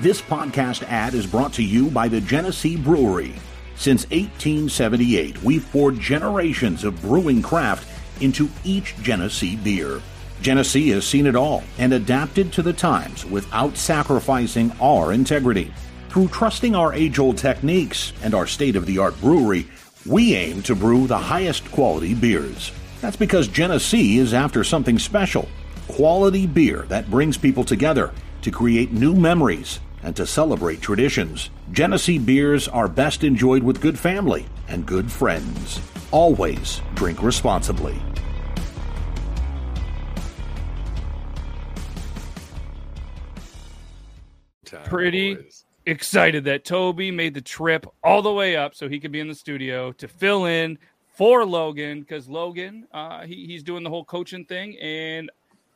This 0.00 0.22
podcast 0.22 0.84
ad 0.84 1.14
is 1.14 1.26
brought 1.26 1.52
to 1.54 1.64
you 1.64 1.90
by 1.90 2.06
the 2.06 2.20
Genesee 2.20 2.76
Brewery. 2.76 3.34
Since 3.74 4.04
1878, 4.10 5.42
we've 5.42 5.68
poured 5.72 5.98
generations 5.98 6.84
of 6.84 7.02
brewing 7.02 7.42
craft 7.42 7.88
into 8.22 8.48
each 8.62 8.94
Genesee 9.02 9.56
beer. 9.56 10.00
Genesee 10.40 10.90
has 10.90 11.04
seen 11.04 11.26
it 11.26 11.34
all 11.34 11.64
and 11.78 11.92
adapted 11.92 12.52
to 12.52 12.62
the 12.62 12.72
times 12.72 13.24
without 13.24 13.76
sacrificing 13.76 14.70
our 14.80 15.12
integrity. 15.12 15.74
Through 16.10 16.28
trusting 16.28 16.76
our 16.76 16.94
age 16.94 17.18
old 17.18 17.36
techniques 17.36 18.12
and 18.22 18.34
our 18.34 18.46
state 18.46 18.76
of 18.76 18.86
the 18.86 18.98
art 18.98 19.20
brewery, 19.20 19.66
we 20.06 20.36
aim 20.36 20.62
to 20.62 20.76
brew 20.76 21.08
the 21.08 21.18
highest 21.18 21.68
quality 21.72 22.14
beers. 22.14 22.70
That's 23.00 23.16
because 23.16 23.48
Genesee 23.48 24.18
is 24.18 24.32
after 24.32 24.62
something 24.62 25.00
special 25.00 25.48
quality 25.88 26.46
beer 26.46 26.82
that 26.82 27.10
brings 27.10 27.36
people 27.36 27.64
together 27.64 28.12
to 28.42 28.52
create 28.52 28.92
new 28.92 29.16
memories 29.16 29.80
and 30.02 30.14
to 30.16 30.26
celebrate 30.26 30.80
traditions. 30.80 31.50
Genesee 31.72 32.18
beers 32.18 32.68
are 32.68 32.88
best 32.88 33.24
enjoyed 33.24 33.62
with 33.62 33.80
good 33.80 33.98
family 33.98 34.46
and 34.68 34.86
good 34.86 35.10
friends. 35.10 35.80
Always 36.10 36.80
drink 36.94 37.22
responsibly. 37.22 38.00
Pretty 44.84 45.36
excited 45.86 46.44
that 46.44 46.64
Toby 46.64 47.10
made 47.10 47.34
the 47.34 47.40
trip 47.40 47.86
all 48.04 48.22
the 48.22 48.32
way 48.32 48.56
up 48.56 48.74
so 48.74 48.88
he 48.88 49.00
could 49.00 49.12
be 49.12 49.20
in 49.20 49.28
the 49.28 49.34
studio 49.34 49.92
to 49.92 50.08
fill 50.08 50.44
in 50.44 50.78
for 51.14 51.44
Logan 51.44 52.00
because 52.00 52.28
Logan, 52.28 52.86
uh, 52.92 53.24
he, 53.24 53.46
he's 53.46 53.62
doing 53.62 53.82
the 53.82 53.90
whole 53.90 54.04
coaching 54.04 54.44
thing. 54.44 54.78
And 54.78 55.30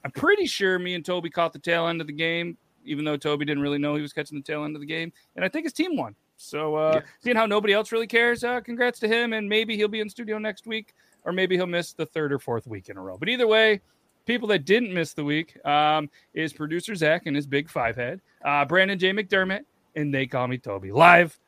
I'm 0.05 0.11
pretty 0.11 0.47
sure 0.47 0.79
me 0.79 0.95
and 0.95 1.05
Toby 1.05 1.31
caught 1.31 1.53
the 1.53 1.59
tail 1.59 1.89
end 1.89 2.01
of 2.01 2.07
the 2.07 2.13
game, 2.13 2.57
even 2.85 3.05
though 3.05 3.17
Toby 3.17 3.45
didn't 3.45 3.63
really 3.63 3.79
know 3.79 3.95
he 3.95 4.03
was 4.03 4.13
catching 4.13 4.39
the 4.39 4.45
tail 4.45 4.65
end 4.65 4.77
of 4.77 4.81
the 4.81 4.87
game. 4.87 5.13
And 5.37 5.45
I 5.45 5.49
think 5.49 5.65
his 5.65 5.73
team 5.73 5.97
won. 5.97 6.15
So, 6.37 6.75
uh, 6.75 6.93
yeah. 6.97 7.11
seeing 7.21 7.37
how 7.37 7.47
nobody 7.47 7.73
else 7.73 7.93
really 7.93 8.07
cares, 8.07 8.43
uh, 8.45 8.61
congrats 8.61 8.99
to 9.01 9.09
him. 9.09 9.33
And 9.33 9.49
maybe 9.49 9.77
he'll 9.77 9.89
be 9.89 10.01
in 10.01 10.09
studio 10.09 10.39
next 10.39 10.67
week, 10.67 10.95
or 11.25 11.33
maybe 11.33 11.57
he'll 11.57 11.67
miss 11.67 11.93
the 11.93 12.07
third 12.07 12.33
or 12.33 12.39
fourth 12.39 12.67
week 12.67 12.89
in 12.89 12.97
a 12.97 13.01
row. 13.01 13.17
But 13.17 13.29
either 13.29 13.47
way, 13.47 13.81
people 14.27 14.49
that 14.49 14.65
didn't 14.65 14.93
miss 14.93 15.15
the 15.15 15.25
week 15.25 15.65
um, 15.67 16.09
is 16.35 16.53
producer 16.53 16.95
Zach 16.95 17.27
and 17.27 17.37
his 17.37 17.47
big 17.47 17.69
five 17.69 17.97
head, 17.97 18.21
uh, 18.45 18.65
Brandon 18.65 18.99
J. 18.99 19.13
McDermott, 19.13 19.65
and 19.97 20.13
they 20.13 20.27
call 20.27 20.49
me 20.49 20.59
Toby, 20.59 20.93
live 20.93 21.39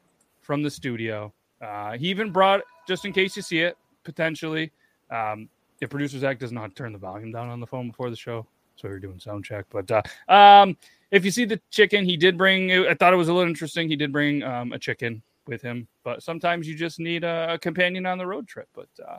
from 0.41 0.62
the 0.62 0.70
studio. 0.70 1.33
Uh, 1.61 1.92
he 1.92 2.08
even 2.08 2.30
brought, 2.30 2.62
just 2.86 3.05
in 3.05 3.12
case 3.12 3.36
you 3.36 3.42
see 3.42 3.61
it, 3.61 3.77
potentially, 4.05 4.70
um, 5.11 5.48
if 5.80 5.91
producer 5.91 6.19
Zach 6.19 6.39
does 6.39 6.53
not 6.53 6.75
turn 6.77 6.92
the 6.92 6.98
volume 6.98 7.33
down 7.33 7.48
on 7.48 7.61
the 7.61 7.67
phone 7.67 7.89
before 7.89 8.11
the 8.11 8.17
show, 8.17 8.47
so 8.77 8.89
we 8.89 8.95
are 8.95 8.98
doing 8.98 9.19
sound 9.19 9.45
check. 9.45 9.67
But 9.70 9.91
uh, 9.91 10.03
um, 10.33 10.77
if 11.15 11.25
you 11.25 11.31
see 11.31 11.45
the 11.45 11.61
chicken, 11.70 12.05
he 12.05 12.17
did 12.17 12.37
bring. 12.37 12.73
I 12.73 12.95
thought 12.95 13.12
it 13.12 13.17
was 13.17 13.29
a 13.29 13.33
little 13.33 13.48
interesting. 13.48 13.89
He 13.89 13.97
did 13.97 14.12
bring 14.12 14.43
um, 14.43 14.73
a 14.73 14.79
chicken 14.79 15.23
with 15.47 15.62
him, 15.62 15.87
but 16.03 16.23
sometimes 16.23 16.67
you 16.67 16.75
just 16.75 16.98
need 16.98 17.23
a, 17.23 17.59
companion 17.59 18.05
on 18.07 18.19
the 18.19 18.27
road 18.27 18.48
trip. 18.48 18.69
But 18.75 18.89
uh, 19.07 19.19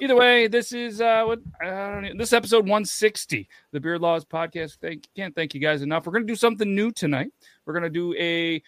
either 0.00 0.16
way, 0.16 0.48
this 0.48 0.72
is 0.72 1.00
uh, 1.00 1.24
what 1.24 1.40
know, 1.62 2.10
this 2.16 2.32
episode 2.32 2.64
160, 2.64 3.48
the 3.70 3.80
Beard 3.80 4.00
Laws 4.00 4.24
podcast. 4.24 4.78
Thank 4.80 5.06
can't 5.14 5.34
thank 5.34 5.54
you 5.54 5.60
guys 5.60 5.82
enough. 5.82 6.06
We're 6.06 6.12
gonna 6.12 6.24
do 6.24 6.34
something 6.36 6.74
new 6.74 6.90
tonight. 6.90 7.32
We're 7.64 7.74
gonna 7.74 7.90
do 7.90 8.12
a 8.18 8.60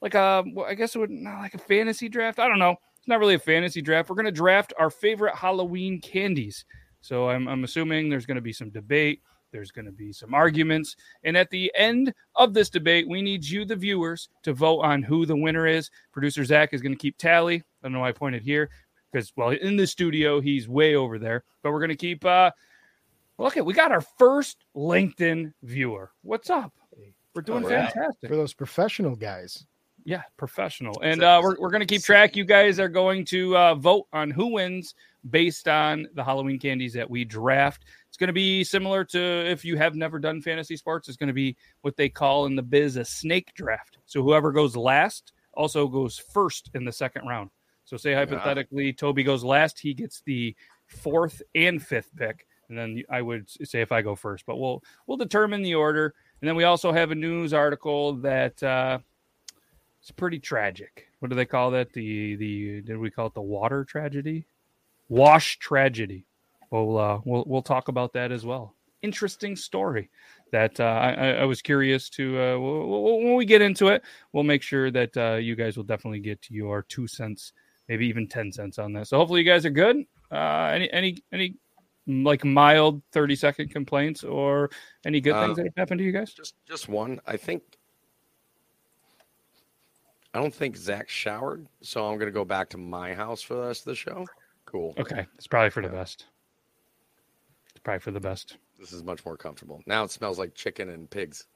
like 0.00 0.14
a 0.14 0.42
well, 0.54 0.66
I 0.66 0.74
guess 0.74 0.96
it 0.96 0.98
would 0.98 1.10
not 1.10 1.40
like 1.40 1.54
a 1.54 1.58
fantasy 1.58 2.08
draft. 2.08 2.38
I 2.38 2.48
don't 2.48 2.58
know. 2.58 2.76
It's 2.96 3.08
not 3.08 3.20
really 3.20 3.34
a 3.34 3.38
fantasy 3.38 3.82
draft. 3.82 4.08
We're 4.08 4.16
gonna 4.16 4.32
draft 4.32 4.72
our 4.78 4.88
favorite 4.88 5.34
Halloween 5.34 6.00
candies. 6.00 6.64
So 7.06 7.30
I'm, 7.30 7.46
I'm 7.46 7.62
assuming 7.62 8.08
there's 8.08 8.26
going 8.26 8.36
to 8.36 8.40
be 8.40 8.52
some 8.52 8.70
debate. 8.70 9.22
There's 9.52 9.70
going 9.70 9.86
to 9.86 9.92
be 9.92 10.12
some 10.12 10.34
arguments. 10.34 10.96
And 11.24 11.36
at 11.36 11.50
the 11.50 11.72
end 11.74 12.12
of 12.34 12.52
this 12.52 12.70
debate, 12.70 13.08
we 13.08 13.22
need 13.22 13.44
you, 13.44 13.64
the 13.64 13.76
viewers, 13.76 14.28
to 14.42 14.52
vote 14.52 14.80
on 14.80 15.02
who 15.02 15.26
the 15.26 15.36
winner 15.36 15.66
is. 15.66 15.90
Producer 16.12 16.44
Zach 16.44 16.74
is 16.74 16.82
going 16.82 16.92
to 16.92 16.98
keep 16.98 17.16
tally. 17.18 17.56
I 17.56 17.62
don't 17.82 17.92
know 17.92 18.00
why 18.00 18.08
I 18.08 18.12
pointed 18.12 18.42
here 18.42 18.70
because, 19.12 19.32
well, 19.36 19.50
in 19.50 19.76
the 19.76 19.86
studio, 19.86 20.40
he's 20.40 20.68
way 20.68 20.94
over 20.94 21.18
there. 21.18 21.44
But 21.62 21.72
we're 21.72 21.80
going 21.80 21.90
to 21.90 21.96
keep, 21.96 22.24
uh, 22.24 22.50
look 23.38 23.56
at, 23.56 23.64
we 23.64 23.72
got 23.72 23.92
our 23.92 24.04
first 24.18 24.64
LinkedIn 24.76 25.52
viewer. 25.62 26.10
What's 26.22 26.50
up? 26.50 26.72
We're 27.34 27.42
doing 27.42 27.68
fantastic. 27.68 28.28
For 28.28 28.36
those 28.36 28.54
professional 28.54 29.14
guys. 29.14 29.66
Yeah, 30.06 30.22
professional. 30.36 30.94
And 31.02 31.24
uh, 31.24 31.40
we're, 31.42 31.56
we're 31.58 31.70
going 31.70 31.80
to 31.80 31.86
keep 31.86 32.04
track. 32.04 32.36
You 32.36 32.44
guys 32.44 32.78
are 32.78 32.88
going 32.88 33.24
to 33.24 33.56
uh, 33.56 33.74
vote 33.74 34.06
on 34.12 34.30
who 34.30 34.52
wins 34.52 34.94
based 35.30 35.66
on 35.66 36.06
the 36.14 36.22
Halloween 36.22 36.60
candies 36.60 36.92
that 36.92 37.10
we 37.10 37.24
draft. 37.24 37.84
It's 38.06 38.16
going 38.16 38.28
to 38.28 38.32
be 38.32 38.62
similar 38.62 39.04
to 39.06 39.18
if 39.18 39.64
you 39.64 39.76
have 39.76 39.96
never 39.96 40.20
done 40.20 40.40
fantasy 40.40 40.76
sports, 40.76 41.08
it's 41.08 41.16
going 41.16 41.26
to 41.26 41.34
be 41.34 41.56
what 41.80 41.96
they 41.96 42.08
call 42.08 42.46
in 42.46 42.54
the 42.54 42.62
biz 42.62 42.94
a 42.94 43.04
snake 43.04 43.52
draft. 43.54 43.98
So 44.06 44.22
whoever 44.22 44.52
goes 44.52 44.76
last 44.76 45.32
also 45.54 45.88
goes 45.88 46.16
first 46.18 46.70
in 46.74 46.84
the 46.84 46.92
second 46.92 47.26
round. 47.26 47.50
So 47.84 47.96
say 47.96 48.14
hypothetically, 48.14 48.86
yeah. 48.86 48.92
Toby 48.92 49.24
goes 49.24 49.42
last, 49.42 49.76
he 49.76 49.92
gets 49.92 50.20
the 50.20 50.54
fourth 50.86 51.42
and 51.56 51.82
fifth 51.82 52.14
pick. 52.14 52.46
And 52.68 52.78
then 52.78 53.02
I 53.10 53.22
would 53.22 53.48
say 53.48 53.80
if 53.80 53.90
I 53.90 54.02
go 54.02 54.14
first, 54.14 54.46
but 54.46 54.56
we'll 54.56 54.84
we'll 55.08 55.16
determine 55.16 55.62
the 55.62 55.74
order. 55.74 56.14
And 56.40 56.48
then 56.48 56.54
we 56.54 56.62
also 56.62 56.92
have 56.92 57.10
a 57.10 57.16
news 57.16 57.52
article 57.52 58.14
that 58.18 58.62
uh, 58.62 58.98
it's 60.06 60.12
pretty 60.12 60.38
tragic. 60.38 61.08
What 61.18 61.30
do 61.30 61.34
they 61.34 61.44
call 61.44 61.72
that? 61.72 61.92
The 61.92 62.36
the 62.36 62.80
did 62.82 62.96
we 62.96 63.10
call 63.10 63.26
it 63.26 63.34
the 63.34 63.42
water 63.42 63.84
tragedy? 63.84 64.46
Wash 65.08 65.58
tragedy. 65.58 66.26
We'll 66.70 66.96
uh, 66.96 67.20
we'll 67.24 67.42
we'll 67.44 67.62
talk 67.62 67.88
about 67.88 68.12
that 68.12 68.30
as 68.30 68.46
well. 68.46 68.76
Interesting 69.02 69.56
story 69.56 70.08
that 70.52 70.78
uh, 70.78 70.84
I, 70.84 71.30
I 71.32 71.44
was 71.44 71.60
curious 71.60 72.08
to. 72.10 72.40
Uh, 72.40 72.56
when 72.56 73.34
we 73.34 73.44
get 73.44 73.62
into 73.62 73.88
it, 73.88 74.04
we'll 74.32 74.44
make 74.44 74.62
sure 74.62 74.92
that 74.92 75.16
uh, 75.16 75.34
you 75.34 75.56
guys 75.56 75.76
will 75.76 75.82
definitely 75.82 76.20
get 76.20 76.38
your 76.50 76.82
two 76.82 77.08
cents, 77.08 77.52
maybe 77.88 78.06
even 78.06 78.28
ten 78.28 78.52
cents 78.52 78.78
on 78.78 78.92
that. 78.92 79.08
So 79.08 79.18
hopefully 79.18 79.40
you 79.40 79.50
guys 79.50 79.66
are 79.66 79.70
good. 79.70 80.04
Uh, 80.30 80.70
any 80.72 80.92
any 80.92 81.18
any 81.32 81.56
like 82.06 82.44
mild 82.44 83.02
30 83.10 83.34
second 83.34 83.70
complaints 83.72 84.22
or 84.22 84.70
any 85.04 85.20
good 85.20 85.34
things 85.34 85.58
uh, 85.58 85.64
that 85.64 85.72
happened 85.76 85.98
to 85.98 86.04
you 86.04 86.12
guys? 86.12 86.32
Just 86.32 86.54
just 86.64 86.88
one. 86.88 87.20
I 87.26 87.36
think 87.36 87.64
I 90.36 90.40
don't 90.40 90.54
think 90.54 90.76
Zach 90.76 91.08
showered, 91.08 91.66
so 91.80 92.06
I'm 92.06 92.18
going 92.18 92.28
to 92.28 92.32
go 92.32 92.44
back 92.44 92.68
to 92.70 92.76
my 92.76 93.14
house 93.14 93.40
for 93.40 93.54
the 93.54 93.62
rest 93.62 93.80
of 93.80 93.86
the 93.86 93.94
show. 93.94 94.26
Cool. 94.66 94.94
Okay, 94.98 95.26
it's 95.36 95.46
probably 95.46 95.70
for 95.70 95.80
the 95.80 95.88
best. 95.88 96.26
It's 97.70 97.80
probably 97.82 98.00
for 98.00 98.10
the 98.10 98.20
best. 98.20 98.58
This 98.78 98.92
is 98.92 99.02
much 99.02 99.24
more 99.24 99.38
comfortable. 99.38 99.82
Now 99.86 100.04
it 100.04 100.10
smells 100.10 100.38
like 100.38 100.54
chicken 100.54 100.90
and 100.90 101.08
pigs. 101.08 101.46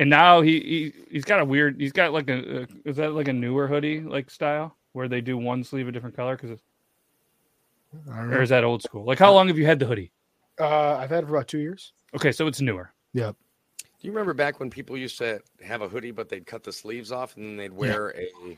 And 0.00 0.10
now 0.10 0.40
he, 0.40 0.58
he 0.60 0.92
he's 1.12 1.24
got 1.24 1.40
a 1.40 1.44
weird. 1.44 1.80
He's 1.80 1.92
got 1.92 2.12
like 2.12 2.28
a, 2.28 2.62
a 2.62 2.66
is 2.84 2.96
that 2.96 3.12
like 3.12 3.28
a 3.28 3.32
newer 3.32 3.68
hoodie 3.68 4.00
like 4.00 4.30
style 4.30 4.74
where 4.92 5.06
they 5.06 5.20
do 5.20 5.38
one 5.38 5.62
sleeve 5.62 5.86
a 5.86 5.92
different 5.92 6.16
color 6.16 6.36
because 6.36 6.58
or 8.08 8.42
is 8.42 8.48
that 8.48 8.64
old 8.64 8.82
school? 8.82 9.04
Like 9.04 9.20
how 9.20 9.32
long 9.32 9.46
have 9.46 9.58
you 9.58 9.66
had 9.66 9.78
the 9.78 9.86
hoodie? 9.86 10.10
Uh, 10.58 10.96
I've 10.96 11.10
had 11.10 11.22
it 11.22 11.26
for 11.28 11.36
about 11.36 11.46
two 11.46 11.58
years. 11.58 11.92
Okay, 12.16 12.32
so 12.32 12.48
it's 12.48 12.60
newer. 12.60 12.92
Yep. 13.12 13.36
Do 14.00 14.06
you 14.06 14.12
remember 14.12 14.32
back 14.32 14.60
when 14.60 14.70
people 14.70 14.96
used 14.96 15.18
to 15.18 15.42
have 15.62 15.82
a 15.82 15.88
hoodie, 15.88 16.10
but 16.10 16.30
they'd 16.30 16.46
cut 16.46 16.62
the 16.62 16.72
sleeves 16.72 17.12
off 17.12 17.36
and 17.36 17.44
then 17.44 17.56
they'd 17.56 17.72
wear 17.72 18.14
yeah. 18.16 18.54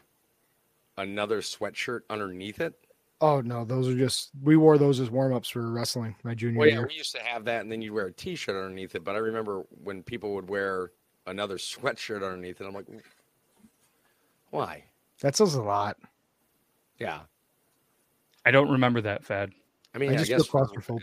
a 0.96 1.02
another 1.02 1.40
sweatshirt 1.40 2.02
underneath 2.08 2.60
it? 2.60 2.74
Oh 3.20 3.40
no, 3.40 3.64
those 3.64 3.88
are 3.88 3.96
just 3.96 4.30
we 4.40 4.56
wore 4.56 4.78
those 4.78 5.00
as 5.00 5.10
warm 5.10 5.32
ups 5.32 5.48
for 5.48 5.70
wrestling 5.72 6.14
my 6.22 6.34
junior 6.34 6.60
well, 6.60 6.68
yeah, 6.68 6.74
year. 6.74 6.86
We 6.88 6.94
used 6.94 7.14
to 7.16 7.22
have 7.22 7.44
that, 7.46 7.62
and 7.62 7.72
then 7.72 7.82
you'd 7.82 7.92
wear 7.92 8.06
a 8.06 8.12
t 8.12 8.36
shirt 8.36 8.54
underneath 8.54 8.94
it. 8.94 9.02
But 9.02 9.16
I 9.16 9.18
remember 9.18 9.64
when 9.82 10.04
people 10.04 10.34
would 10.34 10.48
wear 10.48 10.92
another 11.26 11.56
sweatshirt 11.58 12.16
underneath 12.16 12.60
it. 12.60 12.64
I'm 12.64 12.74
like, 12.74 12.86
why? 14.50 14.84
That 15.22 15.34
says 15.34 15.54
a 15.54 15.62
lot. 15.62 15.98
Yeah. 16.98 17.20
I 18.44 18.52
don't 18.52 18.70
remember 18.70 19.00
that 19.00 19.24
fad. 19.24 19.52
I 19.94 19.98
mean, 19.98 20.10
I, 20.10 20.22
I 20.22 20.24
guess 20.24 20.48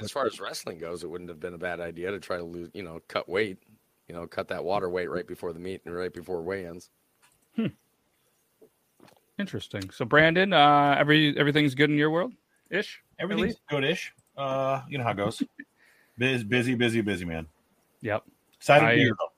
as 0.01 0.11
far 0.11 0.25
as 0.25 0.39
wrestling 0.39 0.77
goes, 0.77 1.03
it 1.03 1.09
wouldn't 1.09 1.29
have 1.29 1.39
been 1.39 1.53
a 1.53 1.59
bad 1.59 1.79
idea 1.79 2.11
to 2.11 2.19
try 2.19 2.37
to 2.37 2.43
lose, 2.43 2.69
you 2.73 2.83
know, 2.83 2.99
cut 3.07 3.29
weight 3.29 3.59
you 4.09 4.15
know, 4.15 4.25
cut 4.27 4.47
that 4.47 4.63
water 4.63 4.89
weight 4.89 5.09
right 5.09 5.27
before 5.27 5.53
the 5.53 5.59
meet 5.59 5.81
and 5.85 5.95
right 5.95 6.11
before 6.11 6.41
weigh-ins. 6.41 6.89
Hmm. 7.55 7.67
Interesting. 9.37 9.89
So, 9.91 10.03
Brandon, 10.03 10.51
uh, 10.51 10.95
every 10.97 11.37
everything's 11.37 11.75
good 11.75 11.89
in 11.89 11.97
your 11.97 12.09
world, 12.09 12.33
ish. 12.71 13.01
Everything's 13.19 13.55
good-ish. 13.69 14.11
Uh, 14.35 14.81
you 14.89 14.97
know 14.97 15.03
how 15.05 15.11
it 15.11 15.17
goes. 15.17 15.41
busy, 16.17 16.43
busy, 16.43 16.75
busy, 16.75 17.01
busy, 17.01 17.23
man. 17.23 17.45
Yep. 18.01 18.23
Excited 18.55 18.85
I, 18.85 18.91
to 18.91 18.95
be 18.95 19.03
here 19.03 19.15
though. 19.17 19.31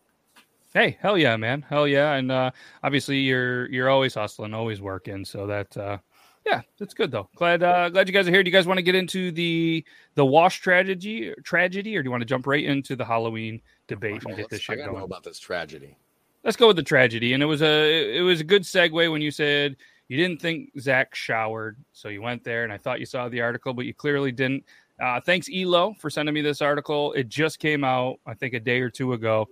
Hey, 0.74 0.98
hell 1.02 1.18
yeah, 1.18 1.36
man, 1.36 1.64
hell 1.68 1.86
yeah, 1.86 2.14
and 2.14 2.32
uh, 2.32 2.52
obviously 2.82 3.18
you're 3.18 3.70
you're 3.70 3.90
always 3.90 4.14
hustling, 4.16 4.54
always 4.54 4.82
working, 4.82 5.26
so 5.26 5.46
that 5.48 5.76
uh, 5.76 5.98
yeah, 6.46 6.62
that's 6.80 6.94
good 6.94 7.12
though. 7.12 7.30
Glad 7.36 7.62
uh, 7.62 7.90
glad 7.90 8.08
you 8.08 8.14
guys 8.14 8.28
are 8.28 8.32
here. 8.32 8.42
Do 8.42 8.50
you 8.50 8.56
guys 8.56 8.66
want 8.66 8.78
to 8.78 8.84
get 8.84 8.96
into 8.96 9.32
the 9.32 9.86
the 10.16 10.26
wash 10.26 10.62
tragedy 10.62 11.34
tragedy, 11.44 11.96
or 11.96 12.02
do 12.02 12.08
you 12.08 12.12
want 12.12 12.22
to 12.22 12.26
jump 12.26 12.48
right 12.48 12.64
into 12.64 12.96
the 12.96 13.06
Halloween 13.06 13.62
debate 13.96 14.24
and 14.26 14.36
get 14.36 14.50
this 14.50 14.62
shit 14.62 14.78
going? 14.78 14.94
Know 14.94 15.04
about 15.04 15.24
this 15.24 15.40
tragedy. 15.40 15.96
Let's 16.44 16.58
go 16.58 16.68
with 16.68 16.76
the 16.76 16.84
tragedy. 16.84 17.34
And 17.34 17.44
it 17.44 17.46
was 17.46 17.62
a 17.62 18.18
it 18.18 18.22
was 18.22 18.42
a 18.42 18.44
good 18.44 18.64
segue 18.64 19.12
when 19.12 19.22
you 19.22 19.32
said 19.32 19.76
you 20.08 20.18
didn't 20.18 20.42
think 20.42 20.72
Zach 20.80 21.16
showered, 21.16 21.78
so 21.94 22.10
you 22.10 22.22
went 22.22 22.44
there, 22.44 22.66
and 22.66 22.74
I 22.74 22.78
thought 22.78 23.00
you 23.00 23.06
saw 23.06 23.30
the 23.30 23.42
article, 23.42 23.74
but 23.74 23.86
you 23.86 23.94
clearly 23.94 24.32
didn't. 24.32 24.66
Uh, 25.02 25.22
thanks, 25.22 25.48
Elo, 25.54 25.96
for 26.00 26.10
sending 26.10 26.36
me 26.36 26.42
this 26.42 26.62
article. 26.62 27.14
It 27.14 27.30
just 27.30 27.60
came 27.60 27.84
out, 27.84 28.20
I 28.26 28.34
think, 28.34 28.54
a 28.54 28.60
day 28.60 28.82
or 28.82 28.90
two 28.90 29.14
ago. 29.14 29.48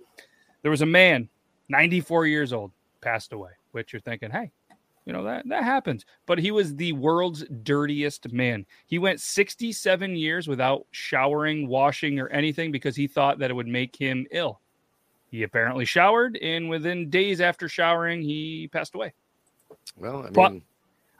There 0.62 0.70
was 0.70 0.82
a 0.82 0.86
man 0.86 1.28
94 1.70 2.26
years 2.26 2.52
old, 2.52 2.72
passed 3.00 3.32
away. 3.32 3.52
Which 3.72 3.92
you're 3.92 4.00
thinking, 4.00 4.30
hey, 4.30 4.50
you 5.06 5.12
know 5.12 5.24
that 5.24 5.48
that 5.48 5.64
happens. 5.64 6.04
But 6.26 6.38
he 6.38 6.50
was 6.50 6.76
the 6.76 6.92
world's 6.92 7.44
dirtiest 7.62 8.32
man. 8.32 8.66
He 8.86 8.98
went 8.98 9.20
67 9.20 10.16
years 10.16 10.48
without 10.48 10.86
showering, 10.90 11.68
washing, 11.68 12.20
or 12.20 12.28
anything 12.28 12.70
because 12.72 12.96
he 12.96 13.06
thought 13.06 13.38
that 13.38 13.50
it 13.50 13.54
would 13.54 13.66
make 13.66 13.96
him 13.96 14.26
ill. 14.30 14.60
He 15.30 15.44
apparently 15.44 15.84
showered, 15.84 16.36
and 16.38 16.68
within 16.68 17.08
days 17.08 17.40
after 17.40 17.68
showering, 17.68 18.20
he 18.20 18.68
passed 18.72 18.94
away. 18.94 19.12
Well, 19.96 20.18
I 20.18 20.22
mean, 20.22 20.32
but 20.32 20.52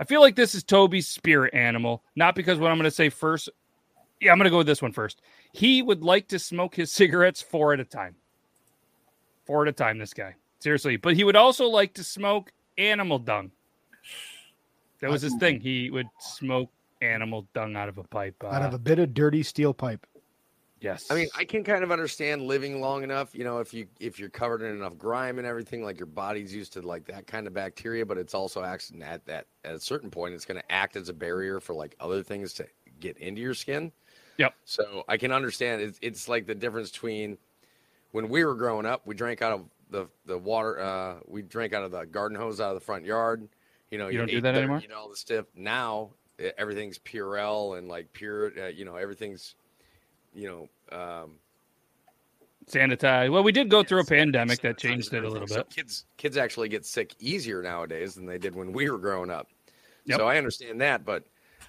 I 0.01 0.05
feel 0.05 0.21
like 0.21 0.35
this 0.35 0.55
is 0.55 0.65
Toby's 0.65 1.07
spirit 1.07 1.55
animal, 1.55 2.03
not 2.17 2.35
because 2.35 2.59
what 2.59 2.71
I'm 2.71 2.79
going 2.79 2.85
to 2.85 2.91
say 2.91 3.09
first. 3.09 3.49
Yeah, 4.21 4.33
I'm 4.33 4.39
going 4.39 4.45
to 4.45 4.51
go 4.51 4.59
with 4.59 4.67
this 4.67 4.83
one 4.83 4.93
first. 4.93 5.23
He 5.53 5.81
would 5.81 6.03
like 6.03 6.29
to 6.29 6.39
smoke 6.39 6.75
his 6.75 6.91
cigarettes 6.93 7.41
four 7.41 7.73
at 7.73 7.81
a 7.81 7.85
time. 7.85 8.17
Four 9.47 9.63
at 9.63 9.69
a 9.69 9.73
time, 9.73 9.99
this 9.99 10.13
guy. 10.13 10.35
Seriously. 10.59 10.97
But 10.97 11.15
he 11.15 11.25
would 11.25 11.37
also 11.37 11.67
like 11.67 11.95
to 11.95 12.05
smoke 12.05 12.53
animal 12.77 13.19
dung. 13.19 13.51
That 15.01 15.11
was 15.11 15.23
his 15.23 15.35
thing. 15.37 15.61
He 15.61 15.91
would 15.91 16.09
smoke 16.19 16.71
animal 17.01 17.47
dung 17.55 17.77
out 17.77 17.89
of 17.89 17.99
a 17.99 18.05
pipe. 18.05 18.37
Uh, 18.43 18.49
out 18.49 18.63
of 18.63 18.75
a 18.75 18.79
bit 18.79 18.99
of 18.99 19.15
dirty 19.15 19.43
steel 19.43 19.73
pipe. 19.73 20.07
Yes. 20.81 21.11
I 21.11 21.15
mean, 21.15 21.29
I 21.37 21.45
can 21.45 21.63
kind 21.63 21.85
of 21.85 21.93
understand 21.93 22.43
living 22.43 22.81
long 22.81 23.03
enough, 23.03 23.35
you 23.35 23.45
know, 23.45 23.59
if 23.59 23.75
you 23.75 23.87
if 23.99 24.19
you're 24.19 24.31
covered 24.31 24.63
in 24.63 24.75
enough 24.75 24.97
grime 24.97 25.39
and 25.39 25.47
everything, 25.47 25.85
like 25.85 25.99
your 25.99 26.07
body's 26.07 26.55
used 26.55 26.73
to 26.73 26.83
like 26.83 27.05
that 27.07 27.27
kind 27.27 27.47
of 27.47 27.53
bacteria, 27.53 28.07
but 28.07 28.17
it's 28.17 28.33
also 28.33 28.63
acting 28.63 29.03
at 29.03 29.25
that 29.27 29.47
at 29.65 29.75
a 29.75 29.81
certain 29.81 30.11
point, 30.11 30.35
it's 30.35 30.47
going 30.47 30.59
to 30.59 30.73
act 30.73 30.97
as 30.97 31.11
a 31.11 31.13
barrier 31.13 31.61
for 31.61 31.75
like 31.75 31.97
other 32.01 32.23
things 32.23 32.55
to 32.55 32.67
get 32.99 33.19
into 33.19 33.43
your 33.43 33.53
skin. 33.53 33.93
Yep. 34.39 34.55
So 34.65 35.05
I 35.07 35.19
can 35.19 35.33
understand 35.33 35.83
it's 35.83 35.99
it's 36.01 36.29
like 36.29 36.47
the 36.47 36.55
difference 36.55 36.91
between 36.91 37.37
when 38.13 38.31
we 38.31 38.43
were 38.45 38.55
growing 38.55 38.87
up, 38.87 39.03
we 39.07 39.15
drank 39.15 39.43
out 39.43 39.53
of 39.53 39.67
the 39.91 40.07
the 40.25 40.39
water, 40.39 40.81
uh, 40.81 41.17
we 41.27 41.43
drank 41.43 41.75
out 41.75 41.85
of 41.85 41.91
the 41.91 42.05
garden 42.05 42.39
hose 42.39 42.59
out 42.59 42.71
of 42.71 42.81
the 42.81 42.85
front 42.85 43.05
yard. 43.05 43.47
You 43.91 43.99
know, 43.99 44.09
you, 44.09 44.19
don't 44.19 44.31
do 44.31 44.41
that 44.41 44.55
anymore. 44.55 44.81
You 44.81 44.89
know, 44.89 44.99
all 44.99 45.09
the 45.09 45.17
stuff 45.17 45.47
now 45.55 46.11
everything's 46.57 46.99
Purell 46.99 47.77
and 47.77 47.89
like 47.89 48.13
pure, 48.13 48.53
uh, 48.59 48.69
you 48.69 48.85
know, 48.85 48.97
everything's 48.97 49.55
you 50.35 50.49
know, 50.93 50.97
um, 50.97 51.33
sanitize. 52.71 53.31
Well, 53.31 53.43
we 53.43 53.53
did 53.53 53.69
go 53.69 53.83
through 53.83 54.01
a 54.01 54.05
pandemic 54.05 54.61
that 54.61 54.79
changed 54.79 55.13
it 55.13 55.25
a 55.25 55.29
little 55.29 55.47
bit. 55.47 55.55
So 55.55 55.65
kids 55.65 56.05
kids 56.17 56.37
actually 56.37 56.69
get 56.69 56.87
sick 56.87 57.15
easier 57.19 57.63
nowadays 57.63 58.15
than 58.15 58.27
they 58.27 58.39
did 58.39 58.55
when 58.55 58.73
we 58.73 58.91
were 58.91 58.99
growing 58.99 59.31
up. 59.31 59.49
Yep. 60.07 60.19
So 60.19 60.29
I 60.29 60.39
understand 60.39 60.81
that, 60.81 61.05
but 61.05 61.25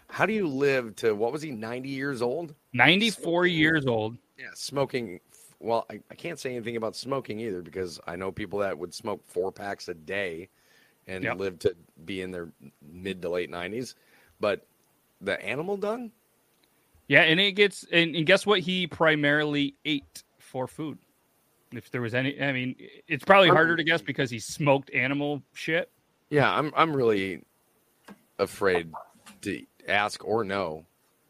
how 0.07 0.25
do 0.25 0.33
you 0.33 0.47
live 0.47 0.95
to 0.97 1.13
what 1.13 1.31
was 1.31 1.41
he 1.41 1.51
90 1.51 1.89
years 1.89 2.21
old? 2.21 2.53
94 2.73 3.21
smoking, 3.21 3.57
years 3.57 3.85
old. 3.85 4.17
Yeah, 4.37 4.47
smoking 4.53 5.19
well, 5.59 5.85
I, 5.91 5.99
I 6.09 6.15
can't 6.15 6.39
say 6.39 6.55
anything 6.55 6.75
about 6.75 6.95
smoking 6.95 7.39
either 7.39 7.61
because 7.61 7.99
I 8.07 8.15
know 8.15 8.31
people 8.31 8.59
that 8.59 8.77
would 8.77 8.93
smoke 8.93 9.21
four 9.27 9.51
packs 9.51 9.89
a 9.89 9.93
day 9.93 10.49
and 11.07 11.23
yep. 11.23 11.37
live 11.37 11.59
to 11.59 11.75
be 12.05 12.21
in 12.21 12.31
their 12.31 12.49
mid 12.81 13.21
to 13.21 13.29
late 13.29 13.51
90s. 13.51 13.95
But 14.39 14.65
the 15.19 15.43
animal 15.43 15.77
dung? 15.77 16.11
Yeah, 17.07 17.23
and 17.23 17.39
it 17.39 17.53
gets 17.53 17.85
and, 17.91 18.15
and 18.15 18.25
guess 18.25 18.45
what? 18.45 18.59
He 18.59 18.87
primarily 18.87 19.75
ate 19.85 20.23
for 20.39 20.67
food. 20.67 20.97
If 21.73 21.89
there 21.91 22.01
was 22.01 22.13
any, 22.13 22.41
I 22.41 22.51
mean, 22.51 22.75
it's 23.07 23.23
probably 23.23 23.49
harder 23.49 23.75
to 23.75 23.83
guess 23.83 24.01
because 24.01 24.29
he 24.29 24.39
smoked 24.39 24.89
animal 24.93 25.41
shit. 25.53 25.89
Yeah, 26.29 26.51
I'm 26.51 26.71
I'm 26.75 26.95
really 26.95 27.43
afraid 28.39 28.91
to 29.41 29.65
ask 29.87 30.23
or 30.25 30.43
know. 30.43 30.85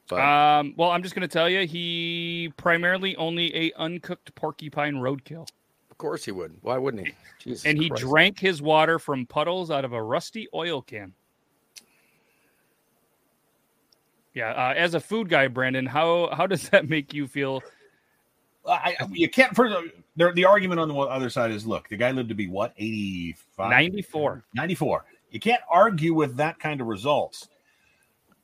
But... 0.07 0.19
Um, 0.19 0.73
well, 0.77 0.91
I'm 0.91 1.03
just 1.03 1.15
going 1.15 1.27
to 1.27 1.31
tell 1.31 1.49
you, 1.49 1.65
he 1.65 2.51
primarily 2.57 3.15
only 3.15 3.53
ate 3.53 3.73
uncooked 3.77 4.35
porcupine 4.35 4.95
roadkill. 4.95 5.47
Of 6.01 6.07
course 6.07 6.25
he 6.25 6.31
would. 6.31 6.57
Why 6.63 6.79
wouldn't 6.79 7.05
he? 7.05 7.13
Jesus 7.43 7.63
and 7.63 7.77
he 7.77 7.87
Christ. 7.87 8.01
drank 8.01 8.39
his 8.39 8.59
water 8.59 8.97
from 8.97 9.27
puddles 9.27 9.69
out 9.69 9.85
of 9.85 9.93
a 9.93 10.01
rusty 10.01 10.47
oil 10.51 10.81
can. 10.81 11.13
Yeah, 14.33 14.49
uh, 14.49 14.73
as 14.75 14.95
a 14.95 14.99
food 14.99 15.29
guy, 15.29 15.47
Brandon, 15.47 15.85
how 15.85 16.29
how 16.33 16.47
does 16.47 16.69
that 16.69 16.89
make 16.89 17.13
you 17.13 17.27
feel? 17.27 17.61
I, 18.67 18.95
you 19.11 19.29
can't. 19.29 19.55
First, 19.55 19.75
the, 20.15 20.31
the 20.31 20.45
argument 20.45 20.79
on 20.79 20.87
the 20.87 20.95
other 20.95 21.29
side 21.29 21.51
is, 21.51 21.67
look, 21.67 21.87
the 21.87 21.97
guy 21.97 22.09
lived 22.09 22.29
to 22.29 22.35
be 22.35 22.47
what 22.47 22.73
85? 22.77 23.69
94. 23.69 24.43
94. 24.55 25.05
You 25.29 25.39
can't 25.39 25.61
argue 25.69 26.15
with 26.15 26.35
that 26.37 26.59
kind 26.59 26.81
of 26.81 26.87
results. 26.87 27.47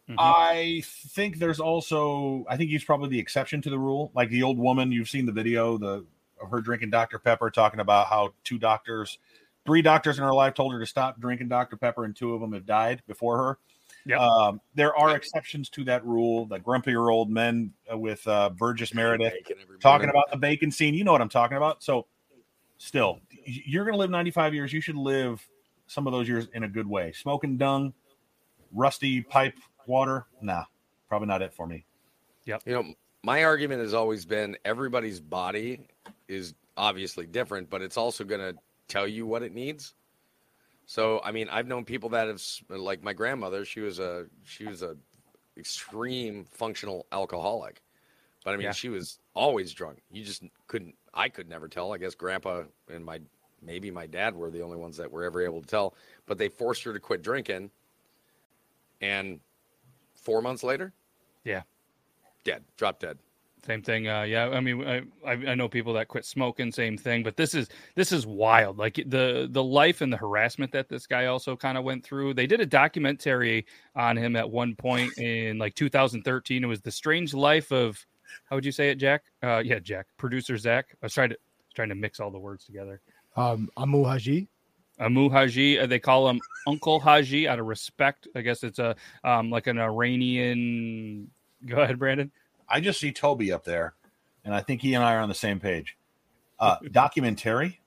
Mm-hmm. 0.07 0.19
I 0.19 0.83
think 0.86 1.39
there's 1.39 1.59
also, 1.59 2.45
I 2.48 2.56
think 2.56 2.69
he's 2.69 2.83
probably 2.83 3.09
the 3.09 3.19
exception 3.19 3.63
to 3.63 3.71
the 3.71 3.80
rule. 3.80 4.12
Like 4.13 4.30
the 4.30 4.44
old 4.44 4.59
woman, 4.59 4.92
you've 4.92 5.09
seen 5.09 5.25
the 5.25 5.31
video, 5.31 5.77
the 5.77 6.06
of 6.41 6.49
her 6.49 6.61
drinking 6.61 6.89
Dr. 6.89 7.19
Pepper, 7.19 7.49
talking 7.49 7.79
about 7.79 8.07
how 8.07 8.33
two 8.43 8.57
doctors, 8.57 9.19
three 9.65 9.81
doctors 9.81 10.17
in 10.17 10.23
her 10.23 10.33
life 10.33 10.53
told 10.53 10.73
her 10.73 10.79
to 10.79 10.85
stop 10.85 11.19
drinking 11.19 11.49
Dr. 11.49 11.77
Pepper, 11.77 12.05
and 12.05 12.15
two 12.15 12.33
of 12.33 12.41
them 12.41 12.53
have 12.53 12.65
died 12.65 13.01
before 13.07 13.37
her. 13.37 13.59
Yep. 14.05 14.19
Um, 14.19 14.61
there 14.73 14.95
are 14.95 15.15
exceptions 15.15 15.69
to 15.71 15.83
that 15.85 16.05
rule. 16.05 16.45
The 16.45 16.59
grumpier 16.59 17.11
old 17.11 17.29
men 17.29 17.73
uh, 17.91 17.97
with 17.97 18.25
uh, 18.25 18.49
Burgess 18.51 18.93
Meredith 18.93 19.33
talking 19.81 20.09
about 20.09 20.31
the 20.31 20.37
bacon 20.37 20.71
scene. 20.71 20.93
You 20.93 21.03
know 21.03 21.11
what 21.11 21.21
I'm 21.21 21.29
talking 21.29 21.57
about. 21.57 21.83
So, 21.83 22.07
still, 22.77 23.19
you're 23.45 23.83
going 23.83 23.93
to 23.93 23.99
live 23.99 24.09
95 24.09 24.53
years. 24.53 24.71
You 24.71 24.79
should 24.79 24.95
live 24.95 25.45
some 25.87 26.07
of 26.07 26.13
those 26.13 26.27
years 26.27 26.47
in 26.53 26.63
a 26.63 26.69
good 26.69 26.87
way. 26.87 27.11
Smoking 27.11 27.57
dung, 27.57 27.93
rusty 28.71 29.21
pipe 29.21 29.57
water. 29.87 30.25
Nah, 30.41 30.63
probably 31.09 31.27
not 31.27 31.41
it 31.41 31.53
for 31.53 31.67
me. 31.67 31.85
Yep. 32.45 32.61
You 32.65 32.73
know, 32.73 32.93
my 33.23 33.43
argument 33.43 33.81
has 33.81 33.93
always 33.93 34.25
been 34.25 34.55
everybody's 34.63 35.19
body 35.19 35.87
is 36.27 36.53
obviously 36.75 37.25
different, 37.25 37.69
but 37.69 37.81
it's 37.81 37.97
also 37.97 38.24
going 38.24 38.41
to 38.41 38.56
tell 38.88 39.07
you 39.07 39.25
what 39.25 39.44
it 39.44 39.53
needs. 39.53 39.94
So 40.85 41.19
I 41.24 41.31
mean, 41.31 41.50
I've 41.50 41.68
known 41.68 41.83
people 41.83 42.09
that 42.09 42.27
have 42.27 42.41
like 42.69 43.03
my 43.03 43.13
grandmother. 43.13 43.65
She 43.65 43.81
was 43.81 44.00
a 44.00 44.25
she 44.44 44.65
was 44.65 44.81
a 44.81 44.95
extreme 45.57 46.45
functional 46.45 47.06
alcoholic, 47.12 47.81
but 48.45 48.53
I 48.53 48.57
mean, 48.57 48.65
yeah. 48.65 48.71
she 48.71 48.88
was 48.88 49.19
always 49.33 49.74
drunk. 49.74 50.00
You 50.09 50.24
just 50.24 50.44
couldn't. 50.68 50.95
I 51.13 51.27
could 51.27 51.50
never 51.50 51.68
tell. 51.68 51.94
I 51.94 51.97
guess 51.97 52.15
Grandpa 52.15 52.63
and 52.89 53.03
my 53.03 53.19
maybe 53.62 53.91
my 53.91 54.07
dad 54.07 54.33
were 54.33 54.50
the 54.50 54.62
only 54.62 54.77
ones 54.77 54.95
that 54.97 55.12
were 55.12 55.25
ever 55.25 55.41
able 55.41 55.62
to 55.62 55.68
tell. 55.68 55.94
But 56.25 56.38
they 56.38 56.47
forced 56.47 56.83
her 56.83 56.94
to 56.94 57.00
quit 57.01 57.21
drinking, 57.21 57.69
and 59.01 59.41
four 60.15 60.41
months 60.41 60.63
later, 60.63 60.94
yeah, 61.44 61.63
dead, 62.45 62.63
drop 62.77 63.00
dead. 63.00 63.18
Same 63.67 63.81
thing. 63.81 64.07
Uh, 64.07 64.21
yeah, 64.21 64.47
I 64.47 64.61
mean, 64.61 64.81
I, 65.25 65.31
I 65.31 65.53
know 65.53 65.67
people 65.67 65.91
that 65.93 66.07
quit 66.07 66.23
smoking. 66.23 66.71
Same 66.71 66.97
thing. 66.97 67.21
But 67.21 67.35
this 67.35 67.53
is 67.53 67.67
this 67.95 68.13
is 68.13 68.25
wild. 68.25 68.77
Like 68.77 68.95
the 68.95 69.49
the 69.51 69.63
life 69.63 69.99
and 69.99 70.11
the 70.11 70.15
harassment 70.15 70.71
that 70.71 70.87
this 70.87 71.06
guy 71.06 71.25
also 71.25 71.57
kind 71.57 71.77
of 71.77 71.83
went 71.83 72.06
through. 72.06 72.33
They 72.33 72.47
did 72.47 72.61
a 72.61 72.65
documentary 72.65 73.65
on 73.94 74.15
him 74.15 74.37
at 74.37 74.49
one 74.49 74.73
point 74.73 75.18
in 75.18 75.57
like 75.57 75.75
2013. 75.75 76.63
It 76.63 76.65
was 76.65 76.80
the 76.80 76.92
strange 76.92 77.33
life 77.33 77.73
of 77.73 78.03
how 78.49 78.56
would 78.56 78.63
you 78.63 78.71
say 78.71 78.89
it, 78.89 78.95
Jack? 78.95 79.23
Uh, 79.44 79.61
yeah, 79.65 79.80
Jack. 79.80 80.06
Producer 80.15 80.57
Zach. 80.57 80.85
I 80.94 81.06
was 81.06 81.13
trying 81.13 81.31
to 81.31 81.37
trying 81.75 81.89
to 81.89 81.95
mix 81.95 82.21
all 82.21 82.31
the 82.31 82.39
words 82.39 82.63
together. 82.63 83.01
Um, 83.35 83.69
Amou 83.75 84.06
Haji. 84.06 84.47
Amou 85.01 85.30
Haji. 85.30 85.80
Uh, 85.80 85.87
they 85.87 85.99
call 85.99 86.30
him 86.30 86.39
Uncle 86.68 87.01
Haji 87.01 87.49
out 87.49 87.59
of 87.59 87.65
respect. 87.65 88.30
I 88.33 88.39
guess 88.39 88.63
it's 88.63 88.80
a 88.80 88.95
um, 89.25 89.49
like 89.49 89.68
an 89.68 89.77
Iranian. 89.77 91.30
Go 91.65 91.81
ahead, 91.81 91.99
Brandon. 91.99 92.31
I 92.69 92.80
just 92.80 93.00
see 93.00 93.12
Toby 93.12 93.52
up 93.52 93.64
there, 93.64 93.94
and 94.44 94.54
I 94.54 94.62
think 94.62 94.81
he 94.81 94.94
and 94.94 95.04
I 95.04 95.16
are 95.16 95.19
on 95.19 95.30
the 95.30 95.36
same 95.36 95.59
page. 95.59 95.97
Uh, 96.59 96.78
documentary. 96.92 97.80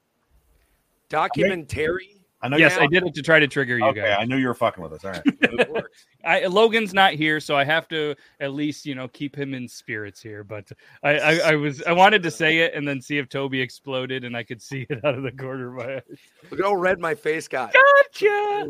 Documentary. 1.08 2.20
I 2.42 2.48
know. 2.48 2.56
Yes, 2.56 2.78
I 2.78 2.86
did 2.86 3.04
it 3.04 3.14
to 3.14 3.22
try 3.22 3.38
to 3.38 3.46
trigger 3.46 3.76
you 3.76 3.84
okay, 3.86 4.00
guys. 4.00 4.16
I 4.18 4.24
knew 4.24 4.36
you 4.38 4.48
were 4.48 4.54
fucking 4.54 4.82
with 4.82 4.92
us. 4.94 5.04
All 5.04 5.10
right. 5.10 5.84
I, 6.24 6.46
Logan's 6.46 6.94
not 6.94 7.12
here, 7.12 7.38
so 7.38 7.54
I 7.54 7.64
have 7.64 7.86
to 7.88 8.14
at 8.40 8.54
least 8.54 8.86
you 8.86 8.94
know 8.94 9.08
keep 9.08 9.36
him 9.36 9.52
in 9.52 9.68
spirits 9.68 10.22
here. 10.22 10.42
But 10.42 10.70
I, 11.02 11.18
I, 11.18 11.38
I 11.50 11.54
was 11.56 11.82
I 11.82 11.92
wanted 11.92 12.22
to 12.22 12.30
say 12.30 12.58
it 12.58 12.72
and 12.74 12.88
then 12.88 13.02
see 13.02 13.18
if 13.18 13.28
Toby 13.28 13.60
exploded, 13.60 14.24
and 14.24 14.34
I 14.34 14.42
could 14.42 14.62
see 14.62 14.86
it 14.88 15.04
out 15.04 15.16
of 15.16 15.22
the 15.22 15.32
corner 15.32 15.68
of 15.68 15.86
my 15.86 15.96
eye. 15.96 16.02
Look 16.50 16.62
how 16.62 16.74
red 16.74 16.98
my 16.98 17.14
face 17.14 17.46
got. 17.46 17.74
Gotcha. 17.74 18.68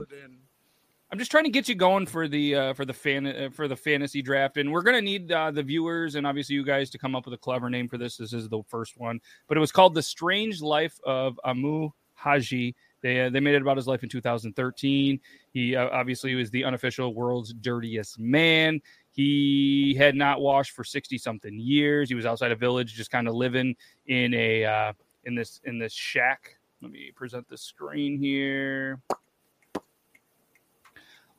I'm 1.13 1.19
just 1.19 1.31
trying 1.33 1.45
to 1.45 1.51
get 1.51 1.69
you 1.69 1.75
going 1.75 2.07
for 2.07 2.29
the 2.29 2.55
uh, 2.55 2.75
for 2.75 2.85
the 2.85 2.93
fan 2.93 3.27
uh, 3.27 3.49
for 3.53 3.67
the 3.67 3.75
fantasy 3.75 4.23
draft, 4.23 4.59
and 4.59 4.71
we're 4.71 4.83
gonna 4.83 5.01
need 5.01 5.33
uh, 5.33 5.51
the 5.51 5.63
viewers 5.63 6.15
and 6.15 6.25
obviously 6.25 6.55
you 6.55 6.65
guys 6.65 6.89
to 6.91 6.99
come 6.99 7.17
up 7.17 7.25
with 7.25 7.35
a 7.35 7.39
clever 7.39 7.69
name 7.69 7.89
for 7.89 7.99
this. 7.99 8.17
This 8.17 8.33
is 8.33 8.49
the 8.49 8.63
first 8.69 8.97
one, 8.97 9.21
but 9.49 9.57
it 9.57 9.61
was 9.61 9.73
called 9.73 9.95
"The 9.95 10.03
Strange 10.03 10.63
Life 10.63 11.01
of 11.05 11.39
Amou 11.45 11.91
Haji." 12.15 12.77
They 13.03 13.23
uh, 13.23 13.31
they 13.31 13.41
made 13.41 13.57
it 13.57 13.63
about 13.63 13.77
his 13.77 13.89
life 13.89 14.05
in 14.05 14.09
2013. 14.09 15.19
He 15.53 15.75
uh, 15.75 15.89
obviously 15.89 16.37
was 16.37 16.49
the 16.51 16.63
unofficial 16.63 17.13
world's 17.13 17.53
dirtiest 17.55 18.21
man. 18.21 18.81
He 19.11 19.97
had 19.99 20.15
not 20.15 20.41
washed 20.41 20.71
for 20.71 20.85
60 20.85 21.19
something 21.19 21.59
years. 21.59 22.09
He 22.09 22.15
was 22.15 22.25
outside 22.25 22.53
a 22.53 22.57
village, 22.57 22.95
just 22.95 23.11
kind 23.11 23.27
of 23.27 23.35
living 23.35 23.75
in 24.07 24.33
a 24.35 24.65
uh, 24.65 24.93
in 25.25 25.35
this 25.35 25.61
in 25.65 25.77
this 25.81 25.93
shack. 25.93 26.57
Let 26.83 26.93
me 26.93 27.11
present 27.17 27.49
the 27.49 27.59
screen 27.59 28.17
here 28.17 29.01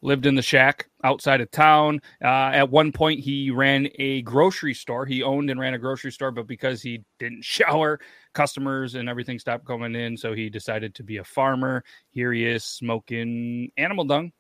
lived 0.02 0.26
in 0.26 0.36
the 0.36 0.42
shack 0.42 0.90
outside 1.04 1.42
of 1.42 1.52
town. 1.52 2.02
Uh, 2.24 2.52
at 2.54 2.70
one 2.70 2.92
point, 2.92 3.20
he 3.20 3.52
ran 3.52 3.88
a 4.00 4.22
grocery 4.24 4.74
store. 4.74 5.06
He 5.06 5.24
owned 5.24 5.50
and 5.50 5.60
ran 5.60 5.74
a 5.74 5.78
grocery 5.78 6.12
store, 6.12 6.32
but 6.32 6.48
because 6.48 6.82
he 6.82 7.04
didn't 7.20 7.44
shower, 7.46 8.00
customers 8.34 8.96
and 8.96 9.10
everything 9.10 9.40
stopped 9.40 9.66
coming 9.66 9.96
in. 9.96 10.18
So 10.18 10.34
he 10.34 10.50
decided 10.50 10.96
to 10.96 11.04
be 11.04 11.18
a 11.18 11.24
farmer. 11.24 11.84
Here 12.12 12.34
he 12.34 12.46
is 12.46 12.64
smoking 12.64 13.72
animal 13.78 14.06
dung. 14.06 14.32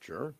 Sure. 0.00 0.34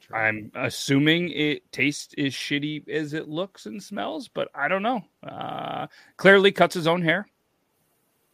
sure. 0.00 0.16
I'm 0.16 0.50
assuming 0.54 1.30
it 1.30 1.70
tastes 1.70 2.14
as 2.16 2.32
shitty 2.32 2.88
as 2.88 3.12
it 3.12 3.28
looks 3.28 3.66
and 3.66 3.82
smells, 3.82 4.28
but 4.28 4.48
I 4.54 4.68
don't 4.68 4.82
know. 4.82 5.04
Uh, 5.26 5.86
clearly 6.16 6.52
cuts 6.52 6.74
his 6.74 6.86
own 6.86 7.02
hair. 7.02 7.28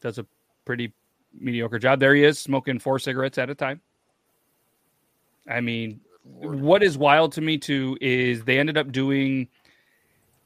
Does 0.00 0.18
a 0.18 0.26
pretty 0.64 0.92
mediocre 1.38 1.78
job. 1.78 2.00
There 2.00 2.14
he 2.14 2.24
is 2.24 2.38
smoking 2.38 2.78
four 2.78 2.98
cigarettes 2.98 3.38
at 3.38 3.50
a 3.50 3.54
time. 3.54 3.80
I 5.50 5.60
mean, 5.60 6.00
what 6.22 6.82
is 6.82 6.96
wild 6.96 7.32
to 7.32 7.40
me 7.40 7.58
too 7.58 7.98
is 8.00 8.44
they 8.44 8.58
ended 8.58 8.78
up 8.78 8.92
doing 8.92 9.48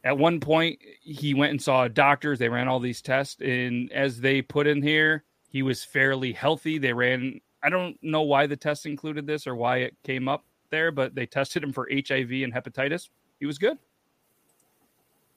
at 0.03 0.17
one 0.19 0.41
point 0.41 0.79
he 1.01 1.35
went 1.35 1.51
and 1.51 1.63
saw 1.63 1.89
doctors. 1.89 2.39
They 2.39 2.49
ran 2.49 2.69
all 2.69 2.81
these 2.81 3.03
tests 3.03 3.41
and 3.41 3.93
as 3.93 4.21
they 4.21 4.43
put 4.43 4.67
in 4.67 4.83
here 4.83 5.25
he 5.49 5.63
was 5.63 5.85
fairly 5.85 6.33
healthy. 6.33 6.79
They 6.79 6.93
ran 6.93 7.41
i 7.63 7.71
don't 7.71 7.97
know 8.03 8.23
why 8.23 8.47
the 8.47 8.57
test 8.57 8.87
included 8.87 9.27
this 9.27 9.47
or 9.47 9.55
why 9.55 9.79
it 9.79 9.97
came 10.05 10.29
up 10.29 10.45
there 10.71 10.93
but 10.93 11.15
they 11.15 11.25
tested 11.25 11.63
him 11.63 11.73
for 11.73 11.89
hiv 11.91 12.31
and 12.31 12.55
hepatitis. 12.55 13.09
He 13.39 13.47
was 13.47 13.59
good. 13.59 13.79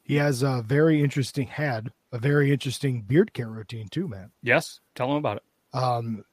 He 0.04 0.16
has 0.16 0.42
a 0.42 0.64
very 0.66 1.02
interesting 1.04 1.48
had 1.48 1.92
a 2.12 2.20
very 2.20 2.52
interesting 2.54 3.02
beard 3.02 3.34
care 3.34 3.50
routine 3.50 3.90
too, 3.90 4.08
man. 4.08 4.32
yes. 4.42 4.80
Tell 4.96 5.12
him 5.12 5.18
about 5.18 5.38
it. 5.38 5.44
Um, 5.74 6.24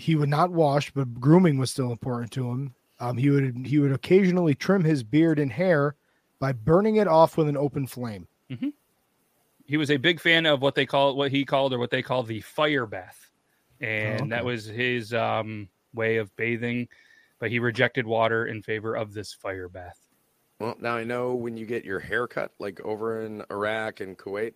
he 0.00 0.14
would 0.16 0.28
not 0.28 0.50
wash, 0.50 0.90
but 0.92 1.20
grooming 1.20 1.58
was 1.58 1.70
still 1.70 1.92
important 1.92 2.30
to 2.32 2.48
him. 2.50 2.74
Um, 2.98 3.16
he 3.16 3.30
would 3.30 3.66
he 3.66 3.78
would 3.78 3.92
occasionally 3.92 4.54
trim 4.54 4.84
his 4.84 5.02
beard 5.02 5.38
and 5.38 5.52
hair 5.52 5.94
by 6.38 6.52
burning 6.52 6.96
it 6.96 7.06
off 7.08 7.36
with 7.36 7.48
an 7.48 7.56
open 7.56 7.86
flame. 7.86 8.26
he 9.66 9.76
was 9.76 9.90
a 9.90 9.96
big 9.96 10.18
fan 10.20 10.46
of 10.46 10.60
what 10.60 10.74
they 10.74 10.84
call 10.84 11.14
what 11.16 11.30
he 11.30 11.44
called 11.44 11.72
or 11.72 11.78
what 11.78 11.90
they 11.90 12.02
call 12.02 12.24
the 12.24 12.40
fire 12.40 12.86
bath 12.86 13.30
and 13.80 14.32
that 14.32 14.40
okay. 14.40 14.46
was 14.46 14.64
his 14.66 15.14
um, 15.14 15.68
way 15.94 16.16
of 16.16 16.34
bathing 16.36 16.88
but 17.38 17.50
he 17.50 17.60
rejected 17.60 18.04
water 18.04 18.46
in 18.46 18.60
favor 18.62 18.96
of 18.96 19.14
this 19.14 19.32
fire 19.32 19.68
bath 19.68 20.08
Well, 20.58 20.76
now 20.80 20.96
I 20.96 21.04
know 21.04 21.34
when 21.34 21.56
you 21.56 21.64
get 21.66 21.84
your 21.84 22.00
hair 22.00 22.26
cut, 22.26 22.52
like 22.58 22.80
over 22.80 23.22
in 23.22 23.44
Iraq 23.50 24.00
and 24.00 24.18
Kuwait, 24.18 24.54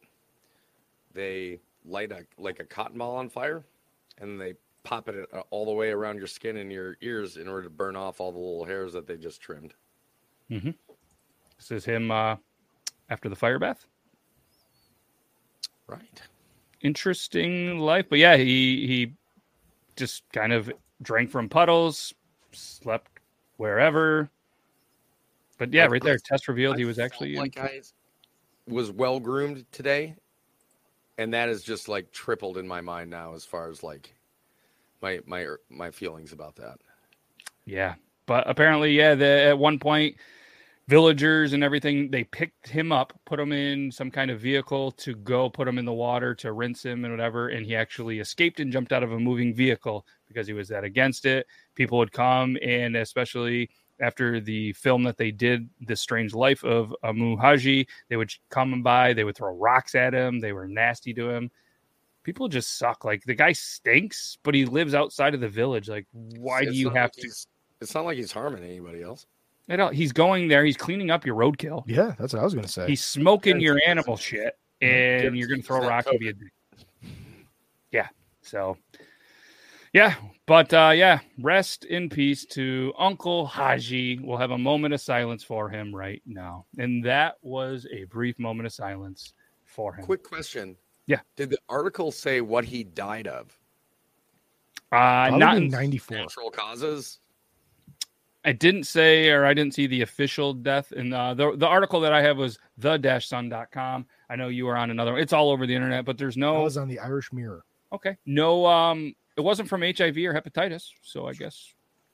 they 1.15 1.61
light 1.87 2.11
a 2.13 2.27
like 2.37 2.59
a 2.61 2.65
cotton 2.65 2.99
ball 2.99 3.17
on 3.17 3.29
fire, 3.31 3.65
and 4.19 4.41
they 4.41 4.55
pop 4.85 5.09
it 5.09 5.29
uh, 5.33 5.41
all 5.51 5.65
the 5.65 5.73
way 5.73 5.91
around 5.91 6.19
your 6.19 6.27
skin 6.27 6.59
and 6.59 6.71
your 6.71 6.97
ears 7.01 7.37
in 7.37 7.49
order 7.49 7.63
to 7.65 7.71
burn 7.71 7.97
off 7.97 8.21
all 8.21 8.31
the 8.31 8.39
little 8.39 8.65
hairs 8.65 8.93
that 8.93 9.07
they 9.07 9.17
just 9.17 9.41
trimmed. 9.41 9.75
this 10.51 11.71
is 11.71 11.85
him 11.85 12.11
uh, 12.11 12.37
after 13.11 13.29
the 13.29 13.37
fire 13.37 13.59
bath 13.59 13.87
Right. 15.87 16.23
interesting 16.81 17.79
life 17.79 18.07
but 18.09 18.19
yeah 18.19 18.37
he 18.37 18.87
he 18.87 19.13
just 19.97 20.23
kind 20.33 20.53
of 20.53 20.73
drank 21.03 21.31
from 21.31 21.47
puddles 21.49 22.15
slept 22.53 23.11
wherever 23.59 24.31
but 25.59 25.73
yeah 25.73 25.85
right 25.87 26.03
there 26.03 26.17
test 26.19 26.49
revealed 26.49 26.77
I 26.77 26.79
he 26.79 26.85
was 26.87 26.99
actually 26.99 27.37
in- 27.37 27.51
I 27.59 27.81
was 28.67 28.91
well 28.91 29.21
groomed 29.21 29.67
today, 29.73 30.17
and 31.19 31.35
that 31.35 31.51
is 31.51 31.63
just 31.63 31.87
like 31.87 32.11
tripled 32.13 32.57
in 32.57 32.67
my 32.67 32.81
mind 32.81 33.11
now 33.11 33.35
as 33.35 33.45
far 33.45 33.69
as 33.69 33.83
like 33.83 34.15
my 35.05 35.21
my 35.27 35.47
my 35.69 35.91
feelings 35.91 36.33
about 36.33 36.57
that. 36.57 36.79
Yeah, 37.67 37.95
but 38.27 38.49
apparently, 38.49 38.93
yeah, 38.93 39.15
the, 39.15 39.27
at 39.27 39.59
one 39.59 39.79
point, 39.79 40.17
villagers 40.89 41.53
and 41.53 41.63
everything 41.63 42.11
they 42.11 42.25
picked 42.25 42.69
him 42.69 42.91
up, 42.91 43.13
put 43.27 43.39
him 43.39 43.53
in 43.53 43.93
some 43.93 44.11
kind 44.11 44.31
of 44.31 44.41
vehicle 44.41 44.91
to 44.93 45.15
go 45.15 45.49
put 45.49 45.69
him 45.69 45.79
in 45.79 45.85
the 45.85 45.93
water 45.93 46.35
to 46.37 46.53
rinse 46.53 46.85
him 46.85 47.05
and 47.05 47.13
whatever, 47.13 47.49
and 47.49 47.67
he 47.67 47.77
actually 47.77 48.19
escaped 48.19 48.61
and 48.61 48.73
jumped 48.73 48.93
out 48.93 49.03
of 49.03 49.13
a 49.13 49.21
moving 49.21 49.55
vehicle 49.55 50.07
because 50.27 50.47
he 50.47 50.53
was 50.55 50.69
that 50.69 50.85
against 50.85 51.27
it. 51.27 51.47
People 51.75 51.99
would 51.99 52.13
come, 52.13 52.57
and 52.63 52.97
especially 52.97 53.69
after 54.01 54.41
the 54.41 54.73
film 54.73 55.05
that 55.05 55.17
they 55.17 55.31
did, 55.31 55.69
The 55.87 55.97
Strange 55.97 56.35
Life 56.35 56.65
of 56.65 56.95
Amou 57.05 57.39
Haji, 57.39 57.87
they 58.09 58.17
would 58.17 58.33
come 58.51 58.73
and 58.73 58.83
by, 58.83 59.13
they 59.13 59.25
would 59.25 59.37
throw 59.37 59.55
rocks 59.55 59.95
at 59.95 60.15
him, 60.15 60.41
they 60.41 60.53
were 60.53 60.67
nasty 60.67 61.15
to 61.15 61.31
him. 61.31 61.51
People 62.25 62.49
just 62.49 62.77
suck. 62.79 63.05
Like 63.05 63.23
the 63.25 63.35
guy 63.35 63.53
stinks, 63.53 64.37
but 64.43 64.55
he 64.55 64.65
lives 64.65 64.95
outside 64.95 65.35
of 65.35 65.41
the 65.41 65.49
village. 65.49 65.89
Like, 65.89 66.07
why 66.13 66.63
It's 66.63 66.73
do 66.73 66.77
you 66.77 66.89
have 66.89 67.13
like 67.17 67.23
to? 67.23 67.47
It's 67.81 67.95
not 67.95 68.05
like 68.05 68.17
he's 68.17 68.33
harming 68.33 68.65
anybody 68.65 69.03
else. 69.03 69.27
I 69.69 69.77
don't, 69.77 69.95
he's 69.95 70.13
going 70.13 70.49
there. 70.49 70.65
He's 70.65 70.77
cleaning 70.77 71.11
up 71.11 71.25
your 71.25 71.37
roadkill. 71.37 71.85
Yeah, 71.87 72.15
that's 72.19 72.35
what 72.35 72.41
I 72.41 72.45
was 72.45 72.55
gonna 72.55 72.69
say. 72.69 72.87
He's 72.87 73.05
smoking 73.05 73.61
your 73.61 73.81
animal 73.87 74.17
shit, 74.17 74.59
and 74.81 75.37
you're 75.37 75.49
going 75.49 75.61
to 75.61 75.67
throw 75.67 75.79
it's 75.79 75.85
not 75.85 75.91
rocks 75.91 76.07
and 76.09 76.19
be. 76.19 76.33
Yeah. 77.91 78.09
So, 78.43 78.77
yeah. 79.93 80.15
But 80.47 80.75
uh, 80.75 80.93
yeah, 80.95 81.21
rest 81.41 81.85
in 81.87 82.11
peace 82.11 82.45
to 82.47 82.93
Uncle 82.99 83.47
Haji. 83.47 84.19
We'll 84.23 84.37
have 84.37 84.51
a 84.51 84.59
moment 84.59 84.93
of 84.93 85.01
silence 85.01 85.43
for 85.43 85.71
him 85.71 85.95
right 85.95 86.23
now. 86.27 86.67
And 86.77 87.05
that 87.05 87.37
was 87.41 87.87
a 87.91 88.05
brief 88.05 88.39
moment 88.39 88.67
of 88.67 88.73
silence 88.73 89.33
for 89.65 89.95
him. 89.95 90.05
Quick 90.05 90.23
question. 90.23 90.77
Yeah. 91.07 91.21
Did 91.37 91.51
the 91.51 91.59
article 91.69 92.11
say 92.11 92.41
what 92.41 92.65
he 92.65 92.85
died 92.85 93.27
of? 93.27 93.59
Uh, 94.93 95.29
Probably 95.29 95.39
not 95.39 95.57
in, 95.57 95.69
94. 95.69 96.17
Natural 96.17 96.51
causes? 96.51 97.19
I 98.45 98.53
didn't 98.53 98.85
say, 98.85 99.31
or 99.31 99.47
I 99.47 99.55
didn't 99.55 99.75
see 99.75 99.87
the 99.87 100.03
official 100.03 100.53
death. 100.53 100.93
And 100.93 101.15
uh, 101.15 101.35
the 101.35 101.57
the 101.57 101.67
article 101.67 102.01
that 102.01 102.13
I 102.13 102.23
have 102.23 102.37
was 102.37 102.59
the-sun.com. 102.77 104.07
I 104.29 104.37
know 104.37 104.49
you 104.49 104.67
were 104.67 104.77
on 104.77 104.91
another. 104.91 105.17
It's 105.19 105.33
all 105.33 105.51
over 105.51 105.67
the 105.67 105.75
internet, 105.75 106.05
but 106.05 106.19
there's 106.19 106.37
no. 106.37 106.55
I 106.55 106.59
no 106.59 106.65
was 106.65 106.77
on 106.77 106.89
the 106.89 106.99
Irish 106.99 107.33
Mirror. 107.33 107.65
Okay. 107.93 108.17
No, 108.27 108.67
um, 108.67 109.15
it 109.37 109.41
wasn't 109.41 109.69
from 109.69 109.83
HIV 109.83 110.17
or 110.19 110.35
hepatitis, 110.35 110.91
so 111.03 111.27
I 111.27 111.33
guess 111.33 111.73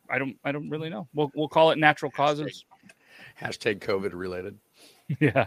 I 0.09 0.18
don't. 0.18 0.37
I 0.44 0.52
don't 0.52 0.70
really 0.70 0.88
know. 0.88 1.09
We'll 1.14 1.30
we'll 1.35 1.49
call 1.49 1.73
it 1.73 1.78
natural 1.78 2.12
causes. 2.12 2.64
Hashtag 3.40 3.80
COVID 3.80 4.12
related. 4.14 4.56
yeah. 5.20 5.47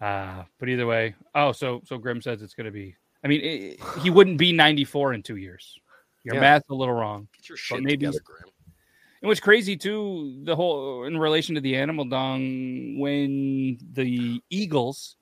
Uh, 0.00 0.42
but 0.58 0.68
either 0.68 0.86
way. 0.86 1.14
Oh, 1.34 1.52
so 1.52 1.80
so 1.84 1.98
Grim 1.98 2.20
says 2.20 2.42
it's 2.42 2.54
going 2.54 2.66
to 2.66 2.70
be. 2.72 2.96
I 3.22 3.28
mean, 3.28 3.40
it, 3.42 3.80
he 4.00 4.10
wouldn't 4.10 4.38
be 4.38 4.52
94 4.52 5.14
in 5.14 5.22
two 5.22 5.36
years. 5.36 5.78
Your 6.24 6.34
Yeah. 6.34 6.40
math's 6.40 6.68
a 6.68 6.74
little 6.74 6.94
wrong. 6.94 7.28
Get 7.36 7.48
your 7.48 7.56
shit 7.58 7.82
maybe- 7.82 7.98
together, 8.06 8.20
Graham. 8.24 8.48
And 9.22 9.28
what's 9.28 9.40
crazy 9.40 9.74
too, 9.74 10.40
the 10.44 10.54
whole 10.54 11.04
in 11.04 11.16
relation 11.16 11.54
to 11.54 11.60
the 11.62 11.76
animal 11.76 12.04
dung, 12.04 12.98
when 12.98 13.78
the 13.92 14.42
Eagles 14.50 15.16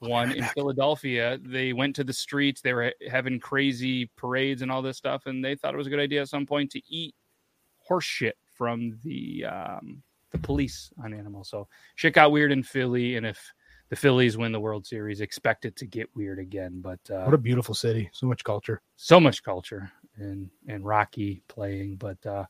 won 0.00 0.30
in 0.30 0.44
Philadelphia, 0.54 1.38
they 1.42 1.72
went 1.72 1.96
to 1.96 2.04
the 2.04 2.12
streets. 2.12 2.60
They 2.60 2.72
were 2.72 2.92
having 3.10 3.40
crazy 3.40 4.06
parades 4.14 4.62
and 4.62 4.70
all 4.70 4.80
this 4.80 4.96
stuff, 4.96 5.26
and 5.26 5.44
they 5.44 5.56
thought 5.56 5.74
it 5.74 5.76
was 5.76 5.88
a 5.88 5.90
good 5.90 5.98
idea 5.98 6.22
at 6.22 6.28
some 6.28 6.46
point 6.46 6.70
to 6.70 6.82
eat 6.88 7.16
horse 7.80 8.04
shit 8.04 8.36
from 8.56 8.96
the 9.02 9.44
um, 9.46 10.02
the 10.30 10.38
police 10.38 10.92
on 11.02 11.12
animals. 11.12 11.48
So 11.48 11.66
shit 11.96 12.14
got 12.14 12.30
weird 12.30 12.52
in 12.52 12.62
Philly, 12.62 13.16
and 13.16 13.26
if 13.26 13.40
the 13.90 13.96
Phillies 13.96 14.36
win 14.36 14.52
the 14.52 14.60
World 14.60 14.86
Series, 14.86 15.20
expect 15.20 15.64
it 15.64 15.76
to 15.76 15.86
get 15.86 16.08
weird 16.14 16.38
again. 16.38 16.80
But 16.82 17.00
uh, 17.10 17.24
What 17.24 17.34
a 17.34 17.38
beautiful 17.38 17.74
city. 17.74 18.10
So 18.12 18.26
much 18.26 18.44
culture. 18.44 18.82
so 18.96 19.18
much 19.20 19.42
culture 19.42 19.90
and 20.16 20.50
and 20.66 20.84
Rocky 20.84 21.42
playing, 21.48 21.96
but 21.96 22.24
uh 22.26 22.44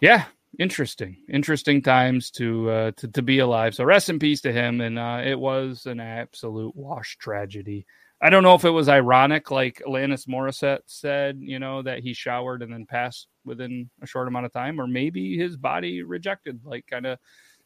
yeah, 0.00 0.24
interesting, 0.58 1.16
interesting 1.28 1.82
times 1.82 2.30
to 2.32 2.70
uh 2.70 2.90
to, 2.96 3.08
to 3.08 3.22
be 3.22 3.38
alive. 3.40 3.74
So 3.74 3.84
rest 3.84 4.08
in 4.08 4.18
peace 4.18 4.40
to 4.42 4.52
him, 4.52 4.80
and 4.80 4.98
uh 4.98 5.22
it 5.24 5.38
was 5.38 5.86
an 5.86 6.00
absolute 6.00 6.74
wash 6.76 7.16
tragedy. 7.18 7.86
I 8.20 8.30
don't 8.30 8.42
know 8.42 8.54
if 8.54 8.64
it 8.64 8.70
was 8.70 8.88
ironic, 8.88 9.52
like 9.52 9.80
Alanis 9.86 10.26
Morissette 10.26 10.80
said, 10.86 11.38
you 11.40 11.60
know, 11.60 11.82
that 11.82 12.00
he 12.00 12.14
showered 12.14 12.62
and 12.62 12.72
then 12.72 12.84
passed 12.84 13.28
within 13.44 13.90
a 14.02 14.06
short 14.08 14.26
amount 14.26 14.46
of 14.46 14.52
time, 14.52 14.80
or 14.80 14.88
maybe 14.88 15.36
his 15.38 15.56
body 15.56 16.02
rejected, 16.02 16.60
like 16.64 16.84
kind 16.88 17.06
of 17.06 17.18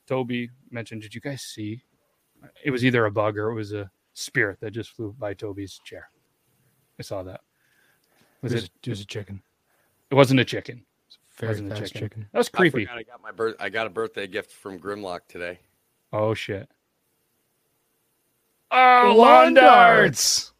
Toby 0.06 0.50
mentioned. 0.70 1.00
Did 1.02 1.14
you 1.14 1.22
guys 1.22 1.40
see? 1.42 1.82
It 2.64 2.70
was 2.70 2.84
either 2.84 3.06
a 3.06 3.10
bug 3.10 3.36
or 3.38 3.50
it 3.50 3.54
was 3.54 3.72
a 3.72 3.90
spirit 4.14 4.58
that 4.60 4.70
just 4.72 4.90
flew 4.90 5.14
by 5.18 5.34
Toby's 5.34 5.80
chair. 5.84 6.10
I 6.98 7.02
saw 7.02 7.22
that. 7.22 7.40
Was 8.42 8.52
it 8.52 8.56
was, 8.56 8.64
it? 8.64 8.70
it 8.84 8.90
was 8.90 9.00
a 9.00 9.06
chicken. 9.06 9.42
It 10.10 10.14
wasn't 10.14 10.40
a 10.40 10.44
chicken. 10.44 10.84
Very 11.38 11.52
Wasn't 11.52 11.72
a 11.72 11.74
chicken. 11.76 12.00
chicken. 12.00 12.26
That 12.32 12.38
was 12.38 12.48
creepy. 12.50 12.84
forgot 12.84 12.98
I 12.98 13.02
got 13.04 13.22
my 13.22 13.32
birth. 13.32 13.56
I 13.58 13.68
got 13.70 13.86
a 13.86 13.90
birthday 13.90 14.26
gift 14.26 14.52
from 14.52 14.78
Grimlock 14.78 15.20
today. 15.28 15.58
Oh 16.12 16.34
shit. 16.34 16.68
Oh, 18.70 19.14
lawn 19.16 19.54
darts. 19.54 20.52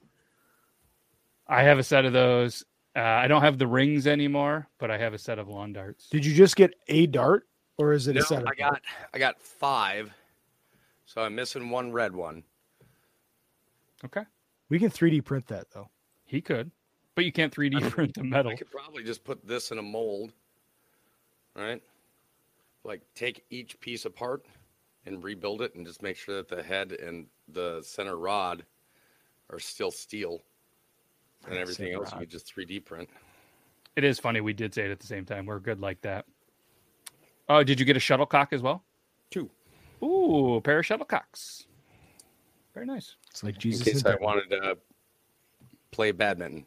I 1.47 1.63
have 1.63 1.79
a 1.79 1.83
set 1.83 2.05
of 2.05 2.13
those. 2.13 2.65
Uh, 2.97 3.01
I 3.01 3.27
don't 3.27 3.43
have 3.43 3.59
the 3.59 3.67
rings 3.67 4.07
anymore, 4.07 4.69
but 4.79 4.91
I 4.91 4.99
have 4.99 5.15
a 5.15 5.19
set 5.19 5.39
of 5.39 5.49
lawn 5.49 5.73
darts. 5.73 6.09
Did 6.09 6.25
you 6.25 6.35
just 6.35 6.57
get 6.57 6.75
a 6.89 7.07
dart, 7.07 7.47
or 7.79 7.93
is 7.93 8.07
it 8.09 8.15
No, 8.15 8.21
a 8.21 8.25
set? 8.25 8.43
Of 8.43 8.49
I 8.49 8.55
got 8.55 8.81
I 9.15 9.19
got 9.19 9.41
five, 9.41 10.13
so 11.13 11.23
I'm 11.23 11.35
missing 11.35 11.69
one 11.69 11.93
red 11.93 12.15
one. 12.15 12.43
Okay, 14.05 14.23
We 14.69 14.79
can 14.79 14.91
3D 14.91 15.25
print 15.25 15.47
that 15.49 15.71
though. 15.73 15.89
he 16.25 16.41
could, 16.41 16.71
but 17.15 17.25
you 17.25 17.33
can't 17.33 17.55
3D 17.55 17.91
print 17.91 18.15
the 18.15 18.25
metal. 18.25 18.53
I 18.53 18.57
could 18.57 18.71
probably 18.71 19.05
just 19.05 19.23
put 19.25 19.47
this 19.47 19.71
in 19.71 19.79
a 19.79 19.83
mold 19.83 20.33
right? 21.55 21.83
Like 22.85 23.03
take 23.15 23.45
each 23.51 23.79
piece 23.81 24.05
apart 24.05 24.47
and 25.07 25.23
rebuild 25.23 25.63
it 25.63 25.75
and 25.75 25.87
just 25.87 26.03
make 26.03 26.17
sure 26.17 26.37
that 26.37 26.49
the 26.49 26.63
head 26.63 26.93
and 26.93 27.27
the 27.49 27.83
center 27.85 28.17
rod 28.17 28.65
are 29.51 29.59
still 29.59 29.91
steel 29.91 30.41
and 31.47 31.59
everything 31.59 31.93
else 31.93 32.13
rod. 32.13 32.21
we 32.21 32.27
just 32.27 32.55
3D 32.55 32.85
print. 32.85 33.09
It 33.97 34.05
is 34.05 34.19
funny. 34.19 34.41
We 34.41 34.53
did 34.53 34.73
say 34.73 34.87
it 34.87 34.91
at 34.91 35.01
the 35.01 35.07
same 35.07 35.25
time. 35.25 35.45
We're 35.45 35.59
good 35.59 35.81
like 35.81 36.01
that. 36.03 36.25
Oh, 37.49 37.63
did 37.63 37.79
you 37.79 37.85
get 37.85 37.97
a 37.97 38.01
shuttlecock 38.01 38.53
as 38.53 38.63
well? 38.63 38.83
Two. 39.31 39.51
Ooh, 40.03 40.55
a 40.57 40.61
pair 40.61 40.81
of 40.81 40.85
shuttlecocks. 40.87 41.67
Very 42.75 42.87
nice. 42.87 43.17
It's 43.31 43.45
like 43.45 43.59
Jesus. 43.59 43.87
In 43.87 43.93
Jesus. 43.95 44.03
case 44.03 44.13
I 44.13 44.23
wanted 44.23 44.49
to 44.51 44.79
play 45.91 46.11
badminton. 46.13 46.67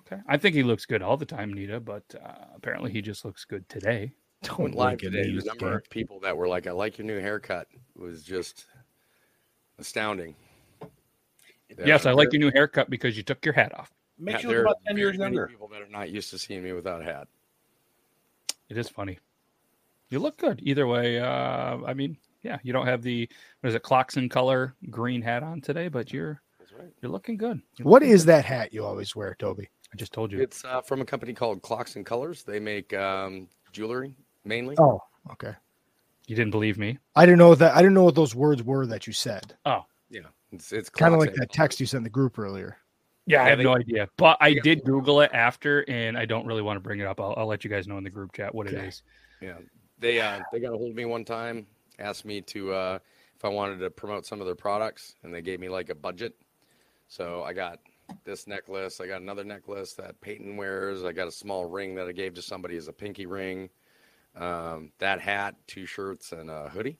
Okay. 0.00 0.20
I 0.26 0.36
think 0.36 0.54
he 0.54 0.62
looks 0.62 0.86
good 0.86 1.02
all 1.02 1.16
the 1.16 1.26
time, 1.26 1.52
Nita, 1.52 1.80
but 1.80 2.02
uh, 2.22 2.44
apparently 2.54 2.90
he 2.92 3.00
just 3.02 3.24
looks 3.24 3.44
good 3.44 3.68
today. 3.68 4.12
Don't 4.42 4.58
Went 4.60 4.74
live 4.76 4.92
look 4.92 5.04
at 5.04 5.12
today. 5.12 5.28
me, 5.30 5.38
The 5.38 5.44
number 5.46 5.66
scamp. 5.66 5.84
of 5.84 5.90
people 5.90 6.20
that 6.20 6.36
were 6.36 6.46
like, 6.48 6.66
"I 6.66 6.70
like 6.70 6.96
your 6.98 7.06
new 7.06 7.18
haircut," 7.20 7.66
was 7.96 8.22
just 8.22 8.66
astounding. 9.78 10.34
Yes, 11.84 12.06
I 12.06 12.12
like 12.12 12.32
your 12.32 12.40
new 12.40 12.50
haircut 12.52 12.88
because 12.88 13.16
you 13.16 13.22
took 13.22 13.44
your 13.44 13.52
hat 13.52 13.72
off. 13.78 13.92
Makes 14.18 14.42
Yeah, 14.44 14.50
you 14.50 14.56
look 14.56 14.66
about 14.66 14.76
ten 14.86 14.96
years 14.96 15.16
younger. 15.16 15.46
People 15.48 15.68
that 15.68 15.82
are 15.82 15.88
not 15.88 16.10
used 16.10 16.30
to 16.30 16.38
seeing 16.38 16.62
me 16.62 16.72
without 16.72 17.02
a 17.02 17.04
hat. 17.04 17.28
It 18.68 18.76
is 18.78 18.88
funny. 18.88 19.18
You 20.10 20.20
look 20.20 20.36
good 20.38 20.60
either 20.62 20.86
way. 20.86 21.18
Uh, 21.20 21.78
I 21.84 21.94
mean, 21.94 22.16
yeah, 22.42 22.58
you 22.62 22.72
don't 22.72 22.86
have 22.86 23.02
the 23.02 23.28
what 23.60 23.68
is 23.68 23.74
it, 23.74 23.82
clocks 23.82 24.16
in 24.16 24.28
color 24.28 24.74
green 24.90 25.22
hat 25.22 25.42
on 25.42 25.60
today, 25.60 25.88
but 25.88 26.12
you're 26.12 26.40
That's 26.58 26.72
right. 26.72 26.88
you're 27.02 27.10
looking 27.10 27.36
good. 27.36 27.60
You're 27.76 27.86
What 27.88 28.02
looking 28.02 28.14
is 28.14 28.22
good. 28.24 28.28
that 28.32 28.44
hat 28.44 28.72
you 28.72 28.84
always 28.84 29.14
wear, 29.16 29.34
Toby? 29.38 29.68
I 29.92 29.96
just 29.96 30.12
told 30.12 30.32
you. 30.32 30.40
It's 30.40 30.64
uh, 30.64 30.82
from 30.82 31.00
a 31.00 31.04
company 31.04 31.32
called 31.32 31.62
Clocks 31.62 31.96
and 31.96 32.04
Colors. 32.04 32.42
They 32.42 32.60
make 32.60 32.92
um, 32.94 33.48
jewelry 33.72 34.14
mainly. 34.44 34.76
Oh, 34.78 35.00
okay. 35.32 35.54
You 36.26 36.36
didn't 36.36 36.50
believe 36.50 36.76
me. 36.76 36.98
I 37.16 37.24
didn't 37.24 37.38
know 37.38 37.54
that. 37.54 37.74
I 37.74 37.78
didn't 37.78 37.94
know 37.94 38.04
what 38.04 38.14
those 38.14 38.34
words 38.34 38.62
were 38.62 38.86
that 38.86 39.06
you 39.06 39.14
said. 39.14 39.56
Oh, 39.64 39.84
yeah, 40.10 40.20
it's 40.52 40.72
it's 40.72 40.90
Kind 40.90 41.14
of 41.14 41.20
like 41.20 41.32
that 41.34 41.50
text 41.52 41.80
you 41.80 41.86
sent 41.86 42.04
the 42.04 42.10
group 42.10 42.38
earlier. 42.38 42.76
Yeah, 43.24 43.44
I 43.44 43.48
have 43.48 43.58
no 43.60 43.74
idea, 43.74 44.08
but 44.16 44.36
I 44.40 44.54
got- 44.54 44.64
did 44.64 44.84
Google 44.84 45.20
it 45.22 45.30
after, 45.34 45.84
and 45.88 46.16
I 46.18 46.24
don't 46.26 46.46
really 46.46 46.62
want 46.62 46.76
to 46.76 46.80
bring 46.80 47.00
it 47.00 47.06
up. 47.06 47.20
I'll, 47.20 47.34
I'll 47.36 47.46
let 47.46 47.62
you 47.64 47.70
guys 47.70 47.86
know 47.88 47.98
in 47.98 48.04
the 48.04 48.08
group 48.10 48.32
chat 48.32 48.54
what 48.54 48.66
it 48.66 48.74
Okay. 48.74 48.88
is. 48.88 49.02
Yeah, 49.40 49.54
they 49.98 50.20
uh, 50.20 50.40
they 50.52 50.60
got 50.60 50.72
a 50.74 50.76
hold 50.76 50.90
of 50.90 50.96
me 50.96 51.04
one 51.06 51.24
time, 51.24 51.66
asked 51.98 52.24
me 52.24 52.40
to 52.42 52.72
uh, 52.72 52.98
if 53.36 53.44
I 53.44 53.48
wanted 53.48 53.78
to 53.80 53.90
promote 53.90 54.26
some 54.26 54.40
of 54.40 54.46
their 54.46 54.54
products, 54.54 55.14
and 55.22 55.32
they 55.32 55.42
gave 55.42 55.60
me 55.60 55.68
like 55.68 55.90
a 55.90 55.94
budget. 55.94 56.34
So 57.08 57.42
I 57.42 57.52
got 57.52 57.78
this 58.24 58.46
necklace, 58.46 59.00
I 59.00 59.06
got 59.06 59.20
another 59.22 59.44
necklace 59.44 59.94
that 59.94 60.20
Peyton 60.20 60.56
wears, 60.56 61.04
I 61.04 61.12
got 61.12 61.28
a 61.28 61.32
small 61.32 61.66
ring 61.66 61.94
that 61.94 62.08
I 62.08 62.12
gave 62.12 62.34
to 62.34 62.42
somebody 62.42 62.76
as 62.76 62.88
a 62.88 62.92
pinky 62.92 63.26
ring, 63.26 63.68
um, 64.36 64.92
that 64.98 65.20
hat, 65.20 65.54
two 65.66 65.86
shirts, 65.86 66.32
and 66.32 66.50
a 66.50 66.68
hoodie. 66.68 66.98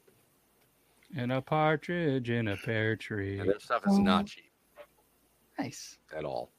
And 1.16 1.32
a 1.32 1.40
partridge 1.40 2.28
in 2.30 2.48
a 2.48 2.56
pear 2.56 2.94
tree. 2.96 3.38
And 3.38 3.48
their 3.48 3.60
stuff 3.60 3.82
is 3.86 3.98
not 3.98 4.26
cheap 4.26 4.52
Nice. 5.58 5.98
at 6.14 6.24
all. 6.24 6.52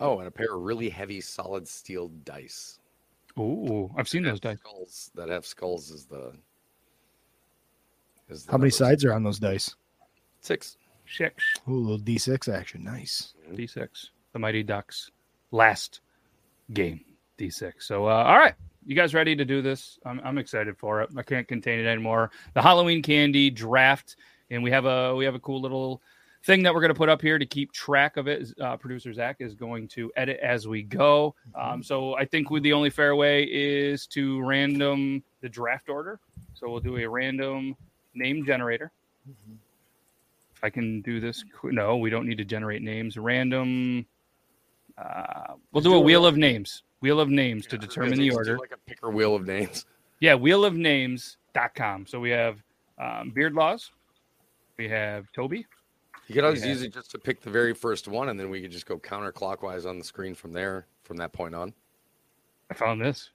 Oh, 0.00 0.18
and 0.18 0.28
a 0.28 0.30
pair 0.30 0.54
of 0.54 0.62
really 0.62 0.88
heavy, 0.88 1.20
solid 1.20 1.66
steel 1.66 2.08
dice. 2.24 2.78
Ooh, 3.38 3.90
I've 3.96 4.08
seen 4.08 4.22
those 4.22 4.40
dice. 4.40 4.58
Skulls 4.58 5.10
that 5.14 5.28
have 5.28 5.46
skulls 5.46 5.90
is 5.90 6.06
the. 6.06 6.32
Is 8.28 8.46
How 8.46 8.52
many 8.52 8.62
numbers. 8.64 8.76
sides 8.76 9.04
are 9.04 9.12
on 9.14 9.22
those 9.22 9.38
dice? 9.38 9.74
Six. 10.40 10.76
Six. 11.10 11.42
Ooh, 11.68 11.72
a 11.72 11.80
little 11.80 11.98
D6 11.98 12.52
action. 12.52 12.84
Nice. 12.84 13.34
D6. 13.52 14.10
The 14.32 14.38
Mighty 14.38 14.62
Ducks. 14.62 15.10
Last 15.50 16.00
game. 16.72 17.00
D6. 17.38 17.72
So, 17.80 18.06
uh, 18.06 18.24
all 18.24 18.36
right. 18.38 18.54
You 18.84 18.94
guys 18.94 19.14
ready 19.14 19.36
to 19.36 19.44
do 19.44 19.62
this? 19.62 19.98
I'm, 20.04 20.20
I'm 20.24 20.38
excited 20.38 20.76
for 20.76 21.02
it. 21.02 21.10
I 21.16 21.22
can't 21.22 21.46
contain 21.46 21.78
it 21.78 21.86
anymore. 21.86 22.30
The 22.54 22.62
Halloween 22.62 23.02
candy 23.02 23.50
draft, 23.50 24.16
and 24.50 24.62
we 24.62 24.70
have 24.70 24.86
a 24.86 25.14
we 25.14 25.26
have 25.26 25.34
a 25.34 25.40
cool 25.40 25.60
little 25.60 26.00
thing 26.44 26.62
that 26.62 26.72
we're 26.72 26.80
going 26.80 26.92
to 26.92 26.98
put 26.98 27.08
up 27.10 27.20
here 27.20 27.38
to 27.38 27.44
keep 27.44 27.72
track 27.72 28.16
of 28.16 28.28
it. 28.28 28.48
Uh, 28.60 28.76
Producer 28.78 29.12
Zach 29.12 29.36
is 29.40 29.54
going 29.54 29.88
to 29.88 30.10
edit 30.16 30.38
as 30.42 30.66
we 30.66 30.82
go. 30.82 31.34
Um, 31.54 31.82
so 31.82 32.16
I 32.16 32.24
think 32.24 32.50
with 32.50 32.62
the 32.62 32.72
only 32.72 32.88
fair 32.90 33.14
way 33.16 33.42
is 33.44 34.06
to 34.08 34.40
random 34.42 35.22
the 35.42 35.48
draft 35.48 35.90
order. 35.90 36.18
So 36.54 36.70
we'll 36.70 36.80
do 36.80 36.96
a 36.96 37.06
random 37.06 37.76
name 38.14 38.44
generator. 38.44 38.90
If 39.26 40.64
I 40.64 40.70
can 40.70 41.02
do 41.02 41.20
this, 41.20 41.44
no, 41.62 41.96
we 41.96 42.10
don't 42.10 42.26
need 42.26 42.38
to 42.38 42.44
generate 42.44 42.82
names. 42.82 43.16
Random. 43.16 44.06
Uh, 44.96 45.54
we'll 45.72 45.82
do 45.82 45.94
a 45.94 46.00
wheel 46.00 46.26
of 46.26 46.36
names. 46.36 46.82
Wheel 47.00 47.20
of 47.20 47.28
names 47.28 47.66
to 47.66 47.76
Yeah, 47.76 47.82
I 47.82 47.84
was 47.84 47.88
determine 47.94 48.10
the 48.10 48.16
say, 48.16 48.24
just 48.26 48.32
do 48.32 48.36
order. 48.36 48.58
Like 48.58 48.72
a 48.72 48.78
picker 48.78 49.10
wheel 49.10 49.34
of 49.36 49.46
names. 49.46 49.86
Yeah, 50.20 50.34
wheelofnames.com. 50.34 52.06
So 52.06 52.18
we 52.18 52.30
have 52.30 52.60
um, 52.98 53.30
Beard 53.30 53.54
Laws. 53.54 53.92
We 54.76 54.88
have 54.88 55.30
Toby. 55.32 55.64
You 56.26 56.34
could 56.34 56.44
always 56.44 56.62
Yeah. 56.64 56.70
use 56.70 56.82
it 56.82 56.92
just 56.92 57.10
to 57.12 57.18
pick 57.18 57.40
the 57.40 57.50
very 57.50 57.72
first 57.72 58.08
one, 58.08 58.28
and 58.28 58.38
then 58.38 58.50
we 58.50 58.60
could 58.60 58.72
just 58.72 58.86
go 58.86 58.98
counterclockwise 58.98 59.88
on 59.88 59.96
the 59.98 60.04
screen 60.04 60.34
from 60.34 60.52
there, 60.52 60.86
from 61.04 61.16
that 61.18 61.32
point 61.32 61.54
on. 61.54 61.72
I 62.70 62.74
found 62.74 63.00
this. 63.00 63.30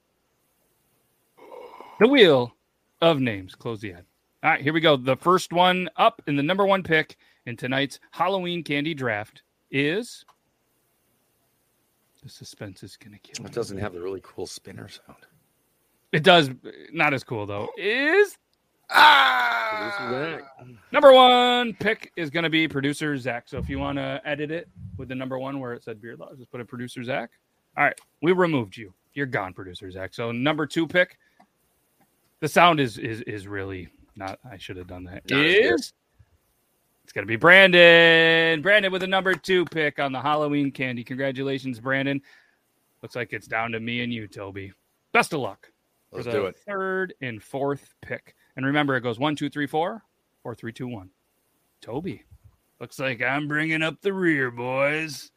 The 1.99 2.07
Wheel 2.07 2.53
of 3.01 3.19
Names. 3.21 3.55
Close 3.55 3.79
the 3.81 3.93
ad. 3.93 4.05
All 4.43 4.49
right, 4.49 4.61
here 4.61 4.73
we 4.73 4.81
go. 4.81 4.97
The 4.97 5.15
first 5.15 5.53
one 5.53 5.89
up 5.95 6.21
in 6.27 6.35
the 6.35 6.43
number 6.43 6.65
one 6.65 6.83
pick 6.83 7.17
in 7.45 7.55
tonight's 7.55 7.99
Halloween 8.11 8.63
candy 8.63 8.93
draft 8.93 9.43
is. 9.71 10.25
The 12.21 12.29
suspense 12.29 12.83
is 12.83 12.97
going 12.97 13.13
to 13.13 13.19
kill 13.19 13.43
me. 13.43 13.49
It 13.49 13.53
doesn't 13.53 13.77
have 13.77 13.93
the 13.93 14.01
really 14.01 14.21
cool 14.23 14.47
spinner 14.47 14.87
sound. 14.87 15.19
It 16.11 16.23
does. 16.23 16.49
Not 16.91 17.13
as 17.13 17.23
cool, 17.23 17.45
though. 17.45 17.69
Is 17.77 18.37
Ah! 18.89 20.39
Number 20.91 21.11
one 21.11 21.73
pick 21.73 22.11
is 22.15 22.29
going 22.29 22.43
to 22.43 22.49
be 22.49 22.67
producer 22.67 23.17
Zach. 23.17 23.47
So 23.47 23.57
if 23.57 23.67
you 23.67 23.79
want 23.79 23.97
to 23.97 24.21
edit 24.23 24.51
it 24.51 24.69
with 24.97 25.09
the 25.09 25.15
number 25.15 25.39
one 25.39 25.59
where 25.59 25.73
it 25.73 25.83
said 25.83 26.01
beard 26.01 26.19
laws, 26.19 26.37
just 26.37 26.51
put 26.51 26.61
a 26.61 26.65
producer 26.65 27.03
Zach. 27.03 27.31
All 27.75 27.83
right, 27.83 27.99
we 28.21 28.33
removed 28.33 28.77
you. 28.77 28.93
You're 29.13 29.25
gone, 29.25 29.53
producer 29.53 29.89
Zach. 29.89 30.13
So 30.13 30.31
number 30.31 30.65
two 30.67 30.87
pick. 30.87 31.17
The 32.39 32.47
sound 32.47 32.79
is 32.79 32.97
is 32.97 33.21
is 33.21 33.47
really 33.47 33.87
not. 34.15 34.39
I 34.49 34.57
should 34.57 34.77
have 34.77 34.87
done 34.87 35.03
that. 35.05 35.29
Not 35.29 35.45
as 35.45 35.53
good. 35.55 35.73
Is 35.75 35.93
it's 37.03 37.11
going 37.11 37.23
to 37.23 37.27
be 37.27 37.35
Brandon. 37.35 38.61
Brandon 38.61 38.91
with 38.91 39.03
a 39.03 39.07
number 39.07 39.33
two 39.33 39.65
pick 39.65 39.99
on 39.99 40.11
the 40.11 40.21
Halloween 40.21 40.71
candy. 40.71 41.03
Congratulations, 41.03 41.79
Brandon. 41.79 42.21
Looks 43.01 43.15
like 43.15 43.33
it's 43.33 43.47
down 43.47 43.71
to 43.73 43.79
me 43.79 44.01
and 44.03 44.13
you, 44.13 44.27
Toby. 44.27 44.71
Best 45.11 45.33
of 45.33 45.41
luck 45.41 45.69
Let's 46.11 46.25
for 46.25 46.31
the 46.31 46.37
do 46.37 46.45
it. 46.45 46.57
third 46.65 47.13
and 47.21 47.43
fourth 47.43 47.93
pick. 48.01 48.35
And 48.55 48.65
remember, 48.65 48.95
it 48.95 49.01
goes 49.01 49.19
one, 49.19 49.35
two, 49.35 49.49
three, 49.49 49.67
four, 49.67 50.03
four, 50.41 50.55
three, 50.55 50.71
two, 50.71 50.87
one. 50.87 51.09
Toby, 51.81 52.23
looks 52.79 52.97
like 52.99 53.21
I'm 53.21 53.47
bringing 53.49 53.81
up 53.81 53.99
the 54.01 54.13
rear, 54.13 54.49
boys. 54.49 55.31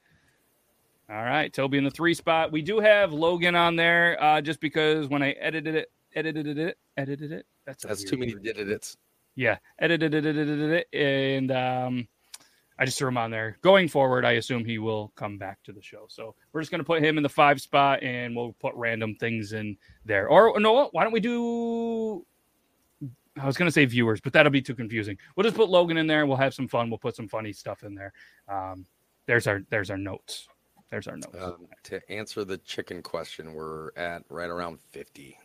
All 1.11 1.23
right, 1.25 1.53
Toby 1.53 1.79
in 1.79 1.85
the 1.85 1.91
three 1.91 2.15
spot. 2.15 2.53
We 2.53 2.63
do 2.63 2.79
have 2.79 3.13
Logan 3.13 3.55
on 3.55 3.75
there, 3.75 4.23
uh, 4.23 4.41
just 4.41 4.61
because 4.61 5.09
when 5.09 5.23
I 5.23 5.33
edited 5.33 5.75
it, 5.75 5.91
edited 6.15 6.59
it, 6.59 6.79
edited 6.97 7.33
it. 7.33 7.47
That's 7.67 7.85
That's 7.85 8.05
too 8.05 8.17
many 8.17 8.35
word. 8.35 8.45
did 8.45 8.59
it. 8.59 8.71
It's 8.71 8.97
Yeah, 9.35 9.59
edited 9.79 10.15
it, 10.15 10.25
edited 10.25 10.71
it, 10.71 10.89
and 10.99 11.51
um, 11.51 12.09
I 12.79 12.85
just 12.85 12.99
threw 12.99 13.09
him 13.09 13.19
on 13.19 13.31
there. 13.31 13.59
Going 13.61 13.89
forward, 13.89 14.25
I 14.25 14.33
assume 14.33 14.65
he 14.65 14.79
will 14.79 15.13
come 15.17 15.39
back 15.39 15.63
to 15.65 15.73
the 15.73 15.83
show. 15.83 16.07
So 16.09 16.35
we're 16.53 16.61
just 16.61 16.71
going 16.71 16.81
to 16.81 16.85
put 16.85 17.03
him 17.03 17.17
in 17.17 17.23
the 17.23 17.29
five 17.29 17.61
spot, 17.61 18.03
and 18.03 18.37
we'll 18.37 18.55
put 18.61 18.75
random 18.75 19.15
things 19.17 19.53
in 19.53 19.77
there. 20.05 20.29
Or 20.29 20.59
no, 20.61 20.89
why 20.93 21.03
don't 21.03 21.13
we 21.13 21.21
do? 21.21 22.25
I 23.39 23.45
was 23.45 23.57
going 23.57 23.69
to 23.69 23.73
say 23.73 23.85
viewers, 23.85 24.21
but 24.21 24.33
that'll 24.33 24.53
be 24.53 24.63
too 24.63 24.75
confusing. 24.75 25.19
We'll 25.35 25.45
just 25.45 25.57
put 25.57 25.69
Logan 25.69 25.99
in 25.99 26.07
there. 26.07 26.21
And 26.21 26.29
we'll 26.29 26.39
have 26.39 26.55
some 26.55 26.69
fun. 26.69 26.89
We'll 26.89 26.99
put 26.99 27.17
some 27.17 27.29
funny 27.29 27.53
stuff 27.53 27.83
in 27.83 27.95
there. 27.95 28.13
Um, 28.49 28.87
there's 29.27 29.47
our 29.47 29.63
there's 29.71 29.91
our 29.91 29.99
notes. 29.99 30.49
There's 30.91 31.09
our 31.09 31.17
notes. 31.17 31.37
um, 31.39 31.67
to 31.85 32.01
answer 32.11 32.45
the 32.45 32.59
chicken 32.59 33.03
question. 33.03 33.53
We're 33.53 33.91
at 33.97 34.23
right 34.31 34.49
around 34.49 34.81
fifty. 34.81 35.37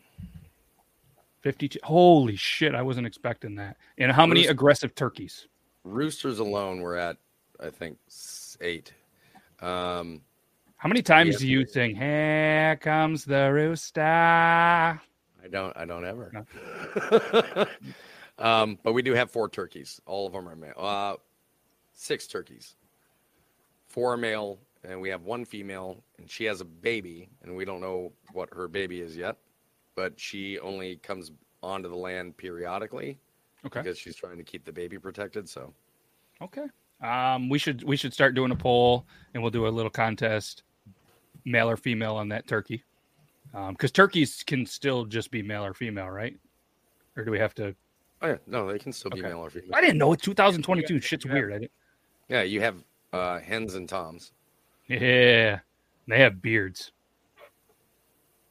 52. 1.42 1.80
Holy 1.84 2.36
shit! 2.36 2.76
I 2.76 2.82
wasn't 2.82 3.08
expecting 3.08 3.56
that. 3.56 3.78
And 3.98 4.12
how 4.12 4.26
many 4.26 4.42
Bruce- 4.42 4.52
aggressive 4.52 4.96
turkeys? 4.96 5.48
Roosters 5.84 6.40
alone, 6.40 6.82
we're 6.82 6.96
at 6.96 7.18
I 7.60 7.70
think 7.70 7.98
eight. 8.62 8.94
Um, 9.60 10.22
How 10.78 10.88
many 10.90 11.02
times 11.02 11.34
Yeah. 11.36 11.40
do 11.40 11.48
you 11.48 11.66
sing 11.68 11.96
"Here 11.96 12.78
comes 12.82 13.26
the 13.26 13.52
rooster"? 13.52 14.02
I 14.02 15.48
don't. 15.50 15.76
I 15.78 15.86
don't 15.86 16.06
ever. 16.06 16.32
um, 18.40 18.78
but 18.84 18.94
we 18.94 19.02
do 19.02 19.14
have 19.14 19.30
four 19.32 19.50
turkeys. 19.50 20.00
All 20.06 20.28
of 20.28 20.34
them 20.34 20.48
are 20.48 20.56
male. 20.56 20.74
Uh, 20.78 21.16
six 21.94 22.28
turkeys. 22.28 22.76
Four 23.88 24.14
are 24.14 24.18
male, 24.18 24.60
and 24.84 25.02
we 25.02 25.10
have 25.10 25.24
one 25.24 25.46
female, 25.46 26.04
and 26.18 26.30
she 26.30 26.46
has 26.46 26.62
a 26.62 26.66
baby, 26.66 27.30
and 27.44 27.56
we 27.56 27.66
don't 27.66 27.82
know 27.82 28.12
what 28.34 28.50
her 28.54 28.68
baby 28.68 29.02
is 29.02 29.18
yet. 29.18 29.38
But 29.96 30.20
she 30.20 30.60
only 30.60 30.98
comes 30.98 31.32
onto 31.64 31.90
the 31.90 31.96
land 31.96 32.38
periodically 32.38 33.20
Okay. 33.66 33.82
because 33.82 33.98
she's 33.98 34.16
trying 34.16 34.38
to 34.38 34.44
keep 34.44 34.66
the 34.66 34.72
baby 34.72 34.98
protected. 34.98 35.48
So 35.50 35.74
Okay. 36.42 36.66
Um, 37.02 37.50
we 37.50 37.58
should 37.58 37.84
we 37.84 37.98
should 37.98 38.14
start 38.14 38.36
doing 38.36 38.52
a 38.52 38.56
poll, 38.56 39.06
and 39.34 39.42
we'll 39.42 39.52
do 39.52 39.68
a 39.68 39.70
little 39.70 39.90
contest, 39.90 40.64
male 41.46 41.70
or 41.70 41.76
female, 41.78 42.16
on 42.16 42.30
that 42.30 42.48
turkey. 42.48 42.84
Because 43.70 43.92
turkeys 43.92 44.44
can 44.44 44.66
still 44.66 45.04
just 45.06 45.30
be 45.32 45.42
male 45.42 45.66
or 45.66 45.74
female, 45.74 46.10
right? 46.10 46.38
Or 47.18 47.26
do 47.26 47.32
we 47.32 47.40
have 47.40 47.54
to? 47.56 47.76
Oh 48.22 48.28
yeah, 48.28 48.38
no, 48.48 48.72
they 48.72 48.78
can 48.80 48.94
still 48.94 49.12
be 49.12 49.22
male 49.22 49.40
or 49.40 49.50
female. 49.50 49.72
I 49.74 49.82
didn't 49.82 49.98
know 49.98 50.14
it. 50.14 50.22
2022. 50.22 51.00
Shit's 51.02 51.26
you 51.26 51.32
have- 51.32 51.36
weird. 51.36 51.54
I 51.54 51.58
didn't. 51.60 51.72
Yeah, 52.30 52.42
you 52.44 52.62
have 52.62 52.84
uh, 53.12 53.40
hens 53.40 53.74
and 53.76 53.90
toms. 53.90 54.32
Yeah, 54.88 55.60
they 56.08 56.20
have 56.20 56.42
beards. 56.42 56.92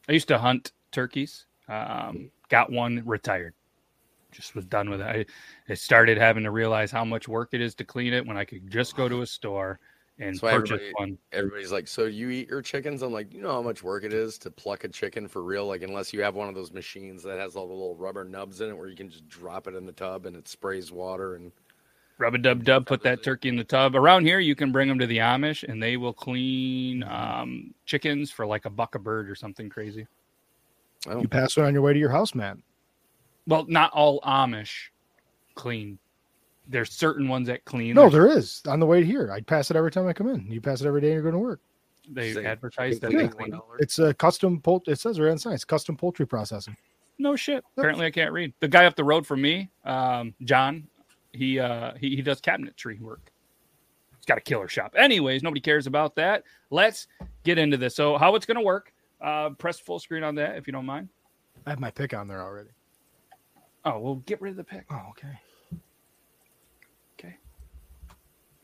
I 0.09 0.13
used 0.13 0.29
to 0.29 0.39
hunt 0.39 0.73
turkeys. 0.91 1.47
Um, 1.69 2.31
got 2.49 2.71
one, 2.71 3.03
retired. 3.05 3.55
Just 4.33 4.55
was 4.55 4.65
done 4.65 4.91
with 4.91 5.01
it. 5.01 5.07
I, 5.07 5.73
I 5.73 5.75
started 5.75 6.19
having 6.19 6.45
to 6.45 6.51
realize 6.51 6.91
how 6.91 7.05
much 7.05 7.29
work 7.29 7.51
it 7.53 7.61
is 7.61 7.75
to 7.77 7.85
clean 7.85 8.13
it 8.13 8.27
when 8.27 8.37
I 8.37 8.45
could 8.45 8.71
just 8.71 8.97
go 8.97 9.09
to 9.09 9.23
a 9.23 9.27
store 9.27 9.81
and 10.21 10.39
purchase 10.39 10.73
everybody- 10.73 10.93
one. 10.99 11.19
Everybody's 11.33 11.73
like, 11.73 11.89
"So 11.89 12.05
you 12.05 12.31
eat 12.31 12.49
your 12.49 12.63
chickens?" 12.63 13.03
I'm 13.03 13.13
like, 13.13 13.33
"You 13.33 13.41
know 13.41 13.53
how 13.53 13.63
much 13.63 13.83
work 13.83 14.05
it 14.05 14.13
is 14.13 14.39
to 14.39 14.51
pluck 14.51 14.85
a 14.85 14.89
chicken 14.89 15.27
for 15.27 15.43
real? 15.43 15.67
Like, 15.67 15.83
unless 15.83 16.13
you 16.13 16.23
have 16.23 16.35
one 16.35 16.49
of 16.49 16.55
those 16.55 16.73
machines 16.73 17.23
that 17.23 17.39
has 17.39 17.57
all 17.57 17.67
the 17.67 17.73
little 17.73 17.97
rubber 17.97 18.25
nubs 18.25 18.61
in 18.61 18.69
it, 18.69 18.77
where 18.77 18.89
you 18.89 18.97
can 18.97 19.09
just 19.09 19.29
drop 19.29 19.67
it 19.67 19.75
in 19.75 19.87
the 19.87 19.93
tub 19.93 20.27
and 20.27 20.37
it 20.37 20.47
sprays 20.47 20.93
water 20.93 21.35
and 21.35 21.51
Rub 22.21 22.35
a 22.35 22.39
dub 22.39 22.65
dub, 22.65 22.85
put 22.85 23.03
that 23.05 23.23
turkey 23.23 23.49
in 23.49 23.57
the 23.57 23.65
tub. 23.65 23.97
Around 23.97 24.27
here, 24.27 24.41
you 24.41 24.55
can 24.55 24.71
bring 24.71 24.89
them 24.89 24.99
to 24.99 25.07
the 25.07 25.17
Amish 25.17 25.67
and 25.67 25.83
they 25.83 25.97
will 25.97 26.13
clean 26.13 27.03
um, 27.05 27.73
chickens 27.87 28.31
for 28.31 28.45
like 28.45 28.67
a 28.67 28.71
buck 28.71 28.95
a 28.95 28.99
bird 28.99 29.31
or 29.31 29.35
something 29.35 29.71
crazy. 29.71 30.07
Oh, 31.09 31.21
You 31.21 31.29
pass 31.29 31.57
it 31.57 31.63
on 31.65 31.73
your 31.73 31.83
way 31.83 31.93
to 31.93 31.99
your 31.99 32.11
house, 32.11 32.35
man. 32.35 32.63
Well, 33.47 33.65
not 33.69 33.93
all 33.93 34.21
Amish 34.21 34.89
clean. 35.55 35.99
There's 36.69 36.93
certain 36.93 37.29
ones 37.29 37.49
that 37.49 37.65
clean. 37.65 37.95
No, 37.95 38.09
There's- 38.09 38.13
there 38.13 38.39
is 38.39 38.63
on 38.69 38.79
the 38.81 38.87
way 38.87 39.03
here. 39.05 39.33
I 39.33 39.41
pass 39.41 39.71
it 39.71 39.77
every 39.77 39.91
time 39.91 40.07
I 40.07 40.13
come 40.13 40.29
in. 40.29 40.51
You 40.51 40.61
pass 40.61 40.81
it 40.81 40.87
every 40.87 41.01
day 41.01 41.13
you're 41.13 41.23
going 41.23 41.35
to 41.35 41.39
work. 41.41 41.61
they 42.09 42.33
Say, 42.33 42.45
advertise 42.45 43.01
that 43.01 43.11
chicken 43.11 43.27
they 43.27 43.33
clean. 43.33 43.61
It's 43.81 43.99
a 43.99 44.15
custom 44.15 44.61
poult. 44.61 44.87
It 44.89 44.99
says 45.01 45.19
right 45.19 45.31
on 45.31 45.39
science, 45.39 45.65
custom 45.65 45.97
poultry 45.97 46.27
processing. 46.27 46.77
No 47.19 47.37
shit. 47.37 47.65
Apparently, 47.77 48.07
I 48.07 48.11
can't 48.11 48.33
read. 48.33 48.53
The 48.61 48.69
guy 48.69 48.87
up 48.87 48.95
the 48.97 49.05
road 49.05 49.27
from 49.27 49.43
me, 49.43 49.71
um, 49.85 50.33
John, 50.45 50.87
he 51.33 51.59
uh, 51.59 51.93
he 52.01 52.17
he 52.17 52.23
does 52.23 52.41
cabinetry 52.41 53.01
work. 53.01 53.31
He's 54.17 54.25
got 54.27 54.39
a 54.39 54.41
killer 54.41 54.69
shop. 54.69 54.95
Anyways, 54.97 55.43
nobody 55.43 55.61
cares 55.61 55.87
about 55.87 56.15
that. 56.17 56.45
Let's 56.71 57.09
get 57.45 57.59
into 57.59 57.77
this. 57.77 57.95
So, 57.95 58.17
how 58.17 58.35
it's 58.37 58.47
going 58.47 58.57
to 58.57 58.63
work? 58.65 58.93
Uh, 59.21 59.51
press 59.51 59.79
full 59.79 59.99
screen 59.99 60.23
on 60.23 60.35
that 60.37 60.57
if 60.57 60.67
you 60.67 60.73
don't 60.73 60.87
mind. 60.87 61.09
I 61.67 61.71
have 61.71 61.81
my 61.81 61.91
pick 61.91 62.15
on 62.15 62.29
there 62.29 62.43
already. 62.43 62.71
Oh, 63.85 63.99
well, 63.99 64.15
get 64.27 64.41
rid 64.41 64.51
of 64.51 64.57
the 64.57 64.65
pick. 64.65 64.87
Oh, 64.91 65.11
okay. 65.11 65.39
Okay. 67.19 67.37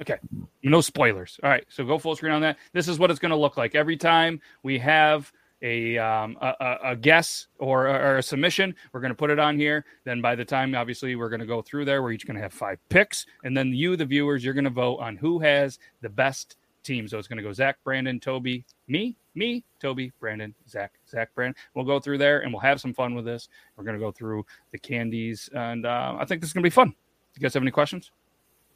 Okay. 0.01 0.19
No 0.63 0.81
spoilers. 0.81 1.39
All 1.43 1.51
right. 1.51 1.65
So 1.69 1.85
go 1.85 1.99
full 1.99 2.17
screen 2.17 2.33
on 2.33 2.43
that. 2.43 2.59
This 2.73 2.89
is 2.89 2.99
what 2.99 3.11
it's 3.11 3.21
going 3.21 3.31
to 3.31 3.37
look 3.37 3.57
like 3.57 3.75
every 3.75 3.97
time 3.97 4.41
we 4.63 4.79
have 4.79 5.33
a 5.63 5.97
um, 5.97 6.37
a, 6.41 6.77
a, 6.85 6.97
guess 6.97 7.47
or, 7.59 7.87
or 7.87 8.19
a 8.19 8.23
submission. 8.23 8.75
We're 8.93 9.01
going 9.01 9.13
to 9.13 9.17
put 9.17 9.31
it 9.31 9.39
on 9.39 9.59
here. 9.59 9.85
Then 10.05 10.21
by 10.21 10.35
the 10.35 10.45
time, 10.45 10.75
obviously, 10.75 11.17
we're 11.17 11.31
going 11.31 11.41
to 11.41 11.47
go 11.47 11.63
through 11.63 11.87
there. 11.87 12.03
We're 12.03 12.13
each 12.13 12.27
going 12.27 12.37
to 12.37 12.43
have 12.43 12.53
five 12.53 12.79
picks, 12.89 13.27
and 13.45 13.57
then 13.57 13.73
you, 13.73 13.97
the 13.97 14.05
viewers, 14.05 14.45
you're 14.45 14.55
going 14.55 14.65
to 14.65 14.71
vote 14.71 14.99
on 14.99 15.17
who 15.17 15.39
has 15.39 15.79
the 16.03 16.11
best 16.11 16.57
team. 16.87 17.09
So 17.09 17.19
it's 17.19 17.29
going 17.29 17.37
to 17.37 17.43
go 17.43 17.53
Zach, 17.53 17.77
Brandon, 17.85 18.19
Toby, 18.21 18.65
me, 18.89 19.17
me, 19.35 19.65
Toby, 19.81 20.13
Brandon, 20.21 20.55
Zach, 20.69 20.95
Zach, 21.11 21.35
Brandon. 21.35 21.55
We'll 21.75 21.85
go 21.85 22.01
through 22.01 22.19
there 22.19 22.41
and 22.41 22.53
we'll 22.53 22.61
have 22.61 22.81
some 22.81 22.95
fun 22.95 23.15
with 23.15 23.25
this. 23.25 23.49
We're 23.77 23.85
going 23.85 23.99
to 23.99 24.01
go 24.01 24.13
through 24.13 24.47
the 24.71 24.79
candies, 24.79 25.51
and 25.55 25.85
uh, 25.85 26.17
I 26.19 26.25
think 26.25 26.41
this 26.41 26.51
is 26.51 26.55
going 26.55 26.63
to 26.63 26.67
be 26.67 26.71
fun. 26.71 26.95
You 27.35 27.41
guys 27.43 27.53
have 27.53 27.63
any 27.63 27.71
questions? 27.71 28.13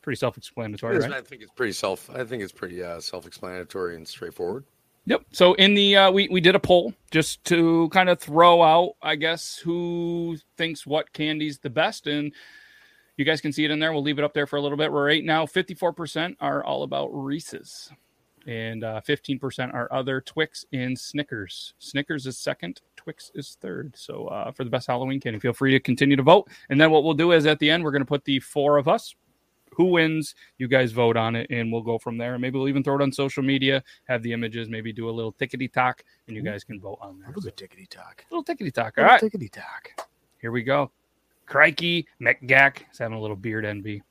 Pretty 0.03 0.19
self-explanatory, 0.19 0.99
right? 0.99 1.13
I 1.13 1.21
think 1.21 1.43
it's 1.43 1.53
pretty 1.53 1.73
self. 1.73 2.11
I 2.11 2.25
think 2.25 2.43
it's 2.43 2.53
pretty 2.53 2.83
uh, 2.83 3.01
self-explanatory 3.01 3.97
and 3.97 4.07
straightforward. 4.07 4.65
Yep. 5.07 5.23
So 5.33 5.55
in 5.55 5.75
the 5.75 5.97
uh, 5.97 6.11
we 6.11 6.29
we 6.29 6.41
did 6.41 6.55
a 6.55 6.61
poll 6.61 6.95
just 7.11 7.43
to 7.45 7.89
kind 7.89 8.09
of 8.09 8.19
throw 8.21 8.63
out, 8.63 8.97
I 9.03 9.17
guess, 9.17 9.57
who 9.57 10.37
thinks 10.57 10.87
what 10.87 11.13
candy's 11.13 11.59
the 11.59 11.71
best, 11.71 12.07
and 12.07 12.33
you 13.21 13.25
guys 13.25 13.41
can 13.41 13.53
see 13.53 13.65
it 13.65 13.71
in 13.71 13.79
there. 13.79 13.93
We'll 13.93 14.03
leave 14.03 14.19
it 14.19 14.25
up 14.25 14.35
there 14.35 14.47
for 14.49 14.57
a 14.57 14.61
little 14.61 14.77
bit. 14.79 14.91
We're 14.91 15.07
right 15.07 15.25
now, 15.25 15.47
fifty 15.47 15.75
four 15.75 15.93
percent 15.93 16.37
are 16.41 16.65
all 16.65 16.83
about 16.83 17.09
Reese's, 17.15 17.93
and 18.47 18.83
uh, 18.83 19.01
fifteen 19.03 19.39
percent 19.39 19.73
are 19.75 19.89
other 19.93 20.21
Twix 20.21 20.65
and 20.73 20.99
Snickers. 20.99 21.75
Snickers 21.79 22.27
is 22.27 22.37
second. 22.39 22.81
Twix 22.97 23.31
is 23.35 23.57
third. 23.61 23.95
So 23.97 24.27
uh, 24.27 24.51
for 24.53 24.65
the 24.65 24.71
best 24.71 24.87
Halloween 24.89 25.21
candy, 25.21 25.39
feel 25.39 25.53
free 25.53 25.71
to 25.73 25.81
continue 25.81 26.17
to 26.17 26.23
vote. 26.23 26.49
And 26.71 26.81
then 26.81 26.91
what 26.91 27.05
we'll 27.05 27.15
do 27.15 27.33
is 27.33 27.47
at 27.47 27.59
the 27.59 27.71
end, 27.71 27.85
we're 27.85 27.93
going 27.93 28.03
to 28.03 28.07
put 28.07 28.25
the 28.25 28.41
four 28.41 28.77
of 28.79 28.89
us 28.89 29.15
who 29.73 29.85
wins 29.85 30.35
you 30.59 30.67
guys 30.67 30.91
vote 30.91 31.17
on 31.17 31.37
it 31.37 31.47
and 31.49 31.71
we'll 31.73 31.81
go 31.81 31.97
from 31.97 32.19
there 32.19 32.35
and 32.35 32.43
maybe 32.43 32.59
we'll 32.59 32.69
even 32.69 32.83
throw 32.83 32.97
it 32.97 33.03
on 33.03 33.13
social 33.13 33.43
media 33.43 33.83
have 34.09 34.21
the 34.25 34.33
images 34.33 34.69
maybe 34.69 34.93
do 34.93 35.09
a 35.09 35.11
little 35.13 35.33
tickety 35.33 35.73
tock 35.73 36.03
and 36.27 36.37
you 36.37 36.43
guys 36.43 36.65
can 36.65 36.81
vote 36.81 36.99
on 37.01 37.19
there 37.21 37.29
A 37.29 37.33
Little 37.33 37.43
bit 37.45 37.57
tickety 37.57 37.89
tock. 37.89 38.25
little 38.33 38.45
tickety 38.45 38.75
tock 38.75 38.95
all 38.99 39.05
right 39.05 39.23
Tickety 39.23 39.49
tock. 39.51 40.09
here 40.41 40.51
we 40.51 40.65
go 40.65 40.91
crikey 41.51 42.07
mcgack 42.23 42.79
is 42.93 42.99
having 42.99 43.17
a 43.17 43.21
little 43.21 43.37
beard 43.37 43.65
envy 43.65 44.03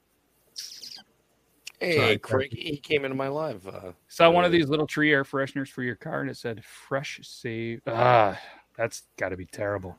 Hey, 1.79 1.95
Sorry, 1.95 2.17
Craigie, 2.17 2.59
he 2.61 2.75
came 2.75 3.05
into 3.05 3.15
my 3.15 3.29
live. 3.29 3.65
Uh, 3.65 3.93
saw 4.09 4.29
one 4.29 4.43
of 4.43 4.51
these 4.51 4.67
little 4.67 4.85
tree 4.85 5.13
air 5.13 5.23
fresheners 5.23 5.69
for 5.69 5.81
your 5.81 5.95
car 5.95 6.19
and 6.19 6.29
it 6.29 6.35
said 6.35 6.61
fresh 6.65 7.21
save 7.23 7.81
ah 7.87 8.37
that's 8.77 9.03
got 9.17 9.29
to 9.29 9.37
be 9.37 9.45
terrible 9.45 9.95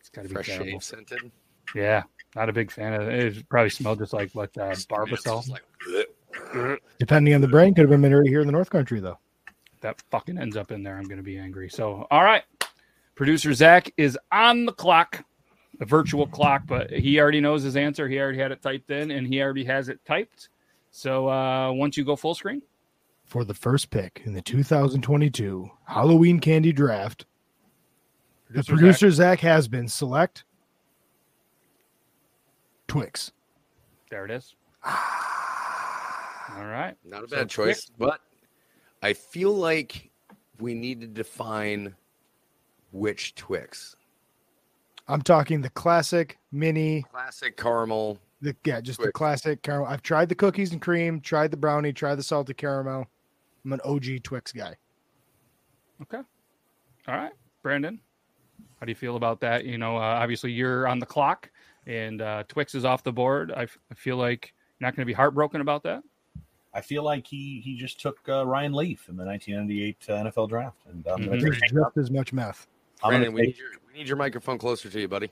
it's 0.00 0.08
got 0.08 0.22
to 0.22 0.28
be 0.28 0.34
fresh 0.34 0.46
terrible 0.46 0.80
shave 0.80 0.82
scented. 0.82 1.30
yeah 1.74 2.02
not 2.34 2.48
a 2.48 2.52
big 2.52 2.70
fan 2.70 2.94
of 2.94 3.06
it 3.08 3.36
it 3.36 3.48
probably 3.50 3.68
smelled 3.68 3.98
just 3.98 4.14
like 4.14 4.30
what 4.32 4.56
uh, 4.56 4.68
It's 4.68 4.86
barbasol 4.86 5.46
like. 5.50 5.62
Depending 6.98 7.34
on 7.34 7.40
the 7.42 7.48
brain, 7.48 7.74
could 7.74 7.82
have 7.82 7.90
been 7.90 8.00
made 8.00 8.12
right 8.14 8.26
here 8.26 8.40
in 8.40 8.46
the 8.46 8.52
North 8.52 8.70
Country, 8.70 9.00
though. 9.00 9.18
that 9.80 10.00
fucking 10.10 10.38
ends 10.38 10.56
up 10.56 10.70
in 10.72 10.82
there, 10.82 10.96
I'm 10.96 11.04
going 11.04 11.18
to 11.18 11.22
be 11.22 11.36
angry. 11.38 11.68
So, 11.68 12.06
all 12.10 12.22
right. 12.24 12.42
Producer 13.16 13.52
Zach 13.52 13.92
is 13.96 14.16
on 14.32 14.64
the 14.64 14.72
clock, 14.72 15.24
the 15.78 15.84
virtual 15.86 16.26
clock, 16.26 16.62
but 16.66 16.90
he 16.90 17.20
already 17.20 17.40
knows 17.40 17.62
his 17.62 17.76
answer. 17.76 18.08
He 18.08 18.18
already 18.18 18.38
had 18.38 18.50
it 18.52 18.60
typed 18.62 18.90
in 18.90 19.10
and 19.10 19.26
he 19.26 19.40
already 19.42 19.64
has 19.64 19.88
it 19.88 20.04
typed. 20.04 20.48
So, 20.90 21.28
uh, 21.28 21.70
once 21.72 21.96
you 21.96 22.04
go 22.04 22.16
full 22.16 22.34
screen, 22.34 22.62
For 23.24 23.44
the 23.44 23.54
first 23.54 23.90
pick 23.90 24.22
in 24.24 24.32
the 24.32 24.42
2022 24.42 25.70
Halloween 25.86 26.40
candy 26.40 26.72
draft, 26.72 27.26
the 28.48 28.64
Producer 28.64 28.72
producer 28.74 29.10
Zach 29.10 29.40
has 29.40 29.68
been 29.68 29.86
select 29.88 30.44
Twix. 32.86 33.32
there 34.10 34.24
it 34.24 34.30
is. 34.30 34.54
All 34.84 34.92
right. 36.64 36.94
Not 37.04 37.24
a 37.24 37.28
So 37.28 37.36
bad 37.36 37.50
Twix- 37.50 37.82
choice, 37.84 37.90
but 37.98 38.20
I 39.02 39.12
feel 39.12 39.52
like 39.54 40.10
we 40.58 40.74
need 40.74 41.00
to 41.02 41.06
define 41.06 41.94
which 42.90 43.34
Twix. 43.34 43.94
I'm 45.08 45.22
talking 45.22 45.62
the 45.62 45.70
classic 45.70 46.38
mini, 46.52 47.02
Classic 47.10 47.56
caramel. 47.56 48.18
the 48.42 48.54
yeah, 48.64 48.80
just 48.80 49.00
the 49.00 49.10
classic 49.12 49.62
caramel. 49.62 49.86
I've 49.88 50.02
tried 50.02 50.28
the 50.28 50.34
cookies 50.34 50.72
and 50.72 50.80
cream, 50.82 51.20
tried 51.20 51.50
the 51.50 51.56
brownie, 51.56 51.92
tried 51.92 52.16
the 52.16 52.22
salted 52.22 52.56
caramel. 52.56 53.06
I'm 53.64 53.72
an 53.72 53.80
OG 53.84 54.22
Twix 54.22 54.52
guy. 54.52 54.74
Okay. 56.02 56.18
All 57.08 57.14
right. 57.16 57.32
Brandon, 57.62 57.98
how 58.78 58.86
do 58.86 58.90
you 58.92 58.96
feel 58.96 59.16
about 59.16 59.40
that? 59.40 59.64
You 59.64 59.78
know, 59.78 59.96
uh, 59.96 60.00
obviously 60.00 60.52
you're 60.52 60.86
on 60.86 60.98
the 60.98 61.06
clock 61.06 61.50
and 61.86 62.20
uh, 62.22 62.44
Twix 62.48 62.74
is 62.74 62.84
off 62.84 63.02
the 63.02 63.12
board. 63.12 63.50
I, 63.56 63.62
f- 63.64 63.78
I 63.90 63.94
feel 63.94 64.16
like 64.16 64.52
you're 64.78 64.86
not 64.86 64.94
going 64.94 65.02
to 65.02 65.06
be 65.06 65.14
heartbroken 65.14 65.60
about 65.60 65.82
that. 65.84 66.02
I 66.74 66.82
feel 66.82 67.02
like 67.02 67.26
he 67.26 67.60
he 67.64 67.76
just 67.76 67.98
took 67.98 68.18
uh, 68.28 68.46
Ryan 68.46 68.74
Leaf 68.74 69.08
in 69.08 69.16
the 69.16 69.24
1998 69.24 69.96
uh, 70.08 70.12
NFL 70.30 70.48
draft, 70.50 70.76
and 70.86 71.04
I'm 71.06 71.22
Mhm. 71.22 71.26
going 71.26 71.40
There's 71.40 71.54
to 71.56 71.60
take. 71.62 71.72
just 71.72 71.96
as 71.96 72.10
much 72.10 72.32
meth. 72.34 72.66
I'm 73.02 73.10
gonna 73.10 73.24
Brandon, 73.30 73.34
we 73.34 73.40
take- 73.40 73.48
need, 73.48 73.58
your, 73.58 73.68
we 73.92 73.98
need 73.98 74.08
your 74.08 74.16
microphone 74.16 74.58
closer 74.58 74.88
to 74.88 75.00
you, 75.00 75.08
buddy. 75.08 75.30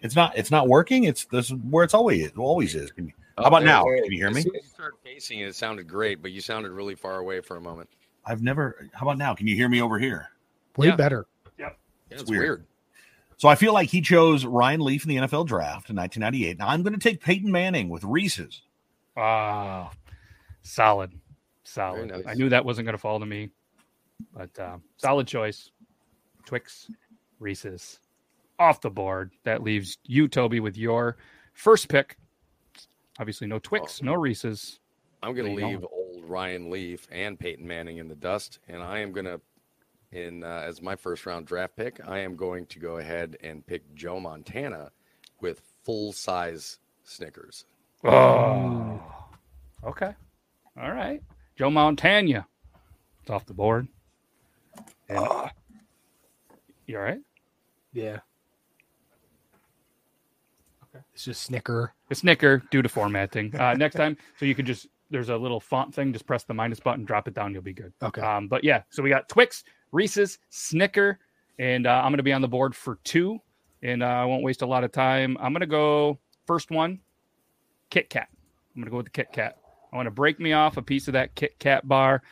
It's 0.00 0.14
not 0.14 0.36
it's 0.36 0.50
not 0.50 0.68
working. 0.68 1.04
It's 1.04 1.24
this 1.26 1.46
is 1.50 1.56
where 1.70 1.84
it's 1.84 1.94
always 1.94 2.26
it 2.26 2.36
always 2.38 2.74
is. 2.74 2.92
Can 2.92 3.06
you- 3.06 3.12
How 3.38 3.44
about 3.44 3.64
now? 3.64 3.84
Can 3.84 4.04
you 4.12 4.18
hear 4.18 4.28
as 4.28 4.34
me? 4.34 4.42
soon 4.42 4.56
as 4.56 4.62
you 4.62 4.68
started 4.68 4.96
facing 5.02 5.40
it, 5.40 5.46
it 5.48 5.54
sounded 5.54 5.88
great, 5.88 6.20
but 6.22 6.32
you 6.32 6.40
sounded 6.40 6.70
really 6.72 6.94
far 6.94 7.18
away 7.18 7.40
for 7.40 7.56
a 7.56 7.60
moment. 7.60 7.88
I've 8.24 8.42
never. 8.42 8.88
How 8.92 9.06
about 9.06 9.18
now? 9.18 9.34
Can 9.34 9.46
you 9.46 9.54
hear 9.56 9.68
me 9.68 9.80
over 9.80 9.98
here? 9.98 10.30
Way 10.76 10.88
Yeah. 10.88 10.96
better. 10.96 11.26
Yeah, 11.58 11.70
it's 12.10 12.24
weird. 12.24 12.40
weird. 12.42 12.66
So 13.38 13.48
I 13.48 13.54
feel 13.54 13.72
like 13.74 13.88
he 13.90 14.00
chose 14.00 14.44
Ryan 14.46 14.80
Leaf 14.80 15.04
in 15.04 15.10
the 15.10 15.16
NFL 15.16 15.46
draft 15.46 15.90
in 15.90 15.96
1998. 15.96 16.58
Now 16.58 16.68
I'm 16.68 16.82
going 16.82 16.94
to 16.94 16.98
take 16.98 17.20
Peyton 17.22 17.50
Manning 17.52 17.88
with 17.90 18.02
Reese's. 18.04 18.62
Oh, 19.16 19.90
solid, 20.62 21.12
solid. 21.64 22.08
Nice. 22.08 22.24
I 22.26 22.34
knew 22.34 22.48
that 22.48 22.64
wasn't 22.64 22.86
going 22.86 22.94
to 22.94 22.98
fall 23.00 23.20
to 23.20 23.26
me, 23.26 23.50
but 24.34 24.58
uh, 24.58 24.78
solid 24.96 25.26
choice. 25.26 25.70
Twix, 26.46 26.90
Reese's, 27.38 28.00
off 28.58 28.80
the 28.80 28.88
board. 28.88 29.32
That 29.44 29.62
leaves 29.62 29.98
you, 30.04 30.28
Toby, 30.28 30.60
with 30.60 30.78
your 30.78 31.18
first 31.52 31.88
pick. 31.88 32.16
Obviously, 33.18 33.46
no 33.46 33.58
Twix, 33.58 34.02
no 34.02 34.14
Reese's. 34.14 34.80
I'm 35.22 35.34
going 35.34 35.56
There 35.56 35.56
to 35.56 35.60
you 35.60 35.78
leave 35.78 35.86
old 35.90 36.24
Ryan 36.24 36.70
Leaf 36.70 37.08
and 37.10 37.38
Peyton 37.38 37.66
Manning 37.66 37.98
in 37.98 38.08
the 38.08 38.14
dust, 38.14 38.60
and 38.68 38.82
I 38.82 38.98
am 38.98 39.12
going 39.12 39.26
to, 39.26 39.40
in 40.12 40.44
uh, 40.44 40.62
as 40.64 40.80
my 40.80 40.94
first 40.96 41.26
round 41.26 41.46
draft 41.46 41.76
pick, 41.76 42.00
I 42.06 42.20
am 42.20 42.36
going 42.36 42.66
to 42.66 42.78
go 42.78 42.98
ahead 42.98 43.36
and 43.42 43.66
pick 43.66 43.94
Joe 43.94 44.20
Montana 44.20 44.90
with 45.40 45.62
full 45.82 46.12
size 46.12 46.78
Snickers. 47.04 47.64
Oh, 48.04 49.00
okay, 49.84 50.14
all 50.80 50.92
right. 50.92 51.22
Joe 51.56 51.70
Montana, 51.70 52.46
it's 53.22 53.30
off 53.30 53.46
the 53.46 53.54
board. 53.54 53.88
And 55.08 55.26
You 56.86 56.98
all 56.98 57.02
right? 57.02 57.20
Yeah. 57.92 58.18
Okay. 60.84 61.04
It's 61.14 61.24
just 61.24 61.42
Snicker. 61.42 61.94
It's 62.10 62.20
Snicker 62.20 62.62
due 62.70 62.82
to 62.82 62.88
formatting. 62.88 63.54
Uh, 63.56 63.74
next 63.74 63.96
time, 63.96 64.16
so 64.38 64.46
you 64.46 64.54
can 64.54 64.66
just 64.66 64.86
there's 65.10 65.28
a 65.28 65.36
little 65.36 65.60
font 65.60 65.94
thing. 65.94 66.12
Just 66.12 66.26
press 66.26 66.44
the 66.44 66.54
minus 66.54 66.80
button, 66.80 67.04
drop 67.04 67.28
it 67.28 67.34
down, 67.34 67.52
you'll 67.52 67.62
be 67.62 67.72
good. 67.72 67.92
Okay. 68.02 68.20
Um, 68.20 68.48
but 68.48 68.64
yeah, 68.64 68.82
so 68.90 69.02
we 69.02 69.10
got 69.10 69.28
Twix, 69.28 69.64
Reese's, 69.92 70.38
Snicker, 70.50 71.18
and 71.58 71.86
uh, 71.86 72.00
I'm 72.02 72.10
going 72.10 72.18
to 72.18 72.22
be 72.22 72.32
on 72.32 72.42
the 72.42 72.48
board 72.48 72.74
for 72.74 72.98
two, 73.04 73.38
and 73.82 74.02
uh, 74.02 74.06
I 74.06 74.24
won't 74.24 74.42
waste 74.42 74.62
a 74.62 74.66
lot 74.66 74.84
of 74.84 74.92
time. 74.92 75.36
I'm 75.40 75.52
going 75.52 75.60
to 75.60 75.66
go 75.66 76.18
first 76.46 76.70
one, 76.70 77.00
Kit 77.90 78.10
Kat. 78.10 78.28
I'm 78.74 78.82
going 78.82 78.86
to 78.86 78.90
go 78.90 78.96
with 78.98 79.06
the 79.06 79.10
Kit 79.10 79.28
Kat. 79.32 79.58
I 79.92 79.96
want 79.96 80.06
to 80.06 80.10
break 80.10 80.40
me 80.40 80.52
off 80.52 80.76
a 80.76 80.82
piece 80.82 81.08
of 81.08 81.12
that 81.12 81.34
Kit 81.34 81.58
Kat 81.58 81.86
bar. 81.86 82.22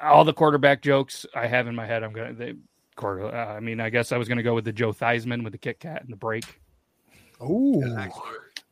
All 0.00 0.24
the 0.24 0.32
quarterback 0.32 0.80
jokes 0.80 1.26
I 1.34 1.46
have 1.46 1.66
in 1.66 1.74
my 1.74 1.84
head, 1.84 2.02
I'm 2.02 2.12
going 2.12 2.36
to. 2.36 2.56
Quarter, 3.00 3.34
uh, 3.34 3.54
I 3.56 3.60
mean, 3.60 3.80
I 3.80 3.90
guess 3.90 4.12
I 4.12 4.16
was 4.18 4.28
going 4.28 4.38
to 4.38 4.42
go 4.44 4.54
with 4.54 4.64
the 4.64 4.72
Joe 4.72 4.92
Theismann 4.92 5.42
with 5.42 5.52
the 5.52 5.58
Kit 5.58 5.80
Kat 5.80 6.02
and 6.02 6.12
the 6.12 6.16
break. 6.16 6.44
Oh. 7.40 7.82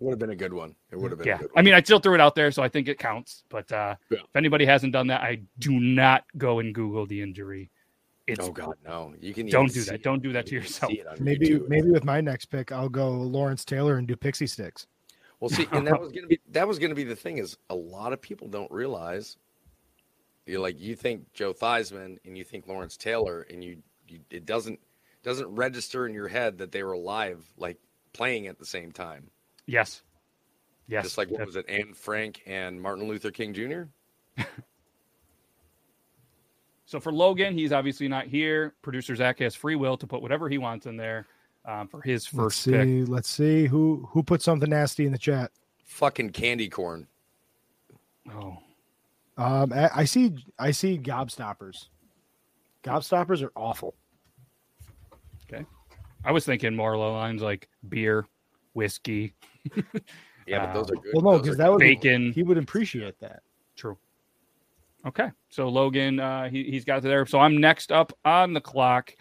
Would 0.01 0.11
have 0.13 0.19
been 0.21 0.31
a 0.31 0.37
good 0.37 0.53
one. 0.53 0.77
It 0.93 0.97
would 0.97 1.11
have 1.11 1.19
been. 1.19 1.27
Yeah, 1.27 1.37
A 1.37 1.39
good 1.39 1.51
I 1.57 1.63
mean, 1.63 1.75
I 1.75 1.83
still 1.83 1.99
threw 1.99 2.15
it 2.15 2.21
out 2.21 2.35
there, 2.37 2.53
so 2.53 2.63
I 2.63 2.69
think 2.69 2.87
it 2.89 2.99
counts. 2.99 3.43
But 3.49 3.71
uh, 3.73 3.97
Yeah. 4.11 4.19
if 4.19 4.37
anybody 4.37 4.65
hasn't 4.65 4.93
done 4.93 5.09
that, 5.09 5.23
I 5.23 5.41
do 5.59 5.73
not 5.81 6.25
go 6.37 6.61
and 6.61 6.73
Google 6.75 7.05
the 7.07 7.21
injury. 7.21 7.71
It's 8.29 8.47
oh 8.47 8.53
God, 8.53 8.75
no! 8.85 9.15
You 9.23 9.33
can 9.33 9.47
Don't 9.49 9.73
do 9.73 9.81
that. 9.85 9.95
it. 9.95 10.03
Don't 10.03 10.23
do 10.23 10.33
that 10.35 10.45
to 10.47 10.53
You 10.53 10.61
can 10.61 10.67
yourself. 10.67 10.93
see 10.93 11.01
it 11.01 11.07
on 11.07 11.17
Maybe 11.19 11.49
YouTube. 11.49 11.69
maybe 11.71 11.91
with 11.91 12.05
my 12.05 12.21
next 12.21 12.45
pick, 12.47 12.71
I'll 12.73 12.91
go 12.91 13.11
Lawrence 13.11 13.65
Taylor 13.65 13.97
and 13.97 14.07
do 14.07 14.15
pixie 14.17 14.47
sticks. 14.47 14.87
Well, 15.41 15.49
see, 15.49 15.67
and 15.73 15.87
that 15.87 15.99
was 15.99 16.13
gonna 16.13 16.27
be 16.27 16.39
that 16.51 16.69
was 16.69 16.79
gonna 16.79 16.95
be 16.95 17.05
the 17.05 17.17
thing 17.17 17.39
is 17.39 17.57
a 17.71 17.75
lot 17.75 18.13
of 18.13 18.21
people 18.21 18.47
don't 18.47 18.71
realize. 18.71 19.39
You 20.45 20.61
like 20.61 20.79
you 20.79 20.95
think 20.95 21.33
Joe 21.33 21.55
Theismann 21.55 22.19
and 22.27 22.37
you 22.37 22.45
think 22.45 22.67
Lawrence 22.69 22.99
Taylor 22.99 23.47
and 23.51 23.65
you, 23.65 23.79
you 24.11 24.21
it 24.31 24.47
doesn't 24.47 24.79
doesn't 25.23 25.49
register 25.49 26.07
in 26.07 26.15
your 26.15 26.29
head 26.29 26.59
that 26.59 26.73
they 26.73 26.83
were 26.83 26.97
live 26.97 27.45
like 27.57 27.79
playing 28.13 28.47
at 28.47 28.59
the 28.59 28.65
same 28.67 28.93
time. 28.93 29.31
Yes, 29.67 30.03
yes. 30.87 31.05
Just 31.05 31.19
like 31.19 31.31
what 31.31 31.45
was 31.47 31.57
it, 31.57 31.67
Anne 31.69 31.95
Frank 31.95 32.43
and 32.47 32.81
Martin 32.81 33.07
Luther 33.09 33.31
King 33.31 33.53
Jr. 33.55 33.83
So 36.87 36.99
for 37.01 37.13
Logan, 37.13 37.53
he's 37.53 37.71
obviously 37.71 38.09
not 38.09 38.29
here. 38.29 38.73
Producer 38.81 39.15
Zach 39.15 39.41
has 39.41 39.55
free 39.55 39.77
will 39.77 39.99
to 39.99 40.07
put 40.07 40.23
whatever 40.23 40.49
he 40.49 40.57
wants 40.57 40.87
in 40.87 40.97
there 40.97 41.27
um, 41.67 41.87
for 41.87 42.01
his 42.01 42.27
1st 42.27 42.33
Let's 42.33 42.37
first 42.37 42.65
pick. 42.71 42.83
see. 42.85 43.05
Let's 43.05 43.29
see 43.29 43.67
who 43.67 44.09
who 44.11 44.23
put 44.23 44.41
something 44.41 44.71
nasty 44.71 45.05
in 45.05 45.13
the 45.13 45.19
chat. 45.19 45.51
Fucking 45.85 46.31
candy 46.31 46.71
corn. 46.71 47.07
Oh, 48.33 48.57
Um, 49.37 49.71
I, 49.75 49.91
I 49.97 50.05
see 50.07 50.35
I 50.59 50.71
see 50.71 50.99
gobstoppers. 50.99 51.89
Gobstoppers 52.89 53.43
are 53.43 53.53
awful. 53.55 53.95
Okay. 55.51 55.65
I 56.25 56.33
was 56.33 56.45
thinking 56.45 56.75
more 56.75 56.93
along 56.95 57.13
the 57.13 57.19
lines 57.19 57.43
like 57.43 57.69
beer, 57.89 58.27
whiskey, 58.75 59.35
Yeah, 60.49 60.67
but 60.67 60.73
those 60.73 60.91
are 60.91 60.95
good. 60.95 61.13
Well, 61.15 61.23
no, 61.35 61.39
because 61.39 61.59
that 61.59 61.71
would 61.71 61.81
bacon. 61.81 62.33
he 62.33 62.43
would 62.43 62.59
appreciate 62.59 63.19
that. 63.21 63.43
True. 63.77 63.99
Okay, 65.07 65.31
so 65.51 65.69
Logan, 65.69 66.19
uh, 66.19 66.49
he 66.49 66.65
he's 66.65 66.85
got 66.85 67.03
there. 67.03 67.27
So 67.27 67.39
I'm 67.39 67.59
next 67.59 67.93
up 67.93 68.13
on 68.25 68.53
the 68.53 68.61
clock. 68.61 69.15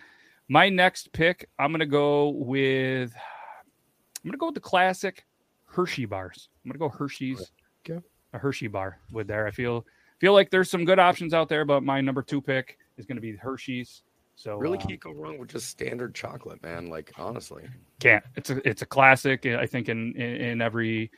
My 0.47 0.69
next 0.69 1.12
pick, 1.12 1.49
I'm 1.60 1.71
gonna 1.71 1.86
go 1.86 2.30
with. 2.30 3.13
I'm 3.13 4.30
gonna 4.30 4.38
go 4.38 4.47
with 4.47 4.56
the 4.56 4.62
classic 4.62 5.25
Hershey 5.65 6.06
bars. 6.06 6.49
I'm 6.63 6.71
gonna 6.71 6.80
go 6.80 6.89
Hershey's. 6.89 7.51
Okay. 7.88 8.01
A 8.34 8.38
Hershey 8.38 8.67
bar 8.67 8.99
with 9.12 9.27
there. 9.27 9.47
I 9.47 9.51
feel 9.51 9.86
feel 10.19 10.34
like 10.34 10.49
there's 10.49 10.69
some 10.69 10.86
good 10.86 10.99
options 10.99 11.34
out 11.34 11.49
there, 11.49 11.65
but 11.65 11.84
my 11.84 12.01
number 12.01 12.21
two 12.21 12.41
pick 12.41 12.77
is 12.98 13.06
gonna 13.06 13.22
be 13.22 13.36
Hershey's. 13.36 14.04
So 14.36 14.58
really 14.58 14.78
uh, 14.78 14.86
can't 14.86 15.00
go 15.00 15.12
wrong 15.14 15.40
with 15.40 15.50
just 15.50 15.68
standard 15.68 16.14
chocolate, 16.14 16.62
man. 16.62 16.88
Like 16.88 17.12
honestly, 17.18 17.64
can't. 18.00 18.24
It's 18.36 18.52
a 18.52 18.68
it's 18.68 18.84
a 18.84 18.86
classic. 18.86 19.46
I 19.46 19.66
think 19.66 19.90
in 19.90 20.14
in, 20.14 20.36
in 20.36 20.62
every 20.62 21.10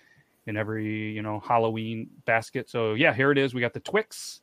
in 0.47 0.55
every 0.55 1.11
you 1.11 1.21
know 1.21 1.41
Halloween 1.41 2.09
basket. 2.25 2.69
So 2.69 2.93
yeah, 2.93 3.13
here 3.13 3.31
it 3.31 3.37
is. 3.37 3.53
We 3.53 3.59
got 3.59 3.73
the 3.73 3.81
Twix, 3.81 4.41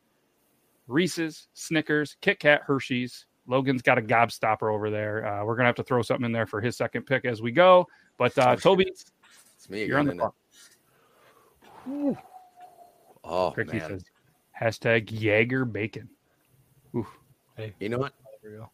Reese's, 0.88 1.48
Snickers, 1.54 2.16
Kit 2.20 2.38
Kat, 2.38 2.62
Hershey's. 2.66 3.24
Logan's 3.46 3.80
got 3.80 3.96
a 3.96 4.02
gobstopper 4.02 4.72
over 4.72 4.90
there. 4.90 5.26
Uh, 5.26 5.44
we're 5.44 5.56
gonna 5.56 5.68
have 5.68 5.76
to 5.76 5.82
throw 5.84 6.02
something 6.02 6.26
in 6.26 6.32
there 6.32 6.46
for 6.46 6.60
his 6.60 6.76
second 6.76 7.06
pick 7.06 7.24
as 7.24 7.40
we 7.40 7.52
go. 7.52 7.86
But 8.18 8.36
uh, 8.36 8.50
Oh, 8.50 8.56
Toby, 8.56 8.86
it's 8.88 9.70
me 9.70 9.84
you're 9.84 9.98
on 9.98 10.06
the 10.06 10.14
clock. 10.14 10.34
Oh 13.24 13.54
man, 13.56 13.68
says 13.68 14.04
hashtag 14.60 15.10
Jaeger 15.10 15.64
bacon. 15.64 16.08
Oof. 16.94 17.06
You 17.80 17.88
know 17.88 17.98
what? 17.98 18.12
There 18.42 18.52
we 18.52 18.58
go. 18.58 18.70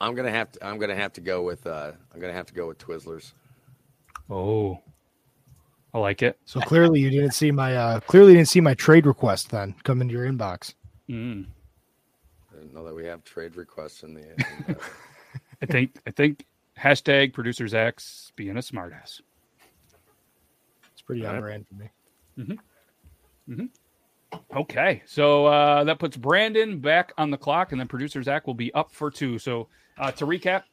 I'm 0.00 0.14
gonna 0.14 0.30
have 0.30 0.52
to. 0.52 0.66
I'm 0.66 0.78
gonna 0.78 0.96
have 0.96 1.12
to 1.14 1.20
go 1.20 1.42
with. 1.42 1.66
uh 1.66 1.92
I'm 2.12 2.20
gonna 2.20 2.32
have 2.32 2.46
to 2.46 2.54
go 2.54 2.68
with 2.68 2.78
Twizzlers. 2.78 3.32
Oh, 4.28 4.80
I 5.92 5.98
like 5.98 6.22
it. 6.22 6.38
So 6.44 6.60
clearly 6.60 7.00
you 7.00 7.10
didn't 7.10 7.32
see 7.32 7.50
my 7.50 7.76
uh 7.76 8.00
clearly 8.00 8.34
didn't 8.34 8.48
see 8.48 8.60
my 8.60 8.74
trade 8.74 9.06
request 9.06 9.50
then 9.50 9.74
come 9.82 10.00
into 10.00 10.14
your 10.14 10.26
inbox. 10.26 10.74
Mm. 11.08 11.46
I 12.50 12.56
didn't 12.56 12.74
know 12.74 12.84
that 12.84 12.94
we 12.94 13.04
have 13.06 13.24
trade 13.24 13.56
requests 13.56 14.02
in 14.02 14.14
the. 14.14 14.22
In 14.22 14.36
the 14.68 14.76
I 15.62 15.66
think 15.66 15.96
I 16.06 16.10
think 16.10 16.46
hashtag 16.78 17.32
producer 17.34 17.68
Zach's 17.68 18.32
being 18.36 18.56
a 18.56 18.60
smartass. 18.60 19.20
It's 20.92 21.02
pretty 21.04 21.24
All 21.26 21.34
on 21.34 21.42
right. 21.42 21.42
brand 21.42 21.66
for 21.68 21.74
me. 21.74 22.58
Okay, 24.54 25.02
so 25.06 25.46
uh, 25.46 25.84
that 25.84 25.98
puts 25.98 26.16
Brandon 26.16 26.78
back 26.80 27.12
on 27.18 27.30
the 27.30 27.36
clock, 27.36 27.72
and 27.72 27.80
then 27.80 27.88
producer 27.88 28.22
Zach 28.22 28.46
will 28.46 28.54
be 28.54 28.72
up 28.74 28.92
for 28.92 29.10
two. 29.10 29.38
So 29.38 29.68
uh, 29.98 30.10
to 30.12 30.26
recap, 30.26 30.64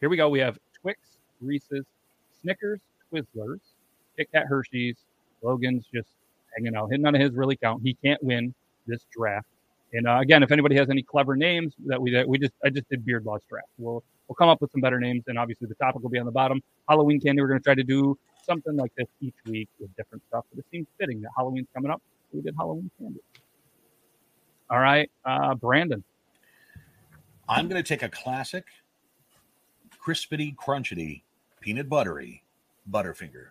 here 0.00 0.08
we 0.08 0.16
go. 0.16 0.28
We 0.28 0.38
have 0.40 0.58
Twix, 0.80 1.00
Reese's, 1.40 1.84
Snickers, 2.40 2.80
Twizzlers, 3.12 3.60
Kit 4.16 4.28
Kat, 4.32 4.44
Hershey's. 4.48 4.96
Logan's 5.42 5.84
just 5.92 6.08
hanging 6.56 6.74
out. 6.76 6.88
Hitting 6.88 7.02
none 7.02 7.14
of 7.14 7.20
his 7.20 7.32
really 7.32 7.56
count. 7.56 7.82
He 7.82 7.94
can't 7.94 8.22
win 8.22 8.54
this 8.86 9.04
draft. 9.10 9.46
And 9.92 10.06
uh, 10.06 10.18
again, 10.20 10.42
if 10.42 10.50
anybody 10.50 10.76
has 10.76 10.90
any 10.90 11.02
clever 11.02 11.36
names 11.36 11.74
that 11.86 12.00
we 12.00 12.10
that 12.12 12.28
we 12.28 12.38
just 12.38 12.52
I 12.64 12.70
just 12.70 12.88
did 12.88 13.04
Beard 13.04 13.24
Loss 13.24 13.42
draft. 13.48 13.68
We'll 13.78 14.02
we'll 14.28 14.36
come 14.36 14.48
up 14.48 14.60
with 14.60 14.72
some 14.72 14.80
better 14.80 14.98
names, 14.98 15.24
and 15.28 15.38
obviously 15.38 15.68
the 15.68 15.74
topic 15.76 16.02
will 16.02 16.10
be 16.10 16.18
on 16.18 16.26
the 16.26 16.32
bottom. 16.32 16.62
Halloween 16.88 17.20
candy. 17.20 17.40
We're 17.40 17.48
going 17.48 17.60
to 17.60 17.64
try 17.64 17.74
to 17.74 17.84
do 17.84 18.18
something 18.44 18.76
like 18.76 18.92
this 18.96 19.06
each 19.20 19.34
week 19.46 19.68
with 19.78 19.94
different 19.96 20.22
stuff. 20.28 20.44
But 20.52 20.60
it 20.60 20.66
seems 20.70 20.86
fitting 20.98 21.20
that 21.22 21.30
Halloween's 21.36 21.68
coming 21.74 21.90
up. 21.90 22.02
We 22.36 22.42
did 22.42 22.54
Halloween 22.56 22.90
candy. 22.98 23.20
All 24.68 24.78
right, 24.78 25.10
uh, 25.24 25.54
Brandon. 25.54 26.04
I'm 27.48 27.68
going 27.68 27.82
to 27.82 27.88
take 27.88 28.02
a 28.02 28.08
classic, 28.08 28.64
crispity, 30.04 30.54
crunchity, 30.56 31.22
peanut 31.60 31.88
buttery 31.88 32.42
Butterfinger. 32.90 33.48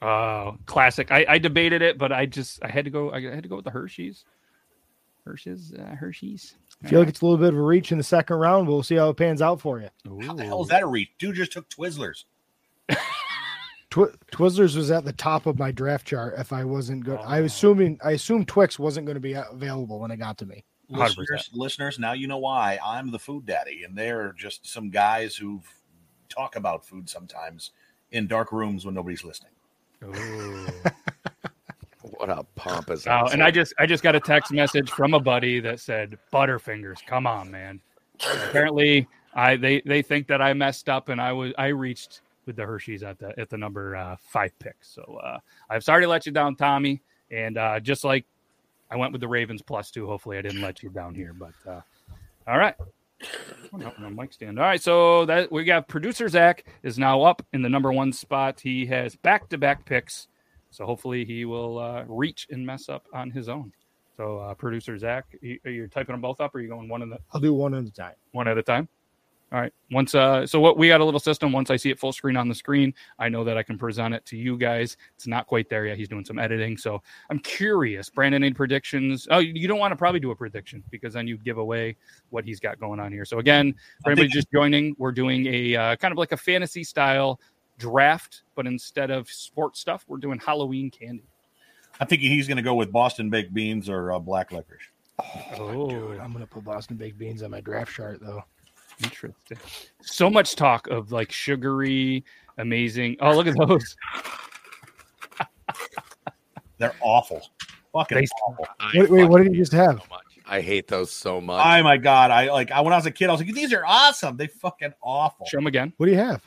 Uh, 0.00 0.52
classic. 0.66 1.12
I, 1.12 1.24
I 1.28 1.38
debated 1.38 1.82
it, 1.82 1.98
but 1.98 2.12
I 2.12 2.26
just 2.26 2.64
I 2.64 2.68
had 2.68 2.84
to 2.86 2.90
go. 2.90 3.12
I 3.12 3.20
had 3.20 3.42
to 3.42 3.48
go 3.48 3.56
with 3.56 3.64
the 3.64 3.70
Hershey's. 3.70 4.24
Hershey's. 5.24 5.72
Uh, 5.72 5.94
Hershey's. 5.94 6.54
I 6.84 6.88
feel 6.88 6.98
like 6.98 7.08
it's 7.08 7.20
a 7.20 7.24
little 7.24 7.38
bit 7.38 7.50
of 7.52 7.58
a 7.58 7.62
reach 7.62 7.92
in 7.92 7.98
the 7.98 8.04
second 8.04 8.36
round. 8.36 8.66
We'll 8.66 8.82
see 8.82 8.96
how 8.96 9.10
it 9.10 9.16
pans 9.16 9.40
out 9.40 9.60
for 9.60 9.78
you. 9.78 9.88
How 10.26 10.34
the 10.34 10.44
hell 10.44 10.62
is 10.62 10.68
that 10.68 10.82
a 10.82 10.86
reach? 10.86 11.10
Dude 11.18 11.36
just 11.36 11.52
took 11.52 11.68
Twizzlers. 11.68 12.24
Twi- 13.92 14.08
Twizzlers 14.32 14.74
was 14.74 14.90
at 14.90 15.04
the 15.04 15.12
top 15.12 15.44
of 15.44 15.58
my 15.58 15.70
draft 15.70 16.06
chart. 16.06 16.32
If 16.38 16.50
I 16.50 16.64
wasn't 16.64 17.04
good, 17.04 17.20
I 17.20 17.40
Oh. 17.40 17.42
was 17.42 17.52
assuming 17.52 18.00
I 18.02 18.12
assumed 18.12 18.48
Twix 18.48 18.78
wasn't 18.78 19.04
going 19.04 19.16
to 19.16 19.20
be 19.20 19.34
available 19.34 19.98
when 20.00 20.10
it 20.10 20.16
got 20.16 20.38
to 20.38 20.46
me. 20.46 20.64
100%. 20.90 21.18
Listeners, 21.18 21.50
listeners, 21.52 21.98
now 21.98 22.12
you 22.14 22.26
know 22.26 22.38
why 22.38 22.78
I'm 22.82 23.10
the 23.10 23.18
food 23.18 23.44
daddy, 23.44 23.84
and 23.84 23.94
they're 23.94 24.32
just 24.32 24.66
some 24.66 24.88
guys 24.88 25.36
who 25.36 25.60
talk 26.30 26.56
about 26.56 26.86
food 26.86 27.06
sometimes 27.06 27.72
in 28.12 28.26
dark 28.26 28.50
rooms 28.50 28.86
when 28.86 28.94
nobody's 28.94 29.24
listening. 29.24 29.52
what 32.00 32.30
a 32.30 32.44
pompous. 32.54 33.06
Oh, 33.06 33.26
and 33.30 33.42
I 33.42 33.50
just 33.50 33.74
I 33.78 33.84
just 33.84 34.02
got 34.02 34.14
a 34.16 34.20
text 34.20 34.52
message 34.52 34.90
from 34.90 35.12
a 35.12 35.20
buddy 35.20 35.60
that 35.60 35.80
said 35.80 36.18
Butterfingers. 36.32 37.04
Come 37.06 37.26
on, 37.26 37.50
man. 37.50 37.78
Apparently, 38.48 39.06
I 39.34 39.56
they 39.56 39.82
they 39.84 40.00
think 40.00 40.28
that 40.28 40.40
I 40.40 40.54
messed 40.54 40.88
up, 40.88 41.10
and 41.10 41.20
I 41.20 41.32
was 41.32 41.52
I 41.58 41.66
reached 41.68 42.22
with 42.46 42.56
the 42.56 42.64
Hershey's 42.64 43.02
at 43.02 43.18
the 43.18 43.38
at 43.38 43.48
the 43.50 43.58
number 43.58 43.96
uh, 43.96 44.16
five 44.20 44.56
pick. 44.58 44.76
So 44.80 45.02
uh, 45.22 45.38
I'm 45.70 45.80
sorry 45.80 46.02
to 46.02 46.08
let 46.08 46.26
you 46.26 46.32
down, 46.32 46.56
Tommy. 46.56 47.02
And 47.30 47.56
uh, 47.56 47.80
just 47.80 48.04
like 48.04 48.24
I 48.90 48.96
went 48.96 49.12
with 49.12 49.20
the 49.20 49.28
Ravens 49.28 49.62
plus 49.62 49.90
two, 49.90 50.06
hopefully 50.06 50.38
I 50.38 50.42
didn't 50.42 50.60
let 50.60 50.82
you 50.82 50.90
down 50.90 51.14
here. 51.14 51.32
But 51.32 51.70
uh, 51.70 51.80
all 52.46 52.58
right. 52.58 52.74
Oh, 53.72 53.76
no, 53.76 53.92
no 54.00 54.10
mic 54.10 54.32
stand. 54.32 54.58
All 54.58 54.64
right, 54.64 54.82
so 54.82 55.24
that 55.26 55.50
we 55.50 55.64
got 55.64 55.86
producer 55.86 56.28
Zach 56.28 56.64
is 56.82 56.98
now 56.98 57.22
up 57.22 57.46
in 57.52 57.62
the 57.62 57.68
number 57.68 57.92
one 57.92 58.12
spot. 58.12 58.60
He 58.60 58.84
has 58.86 59.14
back 59.14 59.48
to 59.50 59.58
back 59.58 59.84
picks, 59.84 60.26
so 60.70 60.84
hopefully 60.84 61.24
he 61.24 61.44
will 61.44 61.78
uh, 61.78 62.04
reach 62.08 62.48
and 62.50 62.66
mess 62.66 62.88
up 62.88 63.06
on 63.14 63.30
his 63.30 63.48
own. 63.48 63.72
So, 64.16 64.38
uh, 64.38 64.54
producer 64.54 64.98
Zach, 64.98 65.24
you, 65.40 65.58
are 65.64 65.70
you 65.70 65.86
typing 65.86 66.14
them 66.14 66.20
both 66.20 66.40
up, 66.40 66.54
or 66.54 66.58
are 66.58 66.60
you 66.60 66.68
going 66.68 66.88
one 66.88 67.02
at 67.02 67.08
the, 67.10 67.18
I'll 67.32 67.40
do 67.40 67.54
one 67.54 67.74
at 67.74 67.84
a 67.84 67.90
time. 67.90 68.14
one 68.32 68.48
at 68.48 68.58
a 68.58 68.62
time? 68.62 68.88
All 69.52 69.60
right. 69.60 69.72
Once 69.90 70.14
uh 70.14 70.46
so 70.46 70.60
what 70.60 70.78
we 70.78 70.88
got 70.88 71.02
a 71.02 71.04
little 71.04 71.20
system. 71.20 71.52
Once 71.52 71.70
I 71.70 71.76
see 71.76 71.90
it 71.90 71.98
full 71.98 72.12
screen 72.12 72.36
on 72.38 72.48
the 72.48 72.54
screen, 72.54 72.94
I 73.18 73.28
know 73.28 73.44
that 73.44 73.58
I 73.58 73.62
can 73.62 73.76
present 73.76 74.14
it 74.14 74.24
to 74.26 74.36
you 74.36 74.56
guys. 74.56 74.96
It's 75.14 75.26
not 75.26 75.46
quite 75.46 75.68
there 75.68 75.84
yet. 75.84 75.98
He's 75.98 76.08
doing 76.08 76.24
some 76.24 76.38
editing. 76.38 76.78
So 76.78 77.02
I'm 77.28 77.38
curious. 77.38 78.08
Brandon, 78.08 78.42
any 78.42 78.54
predictions? 78.54 79.28
Oh, 79.30 79.40
you 79.40 79.68
don't 79.68 79.78
want 79.78 79.92
to 79.92 79.96
probably 79.96 80.20
do 80.20 80.30
a 80.30 80.36
prediction 80.36 80.82
because 80.90 81.12
then 81.12 81.26
you 81.26 81.36
give 81.36 81.58
away 81.58 81.96
what 82.30 82.46
he's 82.46 82.60
got 82.60 82.80
going 82.80 82.98
on 82.98 83.12
here. 83.12 83.26
So 83.26 83.40
again, 83.40 83.74
for 84.02 84.12
anybody 84.12 84.28
just 84.28 84.50
joining, 84.50 84.96
we're 84.98 85.12
doing 85.12 85.46
a 85.46 85.76
uh, 85.76 85.96
kind 85.96 86.12
of 86.12 86.18
like 86.18 86.32
a 86.32 86.36
fantasy 86.38 86.82
style 86.82 87.38
draft, 87.78 88.44
but 88.54 88.66
instead 88.66 89.10
of 89.10 89.28
sports 89.28 89.80
stuff, 89.80 90.06
we're 90.08 90.16
doing 90.16 90.38
Halloween 90.38 90.90
candy. 90.90 91.24
I'm 92.00 92.06
thinking 92.06 92.30
he's 92.30 92.48
going 92.48 92.56
to 92.56 92.62
go 92.62 92.74
with 92.74 92.90
Boston 92.90 93.28
baked 93.28 93.52
beans 93.52 93.90
or 93.90 94.12
uh, 94.12 94.18
black 94.18 94.50
licorice. 94.50 94.80
Oh, 95.58 95.90
Dude, 95.90 96.20
I'm 96.20 96.32
gonna 96.32 96.46
put 96.46 96.64
Boston 96.64 96.96
baked 96.96 97.18
beans 97.18 97.42
on 97.42 97.50
my 97.50 97.60
draft 97.60 97.94
chart 97.94 98.18
though. 98.20 98.42
Interesting. 99.02 99.58
So 100.02 100.30
much 100.30 100.56
talk 100.56 100.86
of 100.88 101.12
like 101.12 101.32
sugary, 101.32 102.24
amazing. 102.58 103.16
Oh, 103.20 103.34
look 103.34 103.46
at 103.46 103.56
those. 103.56 103.96
They're 106.78 106.94
awful. 107.00 107.42
Fucking 107.92 108.18
They- 108.18 108.26
awful. 108.46 108.66
I 108.80 108.92
Wait, 108.94 109.10
wait, 109.10 109.24
what 109.24 109.38
fucking 109.38 109.52
did 109.52 109.56
you 109.56 109.62
just 109.62 109.72
hate 109.72 109.78
have? 109.78 109.96
those 109.96 110.02
So 110.02 110.06
much. 110.10 110.22
I 110.46 110.60
hate 110.60 110.88
those 110.88 111.10
so 111.10 111.40
much. 111.40 111.64
Oh 111.64 111.82
my 111.82 111.96
god! 111.96 112.30
I 112.30 112.50
like 112.50 112.70
I, 112.72 112.80
when 112.80 112.92
I 112.92 112.96
was 112.96 113.06
a 113.06 113.10
kid, 113.10 113.28
I 113.28 113.32
was 113.32 113.40
like, 113.40 113.54
these 113.54 113.72
are 113.72 113.84
awesome. 113.86 114.36
They 114.36 114.48
fucking 114.48 114.92
awful. 115.02 115.46
Show 115.46 115.58
them 115.58 115.66
again. 115.66 115.92
What 115.96 116.06
do 116.06 116.12
you 116.12 116.18
have? 116.18 116.46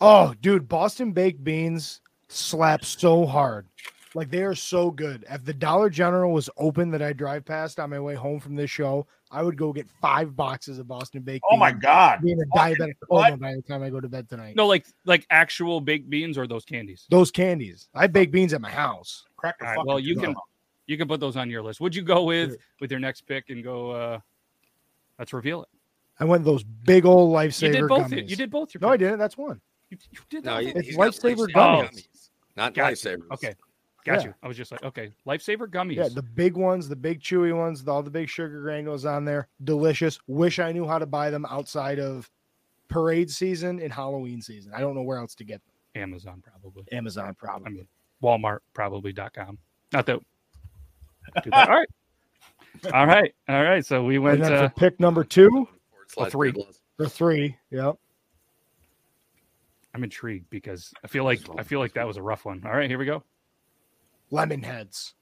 Oh, 0.00 0.34
dude, 0.40 0.68
Boston 0.68 1.12
baked 1.12 1.42
beans 1.44 2.00
slap 2.28 2.84
so 2.84 3.26
hard. 3.26 3.66
Like 4.14 4.30
they 4.30 4.42
are 4.42 4.54
so 4.54 4.90
good. 4.90 5.24
If 5.30 5.44
the 5.44 5.54
Dollar 5.54 5.88
General 5.88 6.32
was 6.32 6.50
open 6.56 6.90
that 6.90 7.00
I 7.02 7.12
drive 7.12 7.44
past 7.44 7.78
on 7.78 7.90
my 7.90 8.00
way 8.00 8.14
home 8.14 8.40
from 8.40 8.56
this 8.56 8.70
show, 8.70 9.06
I 9.30 9.42
would 9.42 9.56
go 9.56 9.72
get 9.72 9.88
five 10.00 10.34
boxes 10.34 10.78
of 10.80 10.88
Boston 10.88 11.22
baked 11.22 11.44
Oh 11.50 11.56
my 11.56 11.70
god! 11.70 12.20
Being 12.22 12.40
a 12.40 12.56
diabetic 12.58 12.94
what? 13.06 13.26
coma 13.30 13.36
by 13.36 13.54
the 13.54 13.62
time 13.62 13.82
I 13.84 13.90
go 13.90 14.00
to 14.00 14.08
bed 14.08 14.28
tonight. 14.28 14.56
No, 14.56 14.66
like 14.66 14.86
like 15.04 15.26
actual 15.30 15.80
baked 15.80 16.10
beans 16.10 16.36
or 16.36 16.46
those 16.48 16.64
candies. 16.64 17.06
Those 17.10 17.30
candies. 17.30 17.88
I 17.94 18.08
bake 18.08 18.32
beans 18.32 18.52
at 18.52 18.60
my 18.60 18.70
house. 18.70 19.24
Crack 19.36 19.58
the 19.58 19.64
All 19.64 19.68
right, 19.70 19.76
fucking 19.76 19.86
well, 19.88 20.00
you 20.00 20.14
door. 20.16 20.24
can 20.24 20.34
you 20.86 20.98
can 20.98 21.06
put 21.06 21.20
those 21.20 21.36
on 21.36 21.48
your 21.48 21.62
list. 21.62 21.80
Would 21.80 21.94
you 21.94 22.02
go 22.02 22.24
with 22.24 22.50
Sure. 22.50 22.58
with 22.80 22.90
your 22.90 23.00
next 23.00 23.22
pick 23.22 23.50
and 23.50 23.62
go? 23.62 23.90
uh 23.92 24.18
Let's 25.18 25.32
reveal 25.32 25.62
it. 25.62 25.68
I 26.18 26.24
went 26.24 26.44
those 26.44 26.64
big 26.64 27.04
old 27.06 27.32
lifesaver 27.32 27.62
You 27.66 27.72
did 27.72 27.88
both. 27.88 28.02
gummies. 28.10 28.28
You 28.28 28.36
did 28.36 28.50
both. 28.50 28.74
Your 28.74 28.80
No, 28.80 28.88
I 28.88 28.96
didn't. 28.96 29.18
That's 29.18 29.36
one. 29.38 29.60
You, 29.90 29.98
you 30.10 30.18
did 30.28 30.44
no, 30.44 30.54
that. 30.56 30.62
he, 30.64 30.70
It's 30.70 30.96
lifesaver 30.96 31.46
gummies. 31.52 32.30
not 32.56 32.74
Got 32.74 32.90
you. 32.90 33.10
lifesavers. 33.10 33.30
Okay, 33.34 33.54
got 34.04 34.20
Yeah. 34.20 34.28
you. 34.28 34.34
I 34.42 34.48
was 34.48 34.56
just 34.56 34.72
like, 34.72 34.82
okay, 34.82 35.12
lifesaver 35.26 35.66
gummies. 35.68 35.96
Yeah, 35.96 36.08
the 36.08 36.22
big 36.22 36.56
ones, 36.56 36.88
the 36.88 36.96
big 36.96 37.20
chewy 37.20 37.56
ones, 37.56 37.86
all 37.86 38.02
the 38.02 38.10
big 38.10 38.28
sugar 38.28 38.60
granules 38.62 39.04
on 39.04 39.24
there. 39.24 39.48
Delicious. 39.64 40.18
Wish 40.26 40.58
I 40.58 40.72
knew 40.72 40.86
how 40.86 40.98
to 40.98 41.06
buy 41.06 41.30
them 41.30 41.44
outside 41.46 41.98
of 41.98 42.30
parade 42.88 43.30
season 43.30 43.80
and 43.80 43.92
Halloween 43.92 44.42
season. 44.42 44.72
I 44.74 44.80
don't 44.80 44.94
know 44.94 45.02
where 45.02 45.18
else 45.18 45.34
to 45.36 45.44
get 45.44 45.60
them. 45.64 46.02
Amazon 46.02 46.42
probably. 46.42 46.84
Amazon 46.92 47.34
probably. 47.38 47.66
I 47.66 47.70
mean, 47.70 47.88
Walmart 48.22 48.58
probably.com. 48.74 49.58
Not 49.92 50.06
that. 50.06 50.20
do 51.44 51.50
that. 51.50 51.68
All 51.68 51.74
right. 51.76 51.88
All 52.94 53.06
right. 53.06 53.34
All 53.48 53.62
right. 53.62 53.84
So 53.84 54.04
we 54.04 54.18
went. 54.18 54.40
then 54.40 54.52
Uh, 54.52 54.68
pick 54.68 54.98
number 55.00 55.24
two 55.24 55.48
Forward 55.50 56.08
slash 56.08 56.30
three. 56.32 56.52
Goodless. 56.52 56.80
or 56.98 57.06
three. 57.06 57.56
Yep. 57.70 57.96
I'm 59.92 60.04
intrigued 60.04 60.48
because 60.50 60.92
I 61.02 61.08
feel 61.08 61.24
like 61.24 61.40
I 61.58 61.62
feel 61.64 61.80
like 61.80 61.94
that 61.94 62.06
was 62.06 62.16
a 62.16 62.22
rough 62.22 62.44
one. 62.44 62.62
All 62.64 62.70
right, 62.72 62.88
here 62.88 62.98
we 62.98 63.06
go. 63.06 63.24
Lemon 64.30 64.62
heads. 64.62 65.14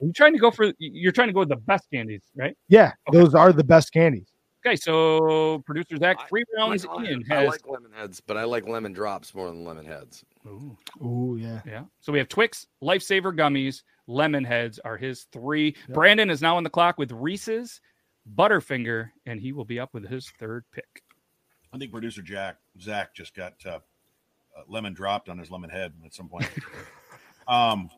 Are 0.00 0.04
You're 0.06 0.12
trying 0.12 0.32
to 0.32 0.38
go 0.38 0.50
for 0.50 0.72
you're 0.78 1.12
trying 1.12 1.28
to 1.28 1.34
go 1.34 1.40
with 1.40 1.50
the 1.50 1.56
best 1.56 1.90
candies, 1.92 2.22
right? 2.34 2.56
Yeah, 2.68 2.92
Okay. 3.08 3.18
those 3.18 3.34
are 3.34 3.52
the 3.52 3.64
best 3.64 3.92
candies. 3.92 4.28
Okay, 4.66 4.76
so 4.76 5.62
producer 5.64 5.96
Zach, 5.96 6.18
I- 6.20 6.26
three 6.26 6.44
rounds 6.56 6.84
I, 6.86 7.04
in 7.04 7.24
I 7.30 7.34
has 7.34 7.48
like 7.48 7.66
lemon 7.66 7.92
heads, 7.92 8.20
but 8.20 8.36
I 8.36 8.44
like 8.44 8.68
lemon 8.68 8.92
drops 8.92 9.34
more 9.34 9.48
than 9.48 9.64
lemon 9.64 9.86
heads. 9.86 10.22
Ooh, 10.46 10.76
Ooh, 11.02 11.38
yeah. 11.40 11.60
yeah. 11.66 11.84
So 12.00 12.12
we 12.12 12.18
have 12.18 12.28
Twix, 12.28 12.66
Lifesaver 12.82 13.34
gummies, 13.34 13.82
lemon 14.06 14.44
heads 14.44 14.78
are 14.84 14.96
his 14.98 15.24
three. 15.32 15.74
Yep. 15.88 15.94
Brandon 15.94 16.28
is 16.30 16.42
now 16.42 16.56
on 16.58 16.64
the 16.64 16.70
clock 16.70 16.98
with 16.98 17.10
Reese's, 17.12 17.80
Butterfinger, 18.36 19.10
and 19.26 19.40
he 19.40 19.52
will 19.52 19.64
be 19.64 19.80
up 19.80 19.94
with 19.94 20.06
his 20.06 20.30
third 20.38 20.64
pick. 20.72 21.02
I 21.72 21.78
think 21.78 21.90
producer 21.92 22.20
Jack 22.20 22.56
Zach 22.80 23.14
just 23.14 23.34
got 23.34 23.54
uh, 23.64 23.70
uh, 23.70 23.78
lemon 24.68 24.92
dropped 24.92 25.28
on 25.30 25.38
his 25.38 25.50
lemon 25.50 25.70
head 25.70 25.92
at 26.04 26.12
some 26.14 26.28
point. 26.28 26.48
um, 27.50 27.90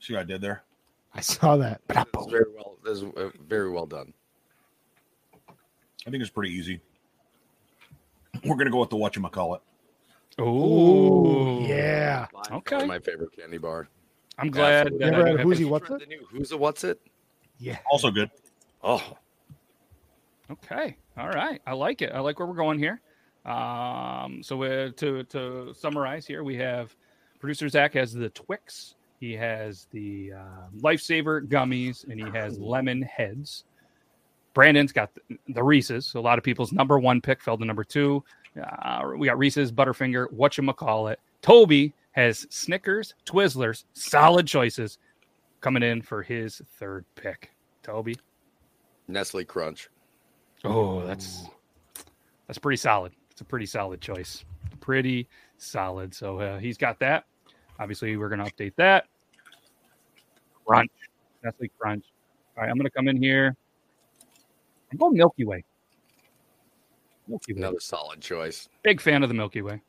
see 0.00 0.12
what 0.12 0.20
I 0.20 0.24
did 0.24 0.40
there? 0.40 0.62
I 1.14 1.20
saw 1.20 1.56
that. 1.56 1.80
That's 1.86 2.26
very 2.30 2.44
well. 2.54 2.76
That's 2.84 3.02
uh, 3.02 3.30
very 3.48 3.70
well 3.70 3.86
done. 3.86 4.12
I 6.06 6.10
think 6.10 6.20
it's 6.22 6.30
pretty 6.30 6.52
easy. 6.52 6.80
We're 8.44 8.56
gonna 8.56 8.70
go 8.70 8.80
with 8.80 8.90
the 8.90 8.96
whatchamacallit. 8.96 9.60
Oh, 10.38 11.60
yeah. 11.66 12.26
By 12.32 12.42
far 12.48 12.58
Okay. 12.58 12.86
my 12.86 12.98
favorite 13.00 13.36
candy 13.36 13.58
bar. 13.58 13.88
I'm 14.38 14.50
glad 14.50 14.86
Absolutely. 14.86 14.98
that 14.98 15.06
You 15.06 15.12
I 15.12 15.18
ever 15.18 15.26
had 15.26 15.34
a 15.34 15.38
have 15.38 15.46
Who's 15.46 15.58
He 15.58 15.64
What's 15.64 15.90
It? 15.90 15.98
the 15.98 16.06
new 16.06 16.26
Who's 16.30 16.52
a 16.52 16.56
What's 16.56 16.84
It? 16.84 17.00
Yeah. 17.58 17.78
Also 17.90 18.10
good. 18.10 18.30
Oh, 18.82 19.02
Okay. 20.50 20.96
All 21.16 21.28
right. 21.28 21.60
I 21.66 21.72
like 21.74 22.00
it. 22.00 22.12
I 22.14 22.20
like 22.20 22.38
where 22.38 22.46
we're 22.48 22.54
going 22.54 22.78
here. 22.78 23.00
Um, 23.44 24.42
so 24.42 24.62
uh, 24.62 24.90
to 24.96 25.24
to 25.24 25.74
summarize 25.74 26.26
here, 26.26 26.44
we 26.44 26.56
have 26.56 26.94
producer 27.38 27.68
Zach 27.68 27.94
has 27.94 28.12
the 28.12 28.28
Twix, 28.30 28.94
he 29.20 29.32
has 29.34 29.86
the 29.90 30.32
uh, 30.34 30.68
Lifesaver 30.80 31.46
gummies, 31.46 32.04
and 32.08 32.20
he 32.20 32.30
has 32.30 32.58
lemon 32.58 33.02
heads. 33.02 33.64
Brandon's 34.54 34.92
got 34.92 35.14
the, 35.14 35.38
the 35.48 35.62
Reese's. 35.62 36.06
So 36.06 36.20
a 36.20 36.22
lot 36.22 36.38
of 36.38 36.44
people's 36.44 36.72
number 36.72 36.98
one 36.98 37.20
pick 37.20 37.40
fell 37.40 37.58
to 37.58 37.64
number 37.64 37.84
two. 37.84 38.24
Uh, 38.60 39.12
we 39.16 39.26
got 39.26 39.38
Reese's, 39.38 39.70
Butterfinger, 39.70 40.32
what 40.32 40.56
you 40.56 40.72
call 40.72 41.08
it. 41.08 41.20
Toby 41.42 41.92
has 42.12 42.46
Snickers, 42.50 43.14
Twizzlers, 43.24 43.84
solid 43.92 44.46
choices 44.46 44.98
coming 45.60 45.82
in 45.82 46.02
for 46.02 46.22
his 46.22 46.62
third 46.78 47.04
pick. 47.14 47.50
Toby. 47.82 48.16
Nestle 49.06 49.44
Crunch. 49.44 49.88
Oh, 50.64 51.04
that's 51.06 51.44
that's 52.46 52.58
pretty 52.58 52.76
solid. 52.76 53.12
It's 53.30 53.40
a 53.40 53.44
pretty 53.44 53.66
solid 53.66 54.00
choice. 54.00 54.44
Pretty 54.80 55.28
solid. 55.58 56.14
So 56.14 56.40
uh, 56.40 56.58
he's 56.58 56.78
got 56.78 56.98
that. 57.00 57.24
Obviously, 57.78 58.16
we're 58.16 58.28
going 58.28 58.44
to 58.44 58.50
update 58.50 58.74
that. 58.76 59.06
Crunch, 60.66 60.90
Nestle 61.44 61.68
Crunch. 61.78 62.04
All 62.56 62.62
right, 62.62 62.70
I'm 62.70 62.76
going 62.76 62.84
to 62.86 62.90
come 62.90 63.08
in 63.08 63.22
here. 63.22 63.56
I'm 64.90 64.98
going 64.98 65.14
Milky 65.16 65.44
Way. 65.44 65.64
Milky 67.28 67.52
Way. 67.52 67.58
Another 67.60 67.80
solid 67.80 68.20
choice. 68.20 68.68
Big 68.82 69.00
fan 69.00 69.22
of 69.22 69.28
the 69.28 69.34
Milky 69.34 69.62
Way. 69.62 69.80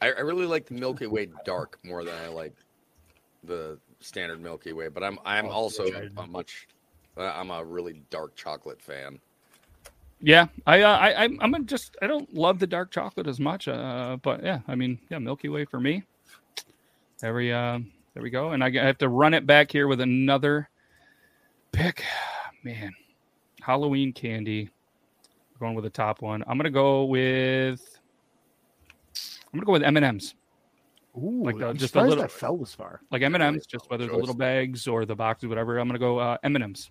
I, 0.00 0.08
I 0.08 0.20
really 0.20 0.46
like 0.46 0.66
the 0.66 0.74
Milky 0.74 1.06
Way 1.06 1.28
dark 1.44 1.78
more 1.84 2.04
than 2.04 2.14
I 2.22 2.28
like 2.28 2.54
the 3.44 3.78
standard 4.00 4.40
Milky 4.40 4.72
Way, 4.72 4.88
but 4.88 5.02
I'm 5.02 5.18
I'm 5.24 5.46
Oh, 5.46 5.50
also 5.50 5.86
a 5.86 6.26
much 6.26 6.68
uh, 7.16 7.32
I'm 7.34 7.50
a 7.50 7.64
really 7.64 8.02
dark 8.10 8.34
chocolate 8.34 8.82
fan. 8.82 9.18
Yeah, 10.20 10.46
I, 10.66 10.80
uh, 10.82 10.96
I, 10.96 11.24
I'm, 11.24 11.38
I'm 11.40 11.50
gonna 11.52 11.64
just, 11.64 11.96
I 12.00 12.06
don't 12.06 12.32
love 12.32 12.58
the 12.58 12.66
dark 12.66 12.90
chocolate 12.90 13.26
as 13.26 13.38
much, 13.38 13.68
uh, 13.68 14.16
but 14.22 14.42
yeah, 14.42 14.60
I 14.68 14.74
mean, 14.74 14.98
yeah, 15.10 15.18
Milky 15.18 15.48
Way 15.48 15.64
for 15.66 15.80
me. 15.80 16.02
There 17.20 17.34
we, 17.34 17.52
uh, 17.52 17.78
there 18.14 18.22
we 18.22 18.30
go, 18.30 18.50
and 18.52 18.64
I 18.64 18.70
have 18.70 18.98
to 18.98 19.08
run 19.08 19.34
it 19.34 19.46
back 19.46 19.70
here 19.70 19.86
with 19.86 20.00
another 20.00 20.68
pick. 21.72 22.02
Man, 22.64 22.92
Halloween 23.60 24.12
candy. 24.12 24.70
Going 25.60 25.74
with 25.74 25.84
the 25.84 25.90
top 25.90 26.20
one. 26.20 26.42
I'm 26.46 26.58
gonna 26.58 26.68
go 26.70 27.04
with. 27.04 27.98
I'm 29.52 29.58
gonna 29.58 29.66
go 29.66 29.72
with 29.72 29.82
M 29.84 29.96
and 29.96 30.04
M's, 30.04 30.34
Ooh, 31.16 31.44
Like 31.44 31.58
the- 31.58 31.68
I'm 31.68 31.76
just 31.76 31.94
a 31.94 32.02
little- 32.02 32.22
that 32.22 32.30
fell 32.30 32.56
this 32.56 32.74
far. 32.74 33.00
like 33.12 33.22
M 33.22 33.34
and 33.34 33.42
M's, 33.42 33.66
just 33.66 33.88
whether 33.88 34.06
the 34.06 34.16
little 34.16 34.34
bags 34.34 34.88
or 34.88 35.04
the 35.04 35.14
boxes, 35.14 35.48
whatever. 35.48 35.78
I'm 35.78 35.86
gonna 35.86 35.98
go 36.00 36.18
uh, 36.18 36.36
M 36.42 36.56
and 36.56 36.64
M's. 36.64 36.90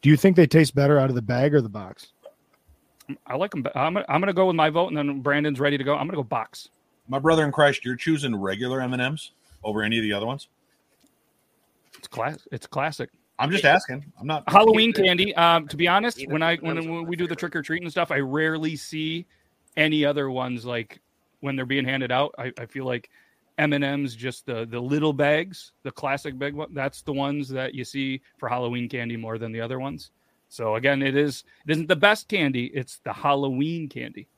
Do 0.00 0.08
you 0.10 0.16
think 0.16 0.36
they 0.36 0.46
taste 0.46 0.74
better 0.74 0.98
out 0.98 1.08
of 1.10 1.16
the 1.16 1.22
bag 1.22 1.54
or 1.54 1.60
the 1.60 1.68
box? 1.68 2.12
I 3.26 3.36
like 3.36 3.50
them. 3.50 3.66
I'm, 3.74 3.94
gonna- 3.94 4.06
I'm 4.08 4.20
gonna 4.20 4.32
go 4.32 4.46
with 4.46 4.56
my 4.56 4.70
vote, 4.70 4.88
and 4.88 4.96
then 4.96 5.20
Brandon's 5.20 5.60
ready 5.60 5.76
to 5.78 5.84
go. 5.84 5.94
I'm 5.94 6.06
gonna 6.06 6.16
go 6.16 6.22
box. 6.22 6.68
My 7.08 7.18
brother 7.18 7.44
in 7.44 7.52
Christ, 7.52 7.84
you're 7.84 7.96
choosing 7.96 8.34
regular 8.34 8.80
M 8.80 8.92
and 8.92 9.02
M's 9.02 9.32
over 9.64 9.82
any 9.82 9.98
of 9.98 10.02
the 10.02 10.12
other 10.12 10.26
ones. 10.26 10.48
It's 11.98 12.08
class. 12.08 12.38
It's 12.52 12.66
classic. 12.66 13.10
I'm 13.38 13.50
just 13.50 13.64
asking. 13.64 14.04
I'm 14.20 14.26
not. 14.26 14.44
Halloween 14.48 14.92
candy. 14.92 15.34
Um, 15.34 15.66
to 15.68 15.76
be 15.76 15.88
honest, 15.88 16.18
Peanut 16.18 16.32
when 16.32 16.42
I 16.42 16.54
M&Ms 16.54 16.86
when 16.86 16.96
my 17.02 17.02
we 17.02 17.16
do 17.16 17.26
the 17.26 17.34
trick 17.36 17.56
or 17.56 17.62
treat 17.62 17.82
and 17.82 17.90
stuff, 17.90 18.10
I 18.10 18.18
rarely 18.20 18.76
see 18.76 19.26
any 19.76 20.04
other 20.04 20.30
ones 20.30 20.64
like 20.64 21.00
when 21.40 21.56
they're 21.56 21.66
being 21.66 21.84
handed 21.84 22.12
out. 22.12 22.34
I, 22.38 22.52
I 22.58 22.66
feel 22.66 22.84
like 22.84 23.10
M 23.58 23.72
and 23.72 23.82
M's, 23.82 24.14
just 24.14 24.46
the 24.46 24.64
the 24.64 24.80
little 24.80 25.12
bags, 25.12 25.72
the 25.82 25.90
classic 25.90 26.38
big 26.38 26.54
one. 26.54 26.72
That's 26.72 27.02
the 27.02 27.12
ones 27.12 27.48
that 27.48 27.74
you 27.74 27.84
see 27.84 28.20
for 28.38 28.48
Halloween 28.48 28.88
candy 28.88 29.16
more 29.16 29.38
than 29.38 29.50
the 29.50 29.60
other 29.60 29.80
ones. 29.80 30.10
So 30.52 30.74
again, 30.74 31.02
it 31.02 31.16
is 31.16 31.44
it 31.66 31.72
isn't 31.72 31.88
the 31.88 31.96
best 31.96 32.28
candy. 32.28 32.66
It's 32.74 32.98
the 33.04 33.12
Halloween 33.14 33.88
candy. 33.88 34.28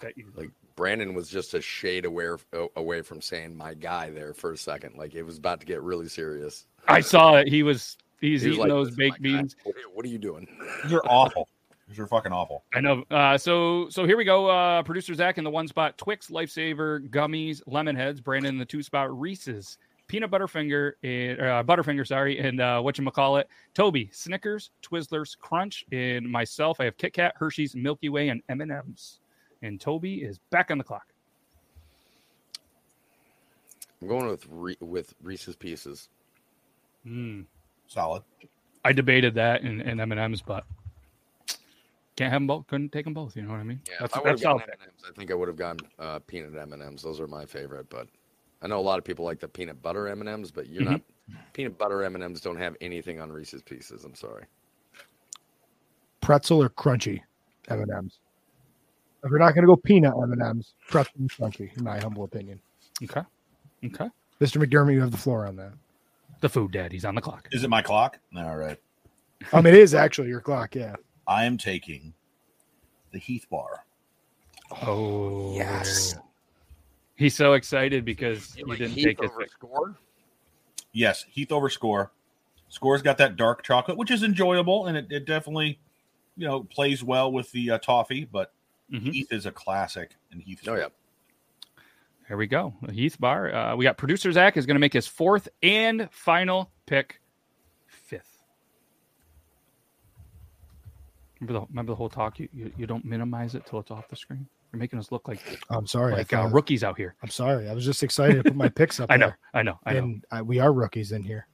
That 0.00 0.16
you 0.16 0.26
Like 0.36 0.50
Brandon 0.76 1.14
was 1.14 1.28
just 1.28 1.52
a 1.54 1.60
shade 1.60 2.04
away 2.04 2.28
away 2.76 3.02
from 3.02 3.20
saying 3.20 3.56
my 3.56 3.74
guy 3.74 4.10
there 4.10 4.32
for 4.32 4.52
a 4.52 4.56
second. 4.56 4.96
Like 4.96 5.16
it 5.16 5.24
was 5.24 5.36
about 5.36 5.58
to 5.60 5.66
get 5.66 5.82
really 5.82 6.06
serious. 6.06 6.64
I 6.86 7.00
saw 7.00 7.38
it. 7.38 7.48
He 7.48 7.64
was 7.64 7.96
He's 8.20 8.42
He 8.42 8.50
eating 8.50 8.60
like, 8.60 8.68
those 8.68 8.94
baked 8.94 9.20
my 9.20 9.30
guy, 9.30 9.36
beans. 9.38 9.56
What 9.64 10.06
are, 10.06 10.08
you 10.08 10.18
doing? 10.18 10.46
You're 10.88 11.04
awful. 11.08 11.48
These 11.88 11.98
are 11.98 12.06
fucking 12.06 12.30
awful. 12.30 12.62
I 12.72 12.80
know. 12.80 13.02
Uh, 13.10 13.36
so 13.36 13.88
so 13.88 14.06
here 14.06 14.16
we 14.16 14.24
go. 14.24 14.46
Uh, 14.46 14.84
Producer 14.84 15.12
Zach 15.14 15.38
in 15.38 15.44
the 15.44 15.50
one 15.50 15.66
spot, 15.66 15.98
Twix 15.98 16.28
Lifesaver 16.28 17.08
Gummies, 17.10 17.62
Lemon 17.66 17.96
Heads. 17.96 18.20
Brandon 18.20 18.54
in 18.54 18.58
the 18.58 18.64
two 18.64 18.84
spot, 18.84 19.18
Reese's 19.18 19.76
Peanut 20.10 20.28
Butterfinger, 20.28 20.94
and, 21.04 21.40
uh, 21.40 21.62
Butterfinger, 21.62 22.04
sorry, 22.04 22.40
and 22.40 22.60
uh, 22.60 22.80
what 22.80 22.98
you 22.98 23.08
call 23.12 23.36
it, 23.36 23.46
Toby 23.74 24.10
Snickers, 24.12 24.70
Twizzlers 24.82 25.38
Crunch, 25.38 25.84
and 25.92 26.28
myself. 26.28 26.80
I 26.80 26.86
have 26.86 26.96
Kit 26.96 27.12
Kat, 27.12 27.32
Hershey's, 27.36 27.76
Milky 27.76 28.08
Way, 28.08 28.30
and 28.30 28.42
M 28.48 28.60
and 28.60 28.72
M's. 28.72 29.20
And 29.62 29.80
Toby 29.80 30.22
is 30.22 30.40
back 30.50 30.72
on 30.72 30.78
the 30.78 30.84
clock. 30.84 31.06
I'm 34.02 34.08
going 34.08 34.26
with 34.26 34.44
Re- 34.50 34.76
with 34.80 35.14
Reese's 35.22 35.54
Pieces. 35.54 36.08
Mm. 37.06 37.44
Solid. 37.86 38.24
I 38.84 38.92
debated 38.92 39.34
that 39.34 39.62
in, 39.62 39.80
in 39.80 40.00
M 40.00 40.10
and 40.10 40.20
M's, 40.20 40.42
but 40.42 40.64
can't 42.16 42.32
have 42.32 42.40
them 42.40 42.48
both. 42.48 42.66
Couldn't 42.66 42.90
take 42.90 43.04
them 43.04 43.14
both. 43.14 43.36
You 43.36 43.42
know 43.42 43.52
what 43.52 43.60
I 43.60 43.62
mean? 43.62 43.80
Yeah, 43.88 43.94
that's 44.00 44.12
if 44.12 44.18
I 44.18 44.22
would 44.22 44.30
that's 44.30 44.42
have 44.42 44.58
gotten 44.58 44.70
M&Ms, 44.72 45.04
I 45.08 45.16
think 45.16 45.30
I 45.30 45.34
would 45.34 45.46
have 45.46 45.56
gone 45.56 45.76
uh, 46.00 46.18
peanut 46.26 46.56
M&Ms. 46.56 47.00
Those 47.00 47.20
are 47.20 47.28
my 47.28 47.46
favorite, 47.46 47.88
but 47.88 48.08
I 48.62 48.66
know 48.66 48.78
a 48.78 48.82
lot 48.82 48.98
of 48.98 49.04
people 49.04 49.24
like 49.24 49.40
the 49.40 49.48
peanut 49.48 49.80
butter 49.82 50.08
M&Ms, 50.08 50.50
but 50.50 50.68
you're 50.68 50.82
Mhm. 50.82 50.90
not. 50.90 51.02
Peanut 51.52 51.78
butter 51.78 52.02
M&Ms 52.04 52.40
don't 52.40 52.56
have 52.58 52.76
anything 52.80 53.20
on 53.20 53.30
Reese's 53.32 53.62
Pieces. 53.62 54.04
I'm 54.04 54.14
sorry. 54.14 54.44
Pretzel 56.20 56.62
or 56.62 56.68
crunchy 56.68 57.22
M 57.68 57.80
and 57.80 57.90
M's. 57.90 58.18
If 59.24 59.30
we're 59.30 59.38
not 59.38 59.54
going 59.54 59.62
to 59.62 59.66
go 59.66 59.76
peanut 59.76 60.14
M 60.16 60.32
and 60.32 60.42
M's, 60.42 60.74
pretzel 60.88 61.12
and 61.18 61.30
crunchy, 61.30 61.76
in 61.76 61.84
my 61.84 61.98
humble 61.98 62.24
opinion. 62.24 62.60
Okay. 63.02 63.22
Okay. 63.84 64.08
Mr. 64.40 64.62
McDermott, 64.64 64.92
you 64.94 65.00
have 65.00 65.10
the 65.10 65.16
floor 65.16 65.46
on 65.46 65.56
that. 65.56 65.72
The 66.40 66.48
food 66.48 66.72
daddy's 66.72 67.04
on 67.04 67.14
the 67.14 67.20
clock. 67.20 67.48
Is 67.52 67.64
it 67.64 67.70
my 67.70 67.82
clock? 67.82 68.18
All 68.36 68.56
right. 68.56 68.78
Um, 69.52 69.66
it 69.66 69.74
is 69.74 69.94
actually 69.94 70.28
your 70.28 70.40
clock. 70.40 70.74
Yeah. 70.74 70.96
I 71.26 71.44
am 71.44 71.56
taking 71.58 72.12
the 73.12 73.18
Heath 73.18 73.46
Bar. 73.50 73.84
Oh 74.86 75.54
yes. 75.54 76.14
He's 77.20 77.34
so 77.36 77.52
excited 77.52 78.06
because 78.06 78.56
You 78.56 78.64
he 78.64 78.70
like 78.70 78.78
didn't 78.78 78.94
Heath 78.94 79.04
take 79.04 79.20
his 79.20 79.30
over 79.30 79.40
pick. 79.40 79.52
score? 79.52 79.94
Yes, 80.94 81.26
Heath 81.28 81.52
over 81.52 81.68
Score. 81.68 82.12
Score's 82.70 83.02
got 83.02 83.18
that 83.18 83.36
dark 83.36 83.62
chocolate, 83.62 83.98
which 83.98 84.10
is 84.10 84.22
enjoyable, 84.22 84.86
and 84.86 84.96
it, 84.96 85.06
it 85.10 85.26
definitely, 85.26 85.78
you 86.38 86.46
know, 86.48 86.62
plays 86.64 87.04
well 87.04 87.30
with 87.30 87.52
the 87.52 87.72
uh, 87.72 87.78
toffee. 87.78 88.24
But 88.24 88.54
Mhm. 88.90 89.12
Heath 89.12 89.32
is 89.34 89.44
a 89.44 89.52
classic, 89.52 90.16
and 90.32 90.40
Heath. 90.40 90.62
Is 90.62 90.68
Oh 90.68 90.76
yeah. 90.76 90.86
Here 92.26 92.38
we 92.38 92.46
go. 92.46 92.72
A 92.88 92.92
Heath 92.92 93.20
Bar. 93.20 93.54
Uh, 93.54 93.76
we 93.76 93.84
got 93.84 93.98
producer 93.98 94.32
Zach 94.32 94.56
is 94.56 94.64
going 94.64 94.76
to 94.76 94.80
make 94.80 94.94
his 94.94 95.06
fourth 95.06 95.46
and 95.62 96.08
final 96.10 96.70
pick, 96.86 97.20
fifth. 97.86 98.42
Remember 101.38 101.60
the 101.60 101.66
remember 101.68 101.92
the 101.92 101.96
whole 101.96 102.08
talk. 102.08 102.38
You, 102.38 102.48
you 102.54 102.72
you 102.78 102.86
don't 102.86 103.04
minimize 103.04 103.54
it 103.54 103.66
till 103.66 103.78
it's 103.78 103.90
off 103.90 104.08
the 104.08 104.16
screen. 104.16 104.46
You're 104.72 104.78
making 104.78 104.98
us 104.98 105.10
look 105.10 105.26
like 105.26 105.40
I'm 105.70 105.86
sorry. 105.86 106.12
like 106.12 106.32
I 106.32 106.42
uh, 106.42 106.48
rookies 106.48 106.84
out 106.84 106.96
here. 106.96 107.14
I'm 107.22 107.28
sorry. 107.30 107.68
I 107.68 107.72
was 107.72 107.84
just 107.84 108.02
excited 108.02 108.36
to 108.36 108.42
put 108.44 108.54
my 108.56 108.68
picks 108.68 109.00
up 109.00 109.10
I 109.10 109.16
know. 109.16 109.26
there. 109.26 109.38
I 109.54 109.62
know. 109.62 109.78
I 109.84 109.92
know. 109.94 109.98
And 109.98 110.24
I, 110.30 110.42
we 110.42 110.60
are 110.60 110.72
rookies 110.72 111.10
in 111.12 111.22
here. 111.24 111.46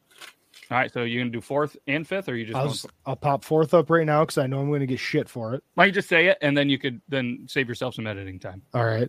All 0.70 0.76
right. 0.78 0.92
So 0.92 1.04
you're 1.04 1.22
gonna 1.22 1.30
do 1.30 1.40
fourth 1.40 1.76
and 1.86 2.06
fifth, 2.06 2.28
or 2.28 2.36
you 2.36 2.44
just 2.44 2.56
I'll, 2.56 2.64
going 2.64 2.72
just, 2.74 2.86
I'll 3.06 3.16
pop 3.16 3.42
fourth 3.44 3.72
up 3.72 3.88
right 3.88 4.04
now 4.04 4.20
because 4.24 4.36
I 4.38 4.46
know 4.46 4.60
I'm 4.60 4.68
going 4.68 4.80
to 4.80 4.86
get 4.86 4.98
shit 4.98 5.28
for 5.28 5.54
it. 5.54 5.62
why 5.74 5.84
don't 5.84 5.88
you 5.88 5.94
just 5.94 6.08
say 6.08 6.26
it 6.26 6.36
and 6.42 6.56
then 6.56 6.68
you 6.68 6.78
could 6.78 7.00
then 7.08 7.46
save 7.48 7.68
yourself 7.68 7.94
some 7.94 8.06
editing 8.06 8.38
time. 8.38 8.60
All 8.74 8.84
right. 8.84 9.08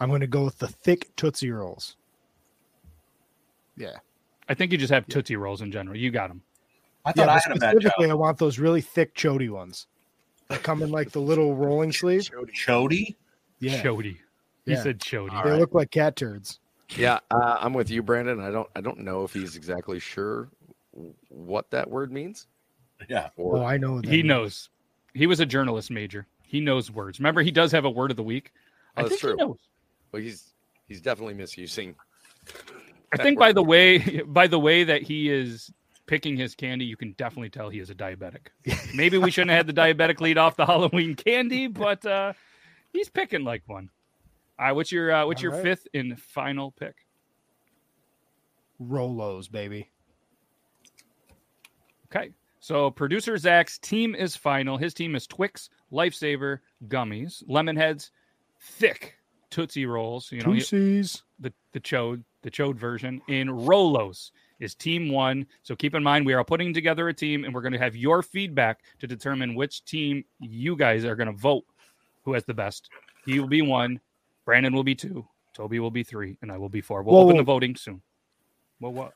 I'm 0.00 0.08
going 0.08 0.20
to 0.20 0.26
go 0.26 0.44
with 0.44 0.58
the 0.58 0.68
thick 0.68 1.08
Tootsie 1.16 1.50
Rolls. 1.50 1.96
Yeah. 3.76 3.96
I 4.48 4.54
think 4.54 4.72
you 4.72 4.78
just 4.78 4.92
have 4.92 5.06
Tootsie 5.08 5.36
Rolls 5.36 5.62
in 5.62 5.72
general. 5.72 5.96
You 5.96 6.10
got 6.10 6.28
them. 6.28 6.42
I 7.04 7.10
Yeah, 7.10 7.26
thought 7.26 7.28
I 7.28 7.32
had 7.34 7.52
a 7.52 7.56
specifically. 7.56 8.10
I 8.10 8.14
want 8.14 8.38
those 8.38 8.58
really 8.58 8.80
thick 8.80 9.14
chody 9.14 9.50
ones 9.50 9.86
that 10.48 10.62
come 10.62 10.82
in 10.82 10.90
like 10.90 11.10
the 11.12 11.20
little 11.20 11.54
rolling 11.54 11.92
sleeve. 11.92 12.22
Chody. 12.54 13.14
Yeah. 13.66 13.82
Chody. 13.82 14.18
He 14.64 14.72
Yeah. 14.72 14.82
said 14.82 14.98
Chody. 15.00 15.32
All 15.32 15.44
They 15.44 15.50
right. 15.50 15.60
look 15.60 15.74
like 15.74 15.90
cat 15.90 16.16
turds. 16.16 16.58
Yeah, 16.96 17.18
uh, 17.30 17.56
I'm 17.60 17.72
with 17.72 17.90
you, 17.90 18.02
Brandon. 18.02 18.40
I 18.40 18.50
don't 18.50 18.68
I 18.76 18.80
don't 18.80 19.00
know 19.00 19.24
if 19.24 19.32
he's 19.32 19.56
exactly 19.56 19.98
sure 19.98 20.48
what 21.28 21.70
that 21.70 21.90
word 21.90 22.12
means. 22.12 22.46
Yeah. 23.08 23.30
Or 23.36 23.56
Oh, 23.58 23.64
I 23.64 23.76
know. 23.78 24.00
that 24.00 24.08
He 24.08 24.18
means. 24.18 24.28
knows. 24.28 24.70
He 25.14 25.26
was 25.26 25.40
a 25.40 25.46
journalist 25.46 25.90
major. 25.90 26.26
He 26.42 26.60
knows 26.60 26.90
words. 26.90 27.18
Remember, 27.18 27.42
he 27.42 27.50
does 27.50 27.72
have 27.72 27.84
a 27.84 27.90
word 27.90 28.10
of 28.10 28.16
the 28.16 28.22
week. 28.22 28.52
Oh, 28.96 29.00
I 29.00 29.02
that's 29.02 29.10
think 29.12 29.20
true. 29.20 29.30
he 29.32 29.36
knows. 29.36 29.58
well, 30.12 30.22
he's 30.22 30.52
he's 30.86 31.00
definitely 31.00 31.34
misusing. 31.34 31.94
I 33.12 33.16
think 33.16 33.38
by 33.38 33.52
the 33.52 33.62
way, 33.62 33.98
by 34.26 34.46
the 34.46 34.58
way 34.58 34.84
that 34.84 35.02
he 35.02 35.30
is 35.30 35.72
picking 36.06 36.36
his 36.36 36.54
candy, 36.54 36.84
you 36.84 36.96
can 36.96 37.12
definitely 37.12 37.48
tell 37.50 37.70
he 37.70 37.78
is 37.80 37.90
a 37.90 37.94
diabetic. 37.94 38.48
Maybe 38.94 39.18
we 39.18 39.30
shouldn't 39.30 39.50
have 39.52 39.66
had 39.66 39.74
the 39.74 39.80
diabetic 39.80 40.20
lead 40.20 40.36
off 40.38 40.56
the 40.56 40.66
Halloween 40.66 41.14
candy, 41.14 41.66
but 41.66 42.04
uh, 42.04 42.34
he's 42.94 43.10
picking 43.10 43.44
like 43.44 43.62
one. 43.66 43.90
All 44.58 44.66
right, 44.66 44.72
what's 44.72 44.90
your 44.90 45.12
uh, 45.12 45.26
what's 45.26 45.40
All 45.40 45.42
your 45.42 45.52
right. 45.52 45.62
fifth 45.62 45.86
and 45.92 46.18
final 46.18 46.70
pick? 46.72 46.94
Rolos, 48.80 49.50
baby. 49.50 49.90
Okay. 52.14 52.30
So 52.60 52.90
producer 52.90 53.36
Zach's 53.36 53.78
team 53.78 54.14
is 54.14 54.36
final. 54.36 54.78
His 54.78 54.94
team 54.94 55.14
is 55.14 55.26
Twix, 55.26 55.68
Lifesaver, 55.92 56.60
Gummies, 56.88 57.44
Lemonheads, 57.46 58.10
thick 58.60 59.16
Tootsie 59.50 59.86
Rolls. 59.86 60.32
You 60.32 60.40
know, 60.42 60.52
he- 60.52 60.60
Tootsies. 60.60 61.22
the 61.40 61.52
the 61.72 61.80
chode 61.80 62.22
the 62.42 62.50
chode 62.50 62.76
version 62.76 63.20
in 63.28 63.48
rolos 63.48 64.30
is 64.60 64.74
team 64.74 65.08
one 65.10 65.46
so 65.62 65.74
keep 65.74 65.94
in 65.94 66.02
mind 66.02 66.26
we 66.26 66.34
are 66.34 66.44
putting 66.44 66.74
together 66.74 67.08
a 67.08 67.14
team 67.14 67.42
and 67.42 67.54
we're 67.54 67.62
going 67.62 67.72
to 67.72 67.78
have 67.78 67.96
your 67.96 68.22
feedback 68.22 68.80
to 68.98 69.06
determine 69.06 69.54
which 69.54 69.82
team 69.86 70.22
you 70.40 70.76
guys 70.76 71.06
are 71.06 71.16
going 71.16 71.26
to 71.26 71.32
vote 71.32 71.64
who 72.24 72.32
has 72.32 72.44
the 72.44 72.54
best 72.54 72.90
he 73.24 73.38
will 73.38 73.48
be 73.48 73.62
one 73.62 74.00
brandon 74.44 74.72
will 74.74 74.84
be 74.84 74.94
two 74.94 75.26
toby 75.52 75.78
will 75.78 75.90
be 75.90 76.02
three 76.02 76.36
and 76.42 76.50
i 76.50 76.58
will 76.58 76.68
be 76.68 76.80
four 76.80 77.02
we'll 77.02 77.14
Whoa, 77.14 77.22
open 77.22 77.36
whoa. 77.36 77.40
the 77.40 77.44
voting 77.44 77.76
soon 77.76 78.00
well 78.80 78.92
what 78.92 79.12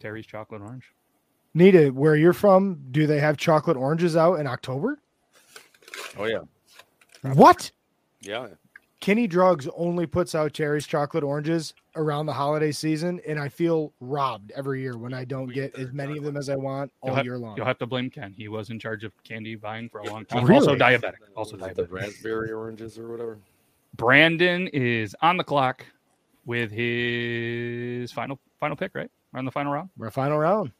terry's 0.00 0.26
chocolate 0.26 0.60
orange 0.62 0.92
Nita, 1.54 1.88
where 1.88 2.16
you're 2.16 2.32
from, 2.32 2.78
do 2.92 3.06
they 3.06 3.20
have 3.20 3.36
chocolate 3.36 3.76
oranges 3.76 4.16
out 4.16 4.40
in 4.40 4.46
October? 4.46 4.98
Oh 6.16 6.24
yeah, 6.24 6.38
What? 7.34 7.70
yeah. 8.22 8.46
Kinney 9.02 9.26
Drugs 9.26 9.68
only 9.76 10.06
puts 10.06 10.32
out 10.32 10.54
Terry's 10.54 10.86
chocolate 10.86 11.24
oranges 11.24 11.74
around 11.96 12.26
the 12.26 12.32
holiday 12.32 12.70
season, 12.70 13.20
and 13.26 13.36
I 13.36 13.48
feel 13.48 13.92
robbed 14.00 14.52
every 14.52 14.80
year 14.80 14.96
when 14.96 15.12
I 15.12 15.24
don't 15.24 15.48
get 15.52 15.74
as 15.76 15.92
many 15.92 16.16
of 16.16 16.22
them 16.22 16.36
as 16.36 16.48
I 16.48 16.54
want 16.54 16.92
all 17.00 17.08
You'll 17.08 17.16
have, 17.16 17.24
year 17.24 17.36
long. 17.36 17.56
you'll 17.56 17.66
have 17.66 17.78
to 17.78 17.86
blame 17.86 18.08
ken 18.10 18.32
he 18.32 18.46
was 18.46 18.70
in 18.70 18.78
charge 18.78 19.02
of 19.02 19.12
candy 19.24 19.56
buying 19.56 19.88
for 19.88 19.98
a 20.00 20.04
long 20.04 20.24
time 20.24 20.44
Really? 20.44 20.54
also 20.68 20.76
diabetic 20.76 21.14
also 21.36 21.56
Was 21.56 21.66
it 21.66 21.74
the 21.74 21.82
diabetic 21.82 21.90
raspberry 21.90 22.52
oranges 22.52 22.96
or 22.96 23.08
whatever. 23.10 23.38
Brandon 23.96 24.68
is 24.68 25.16
on 25.20 25.36
the 25.36 25.42
clock 25.44 25.84
with 26.46 26.70
his 26.70 28.12
final 28.12 28.38
final 28.60 28.76
pick, 28.76 28.94
right? 28.94 29.10
We're 29.32 29.40
on 29.40 29.44
the 29.44 29.50
final 29.50 29.72
round. 29.72 29.90
We're 29.98 30.10
final 30.12 30.38
round. 30.38 30.70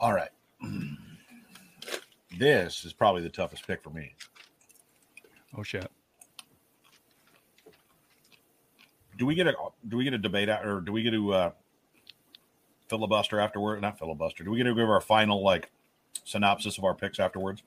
All 0.00 0.12
right. 0.12 0.30
This 2.38 2.84
is 2.84 2.92
probably 2.92 3.22
the 3.22 3.28
toughest 3.30 3.66
pick 3.66 3.82
for 3.84 3.90
me. 3.90 4.14
Oh 5.56 5.62
shit. 5.62 5.90
Do 9.16 9.26
we 9.26 9.34
get 9.34 9.46
a 9.46 9.54
do 9.88 9.96
we 9.96 10.04
get 10.04 10.14
a 10.14 10.18
debate 10.18 10.48
out 10.48 10.66
or 10.66 10.80
do 10.80 10.92
we 10.92 11.02
get 11.02 11.12
to 11.12 11.32
uh, 11.32 11.50
filibuster 12.88 13.38
afterward? 13.38 13.80
Not 13.80 13.98
filibuster. 13.98 14.44
Do 14.44 14.50
we 14.50 14.58
get 14.58 14.64
to 14.64 14.74
give 14.74 14.88
our 14.88 15.00
final 15.00 15.42
like 15.42 15.70
synopsis 16.24 16.78
of 16.78 16.84
our 16.84 16.94
picks 16.94 17.20
afterwards? 17.20 17.62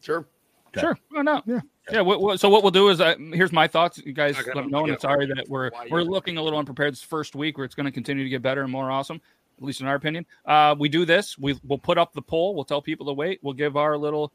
Sure. 0.00 0.26
Okay. 0.68 0.80
Sure. 0.80 0.98
Why 1.10 1.22
not? 1.22 1.44
Yeah. 1.46 1.60
Yeah. 1.90 2.00
What, 2.00 2.20
what, 2.20 2.40
so 2.40 2.48
what 2.48 2.62
we'll 2.62 2.70
do 2.72 2.88
is, 2.88 3.00
uh, 3.00 3.14
here's 3.32 3.52
my 3.52 3.68
thoughts. 3.68 3.98
You 4.04 4.12
guys 4.12 4.38
Okay, 4.38 4.50
let 4.54 4.66
me 4.66 4.70
know. 4.70 4.84
And. 4.84 4.92
I'm 4.92 4.98
sorry 4.98 5.26
that 5.26 5.48
we're 5.48 5.70
we're 5.90 6.02
looking 6.02 6.36
a 6.36 6.42
little 6.42 6.58
unprepared 6.58 6.92
this 6.92 7.02
first 7.02 7.34
week, 7.34 7.56
where 7.58 7.64
it's 7.64 7.74
going 7.74 7.86
to 7.86 7.92
continue 7.92 8.24
to 8.24 8.30
get 8.30 8.42
better 8.42 8.62
and 8.62 8.72
more 8.72 8.90
awesome. 8.90 9.20
At 9.58 9.64
least 9.64 9.80
in 9.80 9.86
our 9.86 9.94
opinion. 9.94 10.26
Uh, 10.44 10.74
we 10.78 10.88
do 10.88 11.04
this. 11.04 11.38
We 11.38 11.58
we'll 11.64 11.78
put 11.78 11.96
up 11.96 12.12
the 12.12 12.22
poll. 12.22 12.54
We'll 12.54 12.64
tell 12.64 12.82
people 12.82 13.06
to 13.06 13.12
wait. 13.12 13.38
We'll 13.42 13.54
give 13.54 13.76
our 13.76 13.96
little 13.96 14.32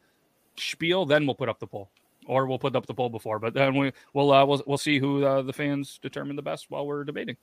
spiel. 0.55 1.05
Then 1.05 1.25
we'll 1.25 1.35
put 1.35 1.49
up 1.49 1.59
the 1.59 1.67
poll, 1.67 1.89
or 2.29 2.45
we'll 2.45 2.59
put 2.59 2.75
up 2.75 2.85
the 2.85 2.93
poll 2.93 3.09
before. 3.09 3.39
But 3.39 3.53
then 3.53 3.75
we 3.75 3.91
we'll 4.13 4.31
uh, 4.31 4.45
we'll 4.45 4.61
we'll 4.65 4.77
see 4.77 4.99
who 4.99 5.25
uh, 5.25 5.41
the 5.41 5.51
fans 5.53 5.99
determine 6.01 6.35
the 6.35 6.41
best 6.41 6.69
while 6.69 6.85
we're 6.85 7.03
debating. 7.03 7.35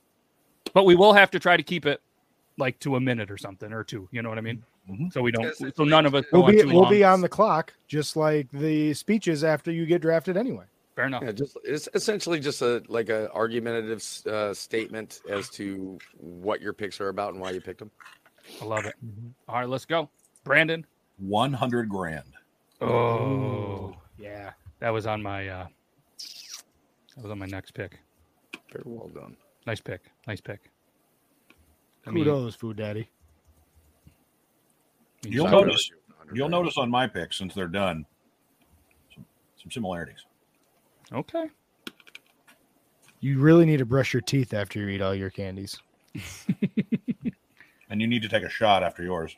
But 0.73 0.85
we 0.85 0.95
will 0.95 1.13
have 1.13 1.29
to 1.31 1.39
try 1.39 1.57
to 1.57 1.63
keep 1.63 1.85
it 1.85 2.01
like 2.57 2.79
to 2.79 2.95
a 2.95 2.99
minute 2.99 3.29
or 3.29 3.37
something 3.37 3.71
or 3.73 3.83
two. 3.83 4.07
You 4.11 4.21
know 4.21 4.29
what 4.29 4.37
I 4.37 4.41
mean? 4.41 4.63
Mhm. 4.89 5.11
So 5.11 5.21
we 5.21 5.31
don't. 5.31 5.43
Yes, 5.59 5.61
So 5.75 5.83
none 5.83 6.05
of 6.05 6.15
us. 6.15 6.25
We'll 6.31 6.47
be 6.47 6.61
too 6.61 6.67
we'll 6.67 6.83
long. 6.83 6.91
be 6.91 7.03
on 7.03 7.19
the 7.21 7.27
clock, 7.29 7.73
just 7.87 8.15
like 8.15 8.47
the 8.51 8.93
speeches 8.93 9.43
after 9.43 9.71
you 9.71 9.85
get 9.85 10.01
drafted 10.01 10.37
anyway. 10.37 10.63
Fair 10.95 11.05
enough. 11.05 11.21
Yeah, 11.23 11.33
just 11.33 11.57
it's 11.63 11.89
essentially 11.93 12.39
just 12.39 12.61
a 12.61 12.81
like 12.87 13.09
a 13.09 13.29
argumentative 13.33 14.03
uh, 14.25 14.53
statement 14.53 15.19
as 15.29 15.49
to 15.49 15.99
what 16.17 16.61
your 16.61 16.71
picks 16.73 16.99
are 17.01 17.09
about 17.09 17.33
and 17.33 17.41
why 17.41 17.51
you 17.51 17.59
picked 17.61 17.79
them. 17.79 17.91
I 18.61 18.65
love 18.65 18.85
it. 18.85 18.95
All 19.49 19.55
right, 19.59 19.67
let's 19.69 19.85
go. 19.85 20.09
Brandon. 20.45 20.85
One 21.19 21.51
hundred 21.53 21.89
grand. 21.89 22.33
Oh, 22.81 23.95
Yeah. 24.17 24.51
That 24.79 24.89
was 24.89 25.07
on 25.07 25.21
my 25.21 25.47
uh 25.47 25.67
that 27.15 27.23
was 27.23 27.31
on 27.31 27.39
my 27.39 27.45
next 27.45 27.71
pick. 27.71 27.99
Very 28.71 28.83
well 28.85 29.09
done. 29.09 29.35
Nice 29.65 29.81
pick. 29.81 30.01
Nice 30.27 30.41
pick. 30.41 30.71
I 32.05 32.11
mean, 32.11 32.23
Kudos, 32.23 32.55
Food 32.55 32.77
Daddy. 32.77 33.09
You'll 35.23 35.49
Sorry. 35.49 35.65
notice- 35.65 35.91
You'll 36.33 36.49
notice 36.49 36.77
on 36.77 36.89
my 36.89 37.07
pick 37.07 37.31
since 37.31 37.53
they're 37.53 37.69
done 37.69 38.05
some, 39.15 39.25
some 39.55 39.71
similarities. 39.71 40.25
Okay. 41.13 41.45
You 43.21 43.39
really 43.39 43.65
need 43.65 43.77
to 43.77 43.85
brush 43.85 44.13
your 44.13 44.19
teeth 44.21 44.53
after 44.53 44.77
you 44.79 44.89
eat 44.89 45.01
all 45.01 45.15
your 45.15 45.29
candies. 45.29 45.79
And 47.89 48.01
you 48.01 48.07
need 48.07 48.21
to 48.23 48.29
take 48.29 48.43
a 48.43 48.49
shot 48.49 48.83
after 48.83 49.03
yours. 49.03 49.35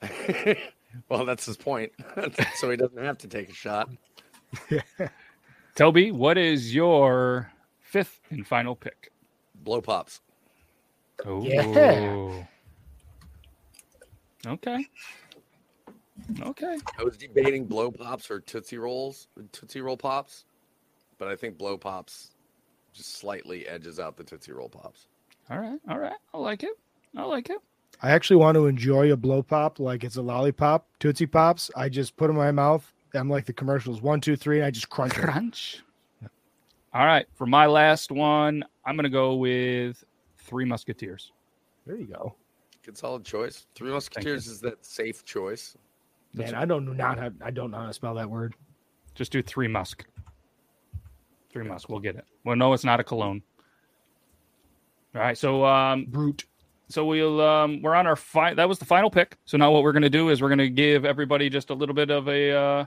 well, 1.08 1.24
that's 1.24 1.44
his 1.44 1.56
point. 1.56 1.92
so 2.56 2.70
he 2.70 2.76
doesn't 2.76 3.02
have 3.02 3.18
to 3.18 3.28
take 3.28 3.50
a 3.50 3.54
shot. 3.54 3.90
Toby, 5.74 6.10
what 6.12 6.38
is 6.38 6.74
your 6.74 7.50
fifth 7.80 8.20
and 8.30 8.46
final 8.46 8.74
pick? 8.74 9.12
Blow 9.54 9.80
pops. 9.80 10.20
Oh. 11.24 11.42
Yeah. 11.42 12.44
Okay. 14.46 14.86
Okay. 16.40 16.78
I 16.98 17.02
was 17.02 17.16
debating 17.16 17.64
blow 17.66 17.90
pops 17.90 18.30
or 18.30 18.38
Tootsie 18.38 18.78
Rolls, 18.78 19.26
Tootsie 19.50 19.80
Roll 19.80 19.96
pops, 19.96 20.44
but 21.18 21.26
I 21.26 21.34
think 21.34 21.58
blow 21.58 21.76
pops 21.76 22.30
just 22.92 23.16
slightly 23.16 23.66
edges 23.66 23.98
out 23.98 24.16
the 24.16 24.22
Tootsie 24.22 24.52
Roll 24.52 24.68
pops. 24.68 25.08
All 25.50 25.58
right. 25.58 25.78
All 25.90 25.98
right. 25.98 26.16
I 26.32 26.38
like 26.38 26.62
it. 26.62 26.78
I 27.16 27.24
like 27.24 27.50
it. 27.50 27.58
I 28.00 28.12
actually 28.12 28.36
want 28.36 28.54
to 28.54 28.66
enjoy 28.66 29.10
a 29.12 29.16
blow 29.16 29.42
pop 29.42 29.80
like 29.80 30.04
it's 30.04 30.16
a 30.16 30.22
lollipop, 30.22 30.86
Tootsie 31.00 31.26
Pops. 31.26 31.70
I 31.74 31.88
just 31.88 32.16
put 32.16 32.26
'em 32.30 32.36
in 32.36 32.42
my 32.42 32.52
mouth. 32.52 32.94
I'm 33.14 33.28
like 33.30 33.46
the 33.46 33.52
commercials 33.52 34.02
one, 34.02 34.20
two, 34.20 34.36
three, 34.36 34.58
and 34.58 34.66
I 34.66 34.70
just 34.70 34.88
crunch 34.88 35.16
it. 35.16 35.22
Crunch. 35.22 35.82
All 36.92 37.04
right. 37.06 37.26
For 37.34 37.46
my 37.46 37.66
last 37.66 38.10
one, 38.10 38.64
I'm 38.84 38.96
going 38.96 39.04
to 39.04 39.10
go 39.10 39.34
with 39.36 40.02
Three 40.38 40.64
Musketeers. 40.64 41.32
There 41.86 41.96
you 41.96 42.06
go. 42.06 42.34
Good 42.84 42.96
solid 42.96 43.24
choice. 43.24 43.66
Three 43.74 43.90
Musketeers 43.90 44.46
is 44.46 44.60
that 44.60 44.84
safe 44.84 45.24
choice. 45.24 45.76
Man, 46.34 46.54
I 46.54 46.64
don't 46.64 46.84
know 46.84 46.92
not 46.92 47.18
how, 47.18 47.30
I 47.42 47.50
don't 47.50 47.70
know 47.70 47.78
how 47.78 47.86
to 47.86 47.92
spell 47.92 48.14
that 48.14 48.28
word. 48.28 48.54
Just 49.14 49.32
do 49.32 49.42
Three 49.42 49.68
Musk. 49.68 50.04
Three 51.50 51.64
Musk. 51.64 51.88
We'll 51.88 52.00
get 52.00 52.16
it. 52.16 52.24
Well, 52.44 52.56
no, 52.56 52.72
it's 52.72 52.84
not 52.84 53.00
a 53.00 53.04
cologne. 53.04 53.42
All 55.14 55.20
right. 55.22 55.36
So, 55.36 55.64
um, 55.64 56.06
Brute. 56.08 56.44
so 56.88 57.04
we'll 57.04 57.40
um 57.40 57.82
we're 57.82 57.94
on 57.94 58.06
our 58.06 58.16
fi- 58.16 58.54
that 58.54 58.68
was 58.68 58.78
the 58.78 58.84
final 58.84 59.10
pick 59.10 59.36
so 59.44 59.56
now 59.58 59.70
what 59.70 59.82
we're 59.82 59.92
going 59.92 60.02
to 60.02 60.10
do 60.10 60.28
is 60.30 60.40
we're 60.40 60.48
going 60.48 60.58
to 60.58 60.70
give 60.70 61.04
everybody 61.04 61.50
just 61.50 61.70
a 61.70 61.74
little 61.74 61.94
bit 61.94 62.10
of 62.10 62.28
a 62.28 62.50
uh 62.52 62.84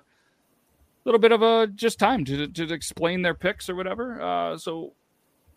little 1.06 1.20
bit 1.20 1.32
of 1.32 1.42
a 1.42 1.68
just 1.68 2.00
time 2.00 2.26
to 2.26 2.48
to 2.48 2.74
explain 2.74 3.22
their 3.22 3.34
picks 3.34 3.70
or 3.70 3.76
whatever. 3.76 4.22
Uh 4.22 4.58
so 4.58 4.94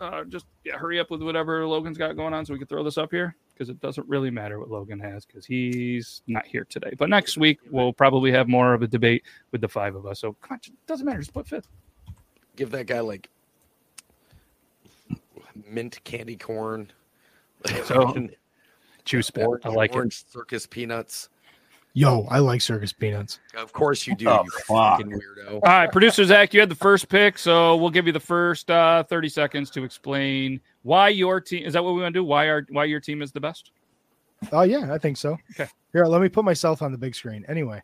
uh 0.00 0.24
just 0.24 0.46
yeah 0.64 0.76
hurry 0.76 0.98
up 0.98 1.10
with 1.10 1.22
whatever 1.22 1.66
logan's 1.66 1.98
got 1.98 2.16
going 2.16 2.34
on 2.34 2.44
so 2.44 2.52
we 2.52 2.58
can 2.58 2.68
throw 2.68 2.82
this 2.82 2.98
up 2.98 3.10
here 3.10 3.36
because 3.52 3.68
it 3.68 3.80
doesn't 3.80 4.08
really 4.08 4.30
matter 4.30 4.58
what 4.58 4.68
logan 4.70 4.98
has 4.98 5.24
because 5.24 5.46
he's 5.46 6.22
not 6.26 6.46
here 6.46 6.66
today. 6.68 6.92
But 6.98 7.08
next 7.10 7.36
week 7.36 7.60
we'll 7.70 7.92
probably 7.92 8.32
have 8.32 8.48
more 8.48 8.74
of 8.74 8.82
a 8.82 8.86
debate 8.88 9.22
with 9.52 9.60
the 9.60 9.68
five 9.68 9.94
of 9.94 10.06
us. 10.06 10.20
So 10.20 10.34
come 10.40 10.54
on 10.56 10.60
it 10.64 10.86
doesn't 10.86 11.06
matter 11.06 11.18
just 11.18 11.32
put 11.32 11.46
fifth. 11.46 11.68
Give 12.56 12.70
that 12.70 12.86
guy 12.86 13.00
like 13.00 13.28
mint 15.68 16.02
candy 16.04 16.36
corn. 16.36 16.90
So, 17.84 18.28
juice 19.04 19.30
bit 19.30 19.46
orange, 19.46 19.64
i 19.64 19.68
like 19.70 19.92
it 19.92 19.96
orange 19.96 20.24
circus 20.26 20.66
peanuts. 20.66 21.28
Yo, 21.96 22.26
I 22.28 22.40
like 22.40 22.60
circus 22.60 22.92
peanuts. 22.92 23.38
Of 23.56 23.72
course 23.72 24.04
you 24.04 24.16
do, 24.16 24.28
Oh, 24.28 24.42
you 24.44 24.50
fuck. 24.50 24.98
fucking 24.98 25.12
weirdo. 25.12 25.52
All 25.54 25.60
right, 25.60 25.90
producer 25.90 26.24
Zach, 26.24 26.52
you 26.52 26.58
had 26.58 26.68
the 26.68 26.74
first 26.74 27.08
pick, 27.08 27.38
so 27.38 27.76
we'll 27.76 27.90
give 27.90 28.06
you 28.06 28.12
the 28.12 28.18
first 28.18 28.68
uh, 28.68 29.04
thirty 29.04 29.28
seconds 29.28 29.70
to 29.70 29.84
explain 29.84 30.60
why 30.82 31.08
your 31.10 31.40
team. 31.40 31.64
Is 31.64 31.74
that 31.74 31.84
what 31.84 31.94
we 31.94 32.02
want 32.02 32.12
to 32.12 32.18
do? 32.18 32.24
Why 32.24 32.48
our 32.48 32.66
why 32.70 32.86
your 32.86 32.98
team 32.98 33.22
is 33.22 33.30
the 33.30 33.38
best? 33.40 33.70
Oh 34.50 34.62
yeah, 34.62 34.92
I 34.92 34.98
think 34.98 35.16
so. 35.16 35.38
Okay. 35.52 35.70
Here, 35.92 36.04
let 36.06 36.20
me 36.20 36.28
put 36.28 36.44
myself 36.44 36.82
on 36.82 36.90
the 36.90 36.98
big 36.98 37.14
screen. 37.14 37.44
Anyway, 37.46 37.80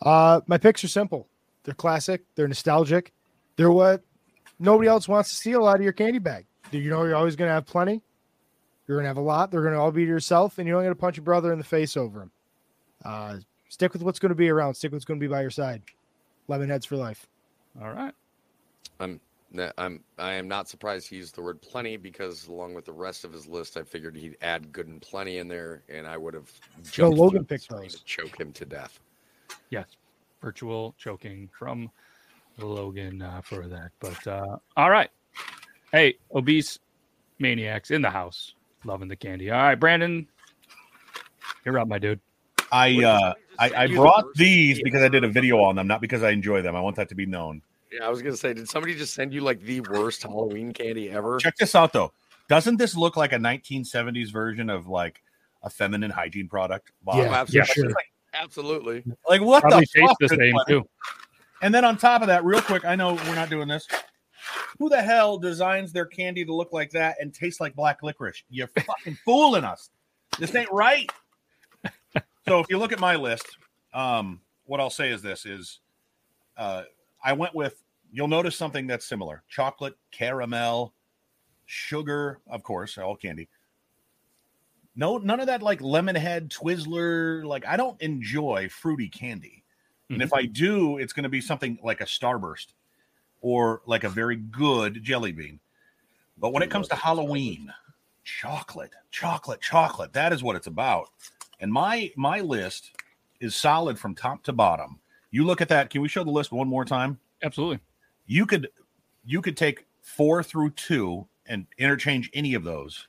uh, 0.00 0.40
my 0.46 0.56
picks 0.56 0.82
are 0.82 0.88
simple. 0.88 1.28
They're 1.64 1.74
classic. 1.74 2.22
They're 2.34 2.48
nostalgic. 2.48 3.12
They're 3.56 3.70
what 3.70 4.02
nobody 4.58 4.88
else 4.88 5.06
wants 5.06 5.28
to 5.30 5.36
steal 5.36 5.66
out 5.66 5.76
of 5.76 5.82
your 5.82 5.92
candy 5.92 6.18
bag. 6.18 6.46
You 6.70 6.88
know, 6.88 7.04
you're 7.04 7.14
always 7.14 7.36
going 7.36 7.48
to 7.48 7.54
have 7.54 7.66
plenty. 7.66 8.02
You're 8.88 8.96
going 8.96 9.04
to 9.04 9.08
have 9.08 9.16
a 9.18 9.20
lot. 9.20 9.50
They're 9.50 9.60
going 9.62 9.74
to 9.74 9.80
all 9.80 9.90
be 9.92 10.04
to 10.04 10.08
yourself, 10.10 10.56
and 10.58 10.66
you're 10.66 10.76
only 10.76 10.86
going 10.86 10.96
to 10.96 11.00
punch 11.00 11.16
your 11.18 11.24
brother 11.24 11.52
in 11.52 11.58
the 11.58 11.64
face 11.64 11.96
over 11.96 12.20
them. 12.20 12.30
Uh, 13.06 13.36
stick 13.68 13.92
with 13.92 14.02
what's 14.02 14.18
going 14.18 14.30
to 14.30 14.36
be 14.36 14.48
around. 14.48 14.74
Stick 14.74 14.90
with 14.90 14.96
what's 14.96 15.04
going 15.04 15.20
to 15.20 15.24
be 15.24 15.30
by 15.30 15.40
your 15.40 15.50
side. 15.50 15.80
Lemon 16.48 16.68
heads 16.68 16.84
for 16.84 16.96
life. 16.96 17.28
All 17.80 17.92
right. 17.92 18.12
I'm 18.98 19.20
I'm 19.78 20.02
I 20.18 20.32
am 20.32 20.48
not 20.48 20.68
surprised 20.68 21.08
he 21.08 21.16
used 21.16 21.36
the 21.36 21.42
word 21.42 21.62
plenty 21.62 21.96
because 21.96 22.48
along 22.48 22.74
with 22.74 22.84
the 22.84 22.92
rest 22.92 23.24
of 23.24 23.32
his 23.32 23.46
list, 23.46 23.76
I 23.76 23.84
figured 23.84 24.16
he'd 24.16 24.36
add 24.42 24.72
good 24.72 24.88
and 24.88 25.00
plenty 25.00 25.38
in 25.38 25.46
there, 25.46 25.82
and 25.88 26.06
I 26.06 26.16
would 26.16 26.34
have 26.34 26.50
jumped 26.90 27.16
Logan 27.16 27.44
picked 27.44 27.68
those. 27.68 27.94
to 27.94 28.04
choke 28.04 28.38
him 28.38 28.52
to 28.52 28.64
death. 28.64 28.98
Yes, 29.70 29.86
virtual 30.42 30.94
choking 30.98 31.48
from 31.56 31.90
Logan 32.58 33.22
uh, 33.22 33.40
for 33.42 33.68
that. 33.68 33.92
But 34.00 34.26
uh, 34.26 34.56
all 34.76 34.90
right. 34.90 35.10
Hey, 35.92 36.16
obese 36.34 36.80
maniacs 37.38 37.92
in 37.92 38.02
the 38.02 38.10
house, 38.10 38.54
loving 38.84 39.08
the 39.08 39.16
candy. 39.16 39.50
All 39.50 39.58
right, 39.58 39.76
Brandon, 39.76 40.26
you're 41.64 41.78
up, 41.78 41.86
my 41.86 41.98
dude. 41.98 42.20
I 42.72 43.04
uh, 43.04 43.34
I, 43.58 43.70
I 43.70 43.84
You 43.84 43.96
the 43.96 44.00
brought 44.00 44.34
these 44.34 44.82
because 44.82 45.02
I 45.02 45.08
did 45.08 45.24
a 45.24 45.28
video 45.28 45.62
on 45.62 45.76
them, 45.76 45.86
not 45.86 46.00
because 46.00 46.22
I 46.22 46.30
enjoy 46.30 46.62
them. 46.62 46.76
I 46.76 46.80
want 46.80 46.96
that 46.96 47.08
to 47.10 47.14
be 47.14 47.26
known. 47.26 47.62
Yeah, 47.92 48.06
I 48.06 48.08
was 48.08 48.22
gonna 48.22 48.36
say, 48.36 48.52
did 48.52 48.68
somebody 48.68 48.94
just 48.94 49.14
send 49.14 49.32
you 49.32 49.40
like 49.40 49.60
the 49.60 49.80
worst 49.80 50.22
Halloween 50.22 50.72
candy 50.72 51.10
ever? 51.10 51.38
Check 51.38 51.56
this 51.56 51.74
out 51.74 51.92
though. 51.92 52.12
Doesn't 52.48 52.76
this 52.76 52.96
look 52.96 53.16
like 53.16 53.32
a 53.32 53.38
1970s 53.38 54.32
version 54.32 54.70
of 54.70 54.86
like 54.88 55.22
a 55.62 55.70
feminine 55.70 56.10
hygiene 56.10 56.48
product? 56.48 56.92
Wow. 57.04 57.16
Yeah, 57.16 57.32
absolutely. 57.34 57.72
sure. 57.74 57.92
Absolutely. 58.34 59.04
Like 59.28 59.40
what 59.40 59.62
Probably 59.62 59.86
the 59.94 60.00
fuck? 60.06 60.16
the 60.20 60.28
Good 60.28 60.38
same 60.38 60.54
one. 60.54 60.66
too. 60.66 60.88
And 61.62 61.74
then 61.74 61.84
on 61.84 61.96
top 61.96 62.20
of 62.20 62.28
that, 62.28 62.44
real 62.44 62.60
quick, 62.60 62.84
I 62.84 62.94
know 62.96 63.14
we're 63.14 63.34
not 63.34 63.48
doing 63.48 63.66
this. 63.68 63.88
Who 64.78 64.88
the 64.88 65.00
hell 65.02 65.38
designs 65.38 65.92
their 65.92 66.04
candy 66.04 66.44
to 66.44 66.54
look 66.54 66.72
like 66.72 66.90
that 66.90 67.16
and 67.20 67.32
taste 67.32 67.60
like 67.60 67.74
black 67.74 68.02
licorice? 68.02 68.42
You're 68.50 68.68
fucking 68.68 69.18
fooling 69.24 69.64
us. 69.64 69.90
This 70.38 70.54
ain't 70.54 70.70
right. 70.70 71.10
So 72.48 72.60
if 72.60 72.66
you 72.68 72.78
look 72.78 72.92
at 72.92 73.00
my 73.00 73.16
list, 73.16 73.58
um, 73.92 74.40
what 74.66 74.80
I'll 74.80 74.90
say 74.90 75.10
is 75.10 75.20
this 75.20 75.46
is 75.46 75.80
uh, 76.56 76.84
I 77.22 77.32
went 77.32 77.54
with 77.54 77.82
you'll 78.12 78.28
notice 78.28 78.56
something 78.56 78.86
that's 78.86 79.04
similar. 79.04 79.42
Chocolate, 79.48 79.96
caramel, 80.12 80.94
sugar, 81.66 82.40
of 82.46 82.62
course, 82.62 82.98
all 82.98 83.16
candy. 83.16 83.48
No, 84.94 85.18
none 85.18 85.40
of 85.40 85.48
that 85.48 85.62
like 85.62 85.80
lemon 85.80 86.14
head, 86.14 86.48
Twizzler. 86.50 87.44
Like 87.44 87.66
I 87.66 87.76
don't 87.76 88.00
enjoy 88.00 88.68
fruity 88.68 89.08
candy. 89.08 89.64
And 90.08 90.22
if 90.22 90.32
I 90.32 90.44
do, 90.44 90.98
it's 90.98 91.12
going 91.12 91.24
to 91.24 91.28
be 91.28 91.40
something 91.40 91.80
like 91.82 92.00
a 92.00 92.04
Starburst 92.04 92.68
or 93.40 93.82
like 93.86 94.04
a 94.04 94.08
very 94.08 94.36
good 94.36 95.02
jelly 95.02 95.32
bean. 95.32 95.58
But 96.38 96.52
when 96.52 96.62
it 96.62 96.70
comes 96.70 96.86
to 96.88 96.94
Halloween, 96.94 97.72
chocolate, 98.22 98.92
chocolate, 99.10 99.60
chocolate, 99.60 100.12
that 100.12 100.32
is 100.32 100.44
what 100.44 100.54
it's 100.54 100.68
about. 100.68 101.08
And 101.60 101.72
my 101.72 102.12
my 102.16 102.40
list 102.40 102.92
is 103.40 103.54
solid 103.54 103.98
from 103.98 104.14
top 104.14 104.42
to 104.44 104.52
bottom. 104.52 105.00
You 105.30 105.44
look 105.44 105.60
at 105.60 105.68
that. 105.68 105.90
Can 105.90 106.00
we 106.00 106.08
show 106.08 106.24
the 106.24 106.30
list 106.30 106.52
one 106.52 106.68
more 106.68 106.84
time? 106.84 107.18
Absolutely. 107.42 107.80
You 108.26 108.46
could 108.46 108.68
you 109.24 109.42
could 109.42 109.56
take 109.56 109.86
4 110.02 110.42
through 110.42 110.70
2 110.70 111.26
and 111.46 111.66
interchange 111.78 112.30
any 112.32 112.54
of 112.54 112.62
those 112.62 113.08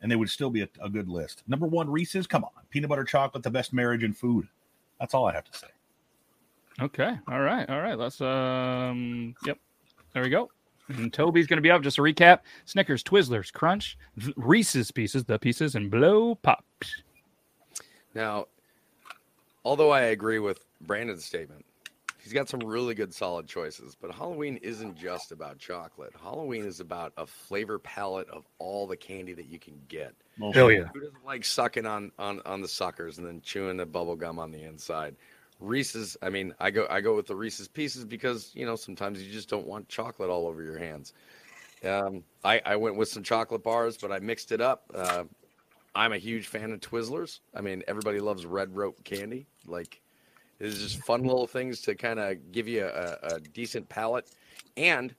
and 0.00 0.10
they 0.10 0.16
would 0.16 0.30
still 0.30 0.50
be 0.50 0.62
a, 0.62 0.68
a 0.80 0.88
good 0.88 1.08
list. 1.08 1.42
Number 1.46 1.66
1 1.66 1.90
Reese's, 1.90 2.26
come 2.26 2.44
on. 2.44 2.50
Peanut 2.70 2.88
butter 2.88 3.04
chocolate 3.04 3.42
the 3.42 3.50
best 3.50 3.72
marriage 3.72 4.04
in 4.04 4.12
food. 4.12 4.46
That's 5.00 5.14
all 5.14 5.26
I 5.26 5.32
have 5.32 5.44
to 5.44 5.58
say. 5.58 5.66
Okay. 6.80 7.18
All 7.28 7.40
right. 7.40 7.68
All 7.68 7.80
right. 7.80 7.98
Let's 7.98 8.20
um 8.20 9.34
yep. 9.44 9.58
There 10.12 10.22
we 10.22 10.28
go. 10.28 10.50
And 10.88 11.12
Toby's 11.12 11.46
gonna 11.46 11.60
be 11.60 11.70
up. 11.70 11.82
Just 11.82 11.98
a 11.98 12.02
recap. 12.02 12.40
Snickers, 12.64 13.02
Twizzlers, 13.02 13.52
Crunch, 13.52 13.98
Reese's 14.36 14.90
pieces, 14.90 15.24
the 15.24 15.38
pieces, 15.38 15.74
and 15.74 15.90
blow 15.90 16.34
pops. 16.34 17.02
Now, 18.16 18.46
although 19.62 19.90
I 19.90 20.00
agree 20.04 20.38
with 20.38 20.64
Brandon's 20.80 21.22
statement, 21.22 21.66
he's 22.18 22.32
got 22.32 22.48
some 22.48 22.60
really 22.60 22.94
good 22.94 23.12
solid 23.12 23.46
choices. 23.46 23.94
But 23.94 24.10
Halloween 24.10 24.56
isn't 24.62 24.96
just 24.96 25.32
about 25.32 25.58
chocolate. 25.58 26.14
Halloween 26.18 26.64
is 26.64 26.80
about 26.80 27.12
a 27.18 27.26
flavor 27.26 27.78
palette 27.78 28.28
of 28.30 28.46
all 28.58 28.86
the 28.86 28.96
candy 28.96 29.34
that 29.34 29.48
you 29.48 29.58
can 29.58 29.78
get. 29.88 30.14
Hell 30.54 30.72
yeah. 30.72 30.84
Who 30.94 31.00
doesn't 31.00 31.26
like 31.26 31.44
sucking 31.44 31.84
on 31.84 32.10
on 32.18 32.40
on 32.46 32.62
the 32.62 32.68
suckers 32.68 33.18
and 33.18 33.26
then 33.26 33.42
chewing 33.42 33.76
the 33.76 33.84
bubble 33.84 34.16
gum 34.16 34.38
on 34.38 34.50
the 34.50 34.62
inside? 34.62 35.14
Reese's. 35.60 36.16
I 36.22 36.30
mean, 36.30 36.54
I 36.58 36.70
go 36.70 36.86
I 36.88 37.02
go 37.02 37.14
with 37.14 37.26
the 37.26 37.36
Reese's 37.36 37.68
Pieces 37.68 38.06
because 38.06 38.50
you 38.54 38.64
know 38.64 38.76
sometimes 38.76 39.22
you 39.22 39.30
just 39.30 39.50
don't 39.50 39.66
want 39.66 39.90
chocolate 39.90 40.30
all 40.30 40.46
over 40.46 40.62
your 40.62 40.78
hands. 40.78 41.12
Um, 41.84 42.24
I 42.42 42.62
I 42.64 42.76
went 42.76 42.96
with 42.96 43.10
some 43.10 43.22
chocolate 43.22 43.62
bars, 43.62 43.98
but 43.98 44.10
I 44.10 44.20
mixed 44.20 44.52
it 44.52 44.62
up. 44.62 44.90
Uh, 44.94 45.24
I'm 45.96 46.12
a 46.12 46.18
huge 46.18 46.46
fan 46.46 46.72
of 46.72 46.80
Twizzlers. 46.80 47.40
I 47.54 47.62
mean, 47.62 47.82
everybody 47.88 48.20
loves 48.20 48.44
red 48.44 48.76
rope 48.76 49.02
candy. 49.02 49.46
Like, 49.66 50.02
it's 50.60 50.78
just 50.78 51.02
fun 51.02 51.22
little 51.22 51.46
things 51.46 51.80
to 51.82 51.94
kind 51.94 52.20
of 52.20 52.52
give 52.52 52.68
you 52.68 52.84
a, 52.84 53.16
a 53.22 53.40
decent 53.40 53.88
palate. 53.88 54.30
And 54.76 55.14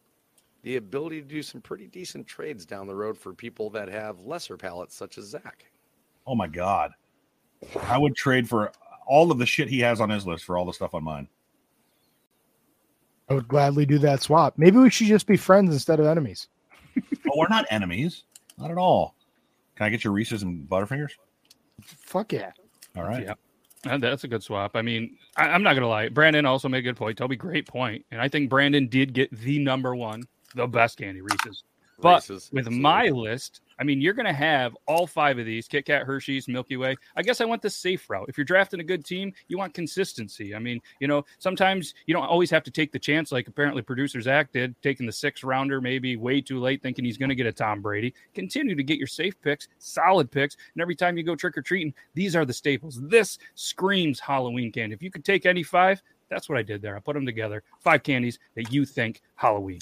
the 0.61 0.75
ability 0.75 1.21
to 1.21 1.27
do 1.27 1.41
some 1.41 1.61
pretty 1.61 1.87
decent 1.87 2.27
trades 2.27 2.65
down 2.65 2.85
the 2.85 2.95
road 2.95 3.17
for 3.17 3.33
people 3.33 3.71
that 3.71 3.89
have 3.89 4.19
lesser 4.19 4.55
palates, 4.55 4.95
such 4.95 5.17
as 5.17 5.25
Zach. 5.25 5.65
Oh 6.27 6.35
my 6.35 6.47
god, 6.47 6.91
I 7.83 7.97
would 7.97 8.15
trade 8.15 8.47
for 8.47 8.71
all 9.07 9.31
of 9.31 9.39
the 9.39 9.45
shit 9.45 9.69
he 9.69 9.79
has 9.79 9.99
on 9.99 10.09
his 10.09 10.27
list 10.27 10.43
for 10.43 10.57
all 10.57 10.65
the 10.65 10.73
stuff 10.73 10.93
on 10.93 11.03
mine. 11.03 11.27
I 13.29 13.33
would 13.33 13.47
gladly 13.47 13.85
do 13.85 13.97
that 13.99 14.21
swap. 14.21 14.53
Maybe 14.57 14.77
we 14.77 14.89
should 14.89 15.07
just 15.07 15.25
be 15.25 15.37
friends 15.37 15.73
instead 15.73 15.99
of 15.99 16.05
enemies. 16.05 16.47
oh, 16.97 17.31
we're 17.35 17.47
not 17.49 17.65
enemies, 17.69 18.23
not 18.57 18.71
at 18.71 18.77
all. 18.77 19.15
Can 19.77 19.85
I 19.85 19.89
get 19.89 20.03
your 20.03 20.11
Reese's 20.13 20.41
and 20.41 20.67
Butterfingers? 20.67 21.11
Fuck 21.81 22.33
yeah! 22.33 22.51
All 22.95 23.03
right. 23.03 23.23
Yeah. 23.23 23.33
Uh, 23.85 23.97
That's 23.99 24.23
a 24.23 24.27
good 24.27 24.41
swap. 24.41 24.75
I 24.75 24.81
mean, 24.81 25.17
I, 25.35 25.49
I'm 25.49 25.61
not 25.61 25.75
gonna 25.75 25.87
lie. 25.87 26.09
Brandon 26.09 26.45
also 26.47 26.67
made 26.67 26.79
a 26.79 26.81
good 26.81 26.95
point. 26.97 27.17
Toby, 27.17 27.35
great 27.35 27.67
point. 27.67 28.03
And 28.11 28.19
I 28.19 28.27
think 28.27 28.49
Brandon 28.49 28.87
did 28.87 29.13
get 29.13 29.31
the 29.31 29.59
number 29.59 29.95
one, 29.95 30.23
the 30.55 30.65
best 30.65 30.97
candy 30.97 31.21
Reese's. 31.21 31.63
But 31.99 32.27
Reese's, 32.27 32.49
with 32.51 32.67
absolutely. 32.67 32.81
my 32.81 33.07
list, 33.09 33.61
I 33.79 33.83
mean, 33.83 34.01
you're 34.01 34.13
going 34.13 34.25
to 34.25 34.33
have 34.33 34.75
all 34.87 35.05
five 35.05 35.37
of 35.37 35.45
these 35.45 35.67
Kit 35.67 35.85
Kat, 35.85 36.03
Hershey's, 36.03 36.47
Milky 36.47 36.77
Way. 36.77 36.95
I 37.15 37.21
guess 37.21 37.41
I 37.41 37.45
went 37.45 37.61
the 37.61 37.69
safe 37.69 38.09
route. 38.09 38.27
If 38.27 38.37
you're 38.37 38.45
drafting 38.45 38.79
a 38.79 38.83
good 38.83 39.05
team, 39.05 39.33
you 39.47 39.57
want 39.57 39.73
consistency. 39.73 40.55
I 40.55 40.59
mean, 40.59 40.79
you 40.99 41.07
know, 41.07 41.25
sometimes 41.39 41.93
you 42.05 42.13
don't 42.13 42.25
always 42.25 42.49
have 42.49 42.63
to 42.63 42.71
take 42.71 42.91
the 42.91 42.99
chance, 42.99 43.31
like 43.31 43.47
apparently 43.47 43.81
producer 43.81 44.19
Zach 44.21 44.51
did, 44.51 44.75
taking 44.81 45.05
the 45.05 45.11
six 45.11 45.43
rounder 45.43 45.79
maybe 45.79 46.15
way 46.15 46.41
too 46.41 46.59
late, 46.59 46.81
thinking 46.81 47.05
he's 47.05 47.17
going 47.17 47.29
to 47.29 47.35
get 47.35 47.45
a 47.45 47.51
Tom 47.51 47.81
Brady. 47.81 48.13
Continue 48.33 48.75
to 48.75 48.83
get 48.83 48.97
your 48.97 49.07
safe 49.07 49.39
picks, 49.41 49.67
solid 49.77 50.31
picks. 50.31 50.57
And 50.73 50.81
every 50.81 50.95
time 50.95 51.17
you 51.17 51.23
go 51.23 51.35
trick 51.35 51.57
or 51.57 51.61
treating, 51.61 51.93
these 52.13 52.35
are 52.35 52.45
the 52.45 52.53
staples. 52.53 52.99
This 53.01 53.37
screams 53.55 54.19
Halloween 54.19 54.71
candy. 54.71 54.95
If 54.95 55.03
you 55.03 55.11
could 55.11 55.25
take 55.25 55.45
any 55.45 55.63
five, 55.63 56.01
that's 56.29 56.49
what 56.49 56.57
I 56.57 56.63
did 56.63 56.81
there. 56.81 56.95
I 56.95 56.99
put 56.99 57.13
them 57.13 57.25
together. 57.25 57.63
Five 57.79 58.03
candies 58.03 58.39
that 58.55 58.71
you 58.71 58.85
think 58.85 59.21
Halloween. 59.35 59.79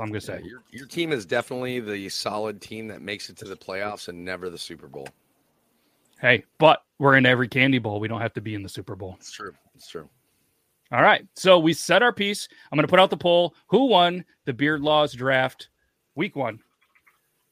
I'm 0.00 0.08
going 0.08 0.20
to 0.20 0.26
say. 0.26 0.42
your, 0.44 0.62
your 0.70 0.86
team 0.86 1.12
is 1.12 1.26
definitely 1.26 1.80
the 1.80 2.08
solid 2.08 2.60
team 2.60 2.88
that 2.88 3.02
makes 3.02 3.30
it 3.30 3.36
to 3.38 3.44
the 3.44 3.56
playoffs 3.56 4.08
and 4.08 4.24
never 4.24 4.50
the 4.50 4.58
Super 4.58 4.88
Bowl. 4.88 5.08
Hey, 6.20 6.44
but 6.58 6.84
we're 6.98 7.16
in 7.16 7.24
every 7.24 7.48
candy 7.48 7.78
bowl. 7.78 8.00
We 8.00 8.08
don't 8.08 8.20
have 8.20 8.34
to 8.34 8.40
be 8.40 8.54
in 8.54 8.62
the 8.62 8.68
Super 8.68 8.94
Bowl. 8.94 9.16
It's 9.18 9.32
true. 9.32 9.54
It's 9.74 9.88
true. 9.88 10.08
All 10.92 11.02
right. 11.02 11.26
So 11.34 11.58
we 11.58 11.72
set 11.72 12.02
our 12.02 12.12
piece. 12.12 12.48
I'm 12.70 12.76
going 12.76 12.86
to 12.86 12.90
put 12.90 13.00
out 13.00 13.10
the 13.10 13.16
poll. 13.16 13.54
Who 13.68 13.86
won 13.86 14.24
the 14.44 14.52
Beard 14.52 14.82
Laws 14.82 15.12
draft 15.12 15.68
week 16.14 16.36
one? 16.36 16.60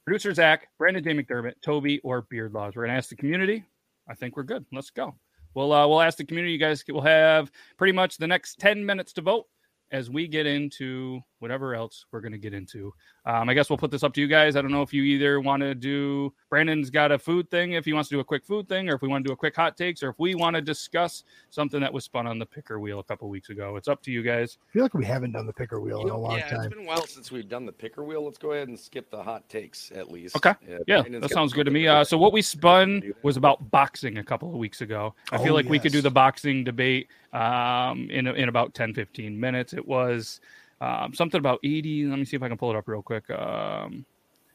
Producer 0.05 0.34
Zach, 0.34 0.68
Brandon 0.78 1.05
J. 1.05 1.14
McDermott, 1.14 1.55
Toby, 1.62 2.01
or 2.01 2.22
Beard 2.22 2.53
Laws? 2.53 2.74
We're 2.74 2.82
going 2.82 2.94
to 2.94 2.99
ask 2.99 3.11
the 3.11 3.16
community. 3.16 3.64
I 4.09 4.14
think 4.14 4.36
we're 4.36 4.42
good. 4.42 4.64
Let's 4.72 4.90
go. 4.90 5.14
We'll, 5.55 5.72
uh, 5.72 5.86
we'll 5.86 6.01
ask 6.01 6.18
the 6.18 6.24
community. 6.24 6.53
You 6.53 6.59
guys 6.59 6.82
will 6.88 7.01
have 7.01 7.51
pretty 7.76 7.92
much 7.92 8.16
the 8.16 8.26
next 8.26 8.59
10 8.59 8.84
minutes 8.84 9.12
to 9.14 9.22
vote 9.22 9.46
as 9.91 10.11
we 10.11 10.28
get 10.28 10.47
into 10.47 11.20
whatever 11.39 11.74
else 11.74 12.05
we're 12.12 12.20
going 12.20 12.32
to 12.32 12.39
get 12.39 12.55
into. 12.55 12.93
Um, 13.29 13.51
I 13.51 13.53
guess 13.53 13.68
we'll 13.68 13.76
put 13.76 13.91
this 13.91 14.03
up 14.03 14.14
to 14.14 14.22
you 14.22 14.26
guys. 14.26 14.57
I 14.57 14.62
don't 14.62 14.70
know 14.70 14.81
if 14.81 14.95
you 14.95 15.03
either 15.03 15.39
want 15.39 15.61
to 15.61 15.74
do, 15.74 16.33
Brandon's 16.49 16.89
got 16.89 17.12
a 17.12 17.18
food 17.18 17.51
thing, 17.51 17.72
if 17.72 17.85
he 17.85 17.93
wants 17.93 18.09
to 18.09 18.14
do 18.14 18.20
a 18.20 18.24
quick 18.24 18.43
food 18.43 18.66
thing, 18.70 18.89
or 18.89 18.95
if 18.95 19.03
we 19.03 19.09
want 19.09 19.22
to 19.22 19.29
do 19.29 19.33
a 19.35 19.37
quick 19.37 19.55
hot 19.55 19.76
takes, 19.76 20.03
or 20.03 20.09
if 20.09 20.18
we 20.18 20.35
want 20.35 20.57
to 20.57 20.62
discuss 20.62 21.24
something 21.51 21.79
that 21.81 21.93
was 21.93 22.05
spun 22.05 22.26
on 22.26 22.39
the 22.39 22.47
picker 22.47 22.81
wheel 22.81 23.01
a 23.01 23.05
couple 23.05 23.29
weeks 23.29 23.51
ago. 23.51 23.76
It's 23.76 23.87
up 23.87 24.01
to 24.05 24.11
you 24.11 24.22
guys. 24.22 24.57
I 24.70 24.72
feel 24.72 24.83
like 24.83 24.95
we 24.95 25.05
haven't 25.05 25.33
done 25.33 25.45
the 25.47 25.53
picker 25.53 25.79
wheel 25.79 25.99
You 25.99 26.05
in 26.05 26.09
a 26.09 26.12
know, 26.14 26.20
long 26.20 26.39
yeah, 26.39 26.49
time. 26.49 26.61
it's 26.64 26.74
been 26.74 26.85
a 26.87 26.89
while 26.89 27.07
since 27.07 27.31
we've 27.31 27.49
done 27.51 27.66
the 27.66 27.72
picker 27.72 28.03
wheel. 28.03 28.24
Let's 28.24 28.39
go 28.39 28.53
ahead 28.53 28.68
and 28.68 28.81
skip 28.81 29.11
the 29.11 29.22
hot 29.22 29.47
takes 29.51 29.93
at 29.95 30.11
least. 30.11 30.35
Okay. 30.35 30.55
Yeah, 30.66 30.79
Yeah, 30.87 31.18
that 31.20 31.31
sounds 31.31 31.53
good 31.53 31.66
to 31.66 31.70
me. 31.70 31.87
Uh, 31.87 32.05
so 32.05 32.16
what 32.16 32.33
we 32.33 32.41
spun 32.41 33.12
was 33.22 33.37
about 33.37 33.70
boxing 33.70 34.16
a 34.16 34.24
couple 34.24 34.49
of 34.49 34.55
weeks 34.57 34.81
ago. 34.81 35.14
I 35.33 35.37
feel 35.37 35.53
Oh, 35.53 35.57
like 35.57 35.68
we 35.68 35.79
could 35.79 35.93
do 35.93 36.01
the 36.01 36.11
boxing 36.11 36.64
debate 36.64 37.09
um, 37.35 38.09
in 38.11 38.26
in 38.26 38.49
about 38.49 38.72
10, 38.72 38.95
15 38.95 39.39
minutes. 39.39 39.74
It 39.74 39.87
was 39.87 40.41
um, 40.81 41.12
something 41.14 41.39
about 41.39 41.61
80. 41.64 42.07
Let 42.07 42.18
me 42.18 42.24
see 42.24 42.37
if 42.37 42.43
I 42.43 42.49
can 42.49 42.57
pull 42.57 42.70
it 42.70 42.76
up 42.76 42.89
real 42.89 43.03
quick. 43.03 43.29
Um, 43.31 44.05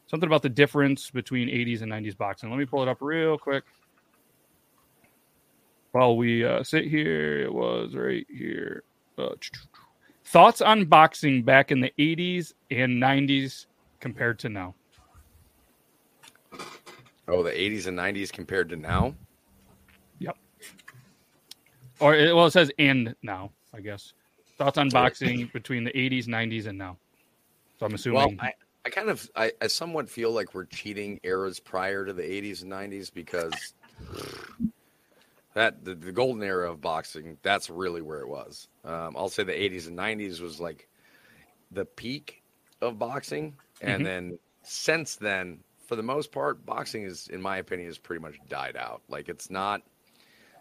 something 0.07 0.27
about 0.27 0.41
the 0.41 0.49
difference 0.49 1.09
between 1.09 1.47
80s 1.49 1.81
and 1.81 1.91
90s 1.91 2.17
boxing. 2.17 2.49
Let 2.49 2.59
me 2.59 2.65
pull 2.65 2.81
it 2.81 2.87
up 2.87 2.97
real 3.01 3.37
quick. 3.37 3.63
While 5.91 6.17
we 6.17 6.43
uh, 6.43 6.63
sit 6.63 6.85
here, 6.85 7.41
it 7.41 7.53
was 7.53 7.93
right 7.95 8.25
here. 8.29 8.83
Uh, 9.17 9.29
thoughts 10.25 10.61
on 10.61 10.85
boxing 10.85 11.43
back 11.43 11.71
in 11.71 11.81
the 11.81 11.93
80s 11.99 12.53
and 12.71 13.01
90s 13.01 13.67
compared 13.99 14.39
to 14.39 14.49
now? 14.49 14.75
Oh, 17.27 17.43
the 17.43 17.51
80s 17.51 17.87
and 17.87 17.97
90s 17.97 18.31
compared 18.31 18.69
to 18.69 18.75
now? 18.75 19.15
Yep. 20.19 20.37
Or 21.99 22.15
it, 22.15 22.35
well, 22.35 22.47
it 22.47 22.51
says 22.51 22.71
and 22.79 23.15
now, 23.21 23.51
I 23.73 23.79
guess. 23.79 24.13
Thoughts 24.57 24.77
on 24.77 24.89
boxing 24.89 25.49
between 25.53 25.83
the 25.83 25.91
80s, 25.91 26.27
90s, 26.27 26.67
and 26.67 26.77
now. 26.77 26.97
So 27.79 27.85
I'm 27.85 27.93
assuming. 27.93 28.19
Well, 28.19 28.31
I, 28.39 28.53
I 28.85 28.89
kind 28.89 29.09
of, 29.09 29.29
I, 29.35 29.51
I 29.61 29.67
somewhat 29.67 30.09
feel 30.09 30.31
like 30.31 30.53
we're 30.53 30.65
cheating 30.65 31.19
eras 31.23 31.59
prior 31.59 32.05
to 32.05 32.13
the 32.13 32.23
80s 32.23 32.61
and 32.61 32.69
90s 32.71 33.09
because 33.09 33.73
that 35.53 35.83
the, 35.85 35.95
the 35.95 36.11
golden 36.11 36.43
era 36.43 36.71
of 36.71 36.81
boxing, 36.81 37.37
that's 37.41 37.69
really 37.69 38.01
where 38.01 38.19
it 38.19 38.27
was. 38.27 38.67
Um, 38.83 39.15
I'll 39.15 39.29
say 39.29 39.43
the 39.43 39.53
80s 39.53 39.87
and 39.87 39.95
90s 39.95 40.41
was 40.41 40.59
like 40.59 40.87
the 41.71 41.85
peak 41.85 42.43
of 42.81 42.99
boxing. 42.99 43.55
And 43.81 44.03
Mhm. 44.03 44.05
then 44.05 44.39
since 44.63 45.15
then, 45.15 45.63
for 45.87 45.95
the 45.95 46.03
most 46.03 46.31
part, 46.31 46.65
boxing 46.65 47.03
is, 47.03 47.27
in 47.27 47.41
my 47.41 47.57
opinion, 47.57 47.87
has 47.87 47.97
pretty 47.97 48.21
much 48.21 48.39
died 48.47 48.75
out. 48.77 49.01
Like 49.09 49.29
it's 49.29 49.49
not, 49.49 49.81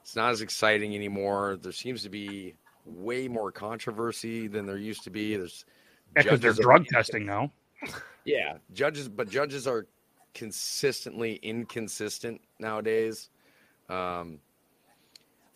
it's 0.03 0.16
not 0.16 0.30
as 0.30 0.40
exciting 0.43 0.95
anymore. 0.95 1.57
There 1.57 1.72
seems 1.72 2.03
to 2.03 2.09
be 2.09 2.55
way 2.85 3.28
more 3.28 3.53
controversy 3.53 4.47
than 4.49 4.66
there 4.66 4.78
used 4.78 5.05
to 5.05 5.11
be. 5.11 5.37
There's 5.37 5.64
because 6.14 6.41
they're 6.41 6.51
judges 6.51 6.61
are- 6.61 6.62
drug 6.62 6.87
testing 6.87 7.26
now. 7.26 7.53
yeah, 8.24 8.59
judges, 8.72 9.09
but 9.09 9.28
judges 9.28 9.66
are 9.66 9.87
consistently 10.35 11.37
inconsistent 11.43 12.41
nowadays. 12.59 13.30
Um, 13.89 14.39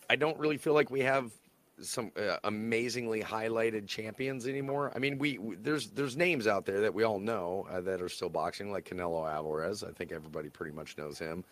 I 0.08 0.16
don't 0.16 0.38
really 0.38 0.56
feel 0.56 0.74
like 0.74 0.90
we 0.90 1.00
have 1.00 1.32
some 1.80 2.10
uh, 2.16 2.36
amazingly 2.44 3.22
highlighted 3.22 3.86
champions 3.86 4.46
anymore. 4.46 4.92
I 4.94 4.98
mean, 4.98 5.18
we, 5.18 5.38
we 5.38 5.56
there's 5.56 5.88
there's 5.90 6.16
names 6.16 6.46
out 6.46 6.64
there 6.64 6.80
that 6.80 6.94
we 6.94 7.02
all 7.04 7.18
know 7.18 7.66
uh, 7.70 7.80
that 7.82 8.00
are 8.00 8.08
still 8.08 8.28
boxing, 8.28 8.70
like 8.70 8.88
Canelo 8.88 9.30
Alvarez. 9.30 9.84
I 9.84 9.90
think 9.90 10.12
everybody 10.12 10.48
pretty 10.48 10.74
much 10.74 10.96
knows 10.96 11.18
him. 11.18 11.44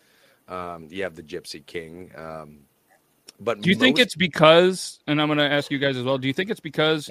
Um, 0.47 0.87
you 0.89 1.03
have 1.03 1.15
the 1.15 1.23
Gypsy 1.23 1.65
King. 1.65 2.11
Um, 2.15 2.59
but 3.39 3.61
Do 3.61 3.69
you 3.69 3.75
think 3.75 3.99
it's 3.99 4.15
because, 4.15 4.99
and 5.07 5.21
I'm 5.21 5.27
going 5.27 5.37
to 5.39 5.49
ask 5.51 5.71
you 5.71 5.79
guys 5.79 5.97
as 5.97 6.03
well, 6.03 6.17
do 6.17 6.27
you 6.27 6.33
think 6.33 6.49
it's 6.49 6.59
because 6.59 7.09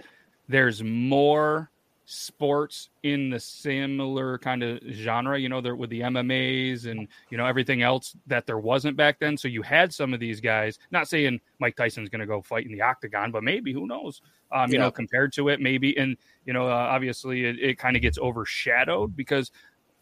there's 0.48 0.82
more 0.82 1.70
sports 2.06 2.90
in 3.02 3.30
the 3.30 3.40
similar 3.40 4.36
kind 4.38 4.62
of 4.62 4.78
genre, 4.92 5.38
you 5.38 5.48
know, 5.48 5.60
there 5.60 5.74
with 5.74 5.88
the 5.90 6.00
MMAs 6.00 6.86
and, 6.86 7.08
you 7.30 7.38
know, 7.38 7.46
everything 7.46 7.82
else 7.82 8.14
that 8.26 8.46
there 8.46 8.58
wasn't 8.58 8.96
back 8.96 9.18
then? 9.18 9.36
So 9.36 9.48
you 9.48 9.62
had 9.62 9.92
some 9.92 10.12
of 10.12 10.20
these 10.20 10.40
guys, 10.40 10.78
not 10.90 11.08
saying 11.08 11.40
Mike 11.60 11.76
Tyson's 11.76 12.08
going 12.10 12.20
to 12.20 12.26
go 12.26 12.42
fight 12.42 12.66
in 12.66 12.72
the 12.72 12.82
octagon, 12.82 13.30
but 13.30 13.42
maybe, 13.42 13.72
who 13.72 13.86
knows? 13.86 14.20
Um, 14.52 14.70
you 14.70 14.74
Yeah. 14.74 14.84
know, 14.84 14.90
compared 14.90 15.32
to 15.34 15.48
it, 15.48 15.60
maybe. 15.60 15.96
And, 15.96 16.16
you 16.44 16.52
know, 16.52 16.66
uh, 16.68 16.72
obviously 16.74 17.44
it, 17.46 17.58
it 17.58 17.78
kind 17.78 17.96
of 17.96 18.02
gets 18.02 18.18
overshadowed 18.18 19.16
because 19.16 19.50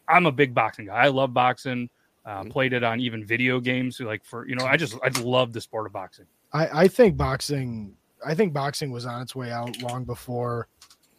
I'm 0.07 0.25
a 0.25 0.31
big 0.31 0.53
boxing 0.53 0.87
guy. 0.87 0.95
I 1.05 1.07
love 1.07 1.33
boxing. 1.33 1.89
Uh, 2.25 2.43
Mhm. 2.43 2.51
Played 2.51 2.73
it 2.73 2.83
on 2.83 2.99
even 3.01 3.25
video 3.25 3.59
games, 3.59 3.99
like 3.99 4.23
for 4.23 4.47
you 4.47 4.55
know, 4.55 4.65
I 4.65 4.77
just 4.77 4.95
I 5.03 5.09
love 5.21 5.51
the 5.51 5.59
sport 5.61 5.85
of 5.85 5.91
boxing. 5.93 6.25
I, 6.53 6.83
I 6.83 6.87
think 6.87 7.17
boxing 7.17 7.97
I 8.25 8.33
think 8.33 8.53
boxing 8.53 8.91
was 8.91 9.05
on 9.05 9.21
its 9.21 9.35
way 9.35 9.51
out 9.51 9.81
long 9.81 10.05
before 10.05 10.67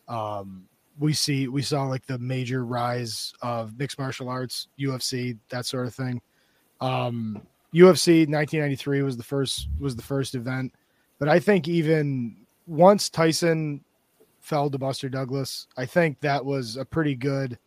um 0.08 0.64
we 0.98 1.12
see 1.12 1.48
we 1.48 1.60
saw 1.60 1.84
like 1.84 2.06
the 2.06 2.18
major 2.18 2.64
rise 2.64 3.34
of 3.42 3.78
mixed 3.78 3.98
martial 3.98 4.28
arts, 4.28 4.68
UFC, 4.78 5.36
that 5.50 5.66
sort 5.66 5.86
of 5.86 5.94
thing. 5.94 6.22
Um 6.80 7.42
UFC 7.74 8.20
1993 8.26 9.02
was 9.02 9.16
the 9.16 9.22
first 9.22 9.68
was 9.78 9.96
the 9.96 10.02
first 10.02 10.34
event, 10.34 10.72
but 11.18 11.28
I 11.28 11.38
think 11.38 11.68
even 11.68 12.36
once 12.66 13.10
Tyson 13.10 13.84
fell 14.40 14.70
to 14.70 14.78
Buster 14.78 15.08
Douglas, 15.08 15.66
I 15.76 15.84
think 15.84 16.20
that 16.20 16.44
was 16.44 16.76
a 16.76 16.84
pretty 16.84 17.14
good 17.14 17.58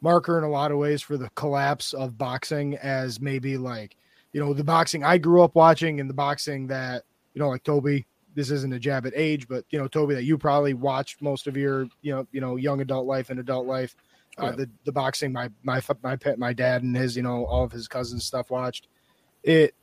marker 0.00 0.38
in 0.38 0.44
a 0.44 0.48
lot 0.48 0.70
of 0.70 0.78
ways 0.78 1.02
for 1.02 1.16
the 1.16 1.30
collapse 1.30 1.92
of 1.92 2.18
boxing 2.18 2.76
as 2.78 3.20
maybe 3.20 3.56
like 3.56 3.96
you 4.32 4.40
know 4.40 4.52
the 4.52 4.64
boxing 4.64 5.02
I 5.04 5.18
grew 5.18 5.42
up 5.42 5.54
watching 5.54 6.00
and 6.00 6.08
the 6.10 6.14
boxing 6.14 6.66
that 6.68 7.04
you 7.34 7.40
know 7.40 7.48
like 7.48 7.62
Toby 7.62 8.06
this 8.34 8.50
isn't 8.50 8.72
a 8.74 8.78
jab 8.78 9.06
at 9.06 9.14
age 9.16 9.48
but 9.48 9.64
you 9.70 9.78
know 9.78 9.88
Toby 9.88 10.14
that 10.14 10.24
you 10.24 10.36
probably 10.36 10.74
watched 10.74 11.22
most 11.22 11.46
of 11.46 11.56
your 11.56 11.86
you 12.02 12.14
know 12.14 12.26
you 12.32 12.40
know 12.40 12.56
young 12.56 12.80
adult 12.80 13.06
life 13.06 13.30
and 13.30 13.40
adult 13.40 13.66
life 13.66 13.96
uh, 14.38 14.46
Yeah. 14.46 14.50
the 14.52 14.70
the 14.84 14.92
boxing 14.92 15.32
my 15.32 15.50
my 15.62 15.80
my 16.02 16.16
pet 16.16 16.38
my 16.38 16.52
dad 16.52 16.82
and 16.82 16.94
his 16.94 17.16
you 17.16 17.22
know 17.22 17.46
all 17.46 17.64
of 17.64 17.72
his 17.72 17.88
cousins 17.88 18.24
stuff 18.24 18.50
watched 18.50 18.88
it 19.42 19.74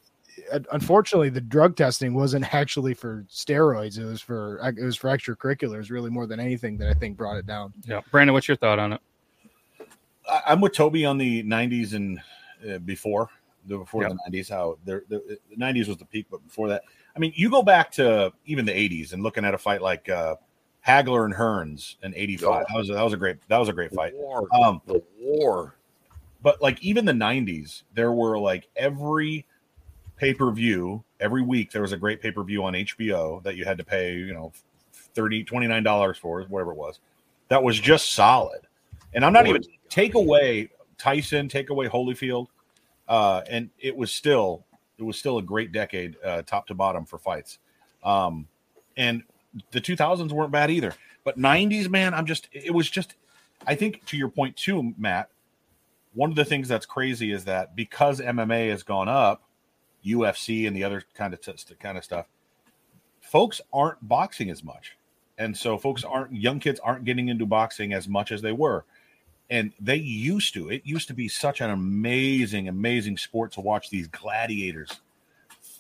unfortunately 0.72 1.30
the 1.30 1.41
drug 1.41 1.76
testing 1.76 2.14
wasn't 2.14 2.53
actually 2.53 2.93
for 2.93 3.26
steroids 3.30 3.97
it 3.99 4.05
was 4.05 4.22
for 4.22 4.59
it 4.78 4.84
was 4.84 4.95
for 4.95 5.09
extracurriculars 5.09 5.89
really 5.89 6.09
more 6.09 6.26
than 6.28 6.39
anything 6.39 6.78
that 6.78 6.89
I 6.89 6.93
think 6.93 7.18
brought 7.18 7.38
it 7.38 7.45
down 7.45 7.74
Yeah, 7.86 8.01
Brandon, 8.11 8.34
what's 8.34 8.47
your 8.47 8.57
thought 8.57 8.80
on 8.80 8.93
it? 8.93 9.01
I'm 10.48 10.62
with 10.62 10.74
Toby 10.74 11.06
on 11.06 11.18
the 11.18 11.44
90s 11.44 11.94
and 11.94 12.20
uh, 12.70 12.78
before 12.80 13.30
the 13.68 13.78
before 13.80 14.04
the 14.08 14.18
90s. 14.30 14.50
How 14.50 14.78
there 14.86 15.04
the, 15.10 15.38
the 15.50 15.56
90s 15.58 15.88
was 15.88 15.98
the 15.98 16.06
peak, 16.06 16.28
but 16.32 16.44
before 16.46 16.68
that, 16.70 16.84
I 17.16 17.20
mean, 17.20 17.34
you 17.36 17.50
go 17.50 17.62
back 17.64 17.92
to 17.94 18.32
even 18.46 18.66
the 18.66 18.72
80s 18.72 19.14
and 19.14 19.24
looking 19.24 19.46
at 19.46 19.54
a 19.54 19.58
fight 19.58 19.82
like 19.82 20.10
uh, 20.10 20.36
Hagler 20.86 21.26
and 21.26 21.34
Hearns 21.34 21.96
in 22.04 22.14
'85. 22.16 22.66
That 22.68 22.78
was 22.78 22.88
that 22.90 23.02
was 23.04 23.14
a 23.14 23.18
great 23.18 23.38
that 23.48 23.58
was 23.58 23.70
a 23.70 23.74
great 23.74 23.92
The 23.92 23.96
fight. 23.96 24.14
war. 24.16 24.48
Um, 24.54 24.82
the 24.86 25.02
war. 25.20 25.76
but 26.42 26.62
like 26.62 26.82
even 26.84 27.06
the 27.06 27.14
90s 27.14 27.84
there 27.94 28.12
were 28.12 28.38
like 28.38 28.68
every 28.76 29.46
pay-per-view 30.18 31.04
every 31.20 31.42
week 31.42 31.72
there 31.72 31.82
was 31.82 31.92
a 31.92 31.98
great 31.98 32.22
pay-per-view 32.22 32.64
on 32.64 32.74
hbo 32.74 33.42
that 33.44 33.56
you 33.56 33.66
had 33.66 33.78
to 33.78 33.84
pay 33.84 34.14
you 34.14 34.34
know 34.34 34.52
30 35.16 35.44
29 35.44 35.84
dollars 35.84 36.18
for 36.18 36.44
whatever 36.44 36.72
it 36.72 36.78
was 36.78 37.00
that 37.48 37.62
was 37.64 37.80
just 37.80 38.12
solid 38.14 38.62
and 39.16 39.26
i'm 39.26 39.34
not 39.34 39.47
even 39.47 39.64
take 39.89 40.16
away 40.16 40.70
tyson 40.97 41.47
take 41.47 41.70
away 41.70 41.88
holyfield 41.88 42.47
uh 43.07 43.41
and 43.49 43.70
it 43.80 43.95
was 43.95 44.11
still 44.11 44.66
it 44.97 45.03
was 45.03 45.18
still 45.18 45.38
a 45.38 45.41
great 45.41 45.72
decade 45.72 46.16
uh 46.24 46.41
top 46.43 46.68
to 46.68 46.74
bottom 46.74 47.05
for 47.05 47.18
fights. 47.18 47.59
Um 48.03 48.47
and 48.95 49.24
the 49.72 49.82
2000s 49.82 50.32
weren't 50.32 50.51
bad 50.51 50.72
either 50.72 50.93
but 51.24 51.38
90s 51.38 51.89
man 51.89 52.14
i'm 52.14 52.26
just 52.26 52.47
it 52.51 52.74
was 52.74 52.89
just 52.89 53.16
i 53.68 53.76
think 53.76 54.05
to 54.05 54.18
your 54.18 54.30
point 54.30 54.55
too 54.55 54.93
matt 54.97 55.30
one 56.14 56.30
of 56.30 56.36
the 56.36 56.45
things 56.45 56.68
that's 56.68 56.86
crazy 56.86 57.32
is 57.32 57.45
that 57.45 57.76
because 57.76 58.20
MMA 58.20 58.70
has 58.70 58.84
gone 58.84 59.09
up, 59.09 59.43
UFC 60.05 60.68
and 60.68 60.76
the 60.76 60.84
other 60.84 61.03
kind 61.16 61.34
of 61.34 61.41
t- 61.41 61.53
kind 61.80 61.97
of 61.97 62.03
stuff, 62.03 62.28
folks 63.22 63.61
aren't 63.72 64.07
boxing 64.07 64.49
as 64.49 64.64
much, 64.64 64.95
and 65.38 65.55
so 65.57 65.78
folks 65.78 66.03
aren't 66.03 66.36
young 66.36 66.59
kids 66.59 66.80
aren't 66.82 67.05
getting 67.05 67.30
into 67.30 67.45
boxing 67.45 67.93
as 67.93 68.07
much 68.07 68.32
as 68.32 68.41
they 68.41 68.51
were, 68.51 68.86
and 69.54 69.72
they 69.80 69.97
used 69.97 70.54
to. 70.56 70.70
It 70.70 70.82
used 70.84 71.08
to 71.10 71.14
be 71.14 71.28
such 71.28 71.62
an 71.62 71.70
amazing, 71.70 72.68
amazing 72.70 73.18
sport 73.18 73.51
to 73.54 73.62
watch 73.62 73.89
these 73.91 74.08
gladiators 74.08 74.89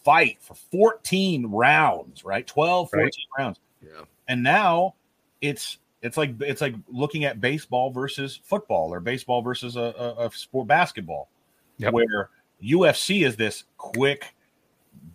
fight 0.03 0.37
for 0.41 0.53
14 0.53 1.47
rounds, 1.47 2.23
right? 2.23 2.45
12, 2.45 2.89
14 2.91 3.03
Right. 3.05 3.15
rounds 3.37 3.59
Yeah. 3.81 4.03
and 4.27 4.43
now 4.43 4.93
it's 5.41 5.79
it's 6.01 6.17
like 6.17 6.39
it's 6.41 6.61
like 6.61 6.75
looking 6.87 7.23
at 7.25 7.41
baseball 7.41 7.89
versus 7.89 8.39
football 8.43 8.93
or 8.93 8.99
baseball 8.99 9.41
versus 9.41 9.75
a, 9.75 9.93
a, 9.97 10.27
a 10.27 10.31
sport 10.31 10.67
basketball 10.67 11.29
Yep. 11.77 11.93
where 11.93 12.29
ufc 12.61 13.25
is 13.25 13.35
this 13.37 13.63
quick 13.77 14.33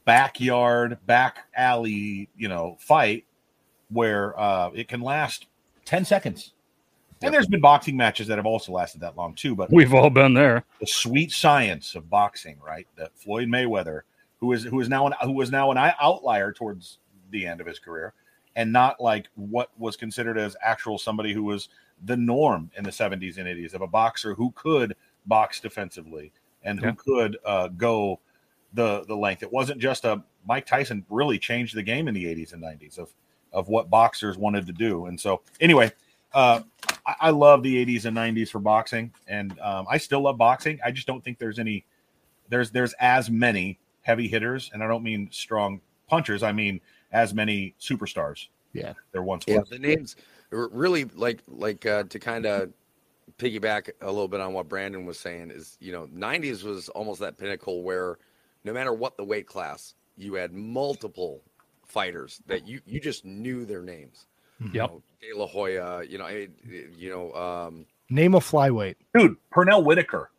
backyard 0.05 0.99
back 1.07 1.47
alley 1.55 2.29
you 2.37 2.49
know 2.49 2.77
fight 2.81 3.25
where 3.91 4.39
uh 4.39 4.71
it 4.75 4.89
can 4.89 5.01
last 5.01 5.47
10 5.85 6.05
seconds 6.05 6.53
Yep. 6.57 6.58
And 7.23 7.35
there's 7.35 7.47
been 7.47 7.61
boxing 7.61 7.97
matches 7.97 8.27
that 8.29 8.39
have 8.39 8.47
also 8.47 8.73
lasted 8.73 9.01
that 9.01 9.17
long 9.17 9.35
too 9.35 9.55
but 9.55 9.71
We've 9.73 9.95
all 9.95 10.11
been 10.11 10.35
there. 10.35 10.65
the 10.81 10.87
sweet 10.87 11.33
science 11.33 11.95
of 11.95 12.09
boxing, 12.11 12.59
right? 12.65 12.87
That 12.97 13.17
Floyd 13.17 13.49
Mayweather, 13.49 14.03
who 14.41 14.53
is 14.53 14.63
who 14.65 14.81
is 14.81 14.89
now 14.89 15.07
an 15.07 15.15
who 15.23 15.41
is 15.41 15.51
now 15.51 15.71
an 15.71 15.79
outlier 16.01 16.53
towards 16.53 16.99
the 17.31 17.47
end 17.47 17.61
of 17.61 17.67
his 17.67 17.79
career, 17.79 18.13
and 18.57 18.73
not 18.73 19.01
like 19.01 19.29
what 19.35 19.71
was 19.79 19.97
considered 19.97 20.39
as 20.39 20.57
actual 20.63 20.99
somebody 20.99 21.33
who 21.33 21.43
was 21.45 21.69
the 22.05 22.17
norm 22.17 22.71
in 22.77 22.85
the 22.85 22.91
70s 22.91 23.39
and 23.39 23.47
80s 23.49 23.75
of 23.75 23.81
a 23.83 23.87
boxer 23.89 24.33
who 24.35 24.53
could 24.55 24.95
box 25.27 25.59
defensively 25.61 26.31
and 26.63 26.79
who 26.79 26.87
Yeah. 26.87 26.93
could 26.97 27.37
uh, 27.45 27.69
go 27.69 28.21
the 28.75 29.05
the 29.07 29.17
length. 29.17 29.43
It 29.43 29.53
wasn't 29.53 29.81
just 29.81 30.05
a 30.05 30.23
Mike 30.47 30.67
Tyson 30.67 31.05
really 31.11 31.39
changed 31.39 31.75
the 31.75 31.83
game 31.83 32.07
in 32.09 32.15
the 32.15 32.25
80s 32.25 32.53
and 32.53 32.63
90s 32.63 32.99
of 32.99 33.11
of 33.53 33.69
what 33.69 33.91
boxers 33.91 34.37
wanted 34.39 34.67
to 34.67 34.73
do. 34.73 35.07
And 35.07 35.19
so 35.19 35.41
anyway, 35.61 35.91
uh, 36.35 36.61
I, 37.09 37.15
I 37.21 37.31
love 37.31 37.63
the 37.63 37.85
80s 37.85 38.05
and 38.05 38.17
90s 38.17 38.51
for 38.51 38.61
boxing, 38.61 39.13
and 39.27 39.59
um, 39.61 39.87
I 39.91 39.99
still 39.99 40.21
love 40.21 40.37
boxing. 40.37 40.79
I 40.85 40.93
just 40.93 41.07
don't 41.07 41.25
think 41.25 41.39
there's 41.39 41.59
any 41.59 41.85
there's 42.49 42.71
there's 42.71 42.93
as 43.01 43.31
many 43.31 43.79
heavy 44.03 44.29
hitters, 44.29 44.71
and 44.73 44.85
I 44.85 44.87
don't 44.87 45.03
mean 45.03 45.29
strong 45.33 45.81
punchers. 46.09 46.43
I 46.43 46.53
mean 46.53 46.81
as 47.11 47.35
many 47.35 47.75
superstars. 47.81 48.49
Yeah. 48.73 48.93
there 49.13 49.23
once 49.23 49.45
Yeah, 49.49 49.61
was. 49.61 49.71
the 49.71 49.79
names 49.79 50.17
really 50.51 51.05
like 51.05 51.41
like 51.49 51.87
uh, 51.87 52.05
to 52.05 52.19
kind 52.19 52.47
of 52.47 52.71
piggyback 53.39 53.91
a 54.01 54.07
little 54.07 54.29
bit 54.29 54.41
on 54.41 54.53
what 54.53 54.69
Brandon 54.69 55.05
was 55.05 55.19
saying 55.19 55.51
is 55.51 55.77
you 55.81 55.93
know 55.93 56.07
90s 56.07 56.65
was 56.65 56.89
almost 56.91 57.21
that 57.21 57.39
pinnacle 57.39 57.83
where 57.83 58.19
no 58.65 58.73
matter 58.73 58.93
what 58.93 59.17
the 59.17 59.25
weight 59.25 59.47
class 59.47 59.95
you 60.17 60.35
had 60.35 60.53
multiple 60.53 61.43
fighters 61.87 62.41
that 62.47 62.67
you 62.67 62.81
you 62.87 63.01
just 63.01 63.25
knew 63.25 63.65
their 63.65 63.83
names. 63.83 64.27
Yep. 64.61 64.73
You 64.73 64.79
know, 64.81 65.03
De 65.21 65.39
La 65.39 65.47
Hoya, 65.47 66.03
you 66.09 66.19
know, 66.19 66.25
I- 66.25 66.49
you 66.97 67.11
know, 67.11 67.33
um, 67.35 67.87
Name 68.11 68.35
a 68.35 68.41
flyweight. 68.41 68.97
Dude, 69.15 69.37
Pernell 69.53 69.85
Whitaker. 69.85 70.31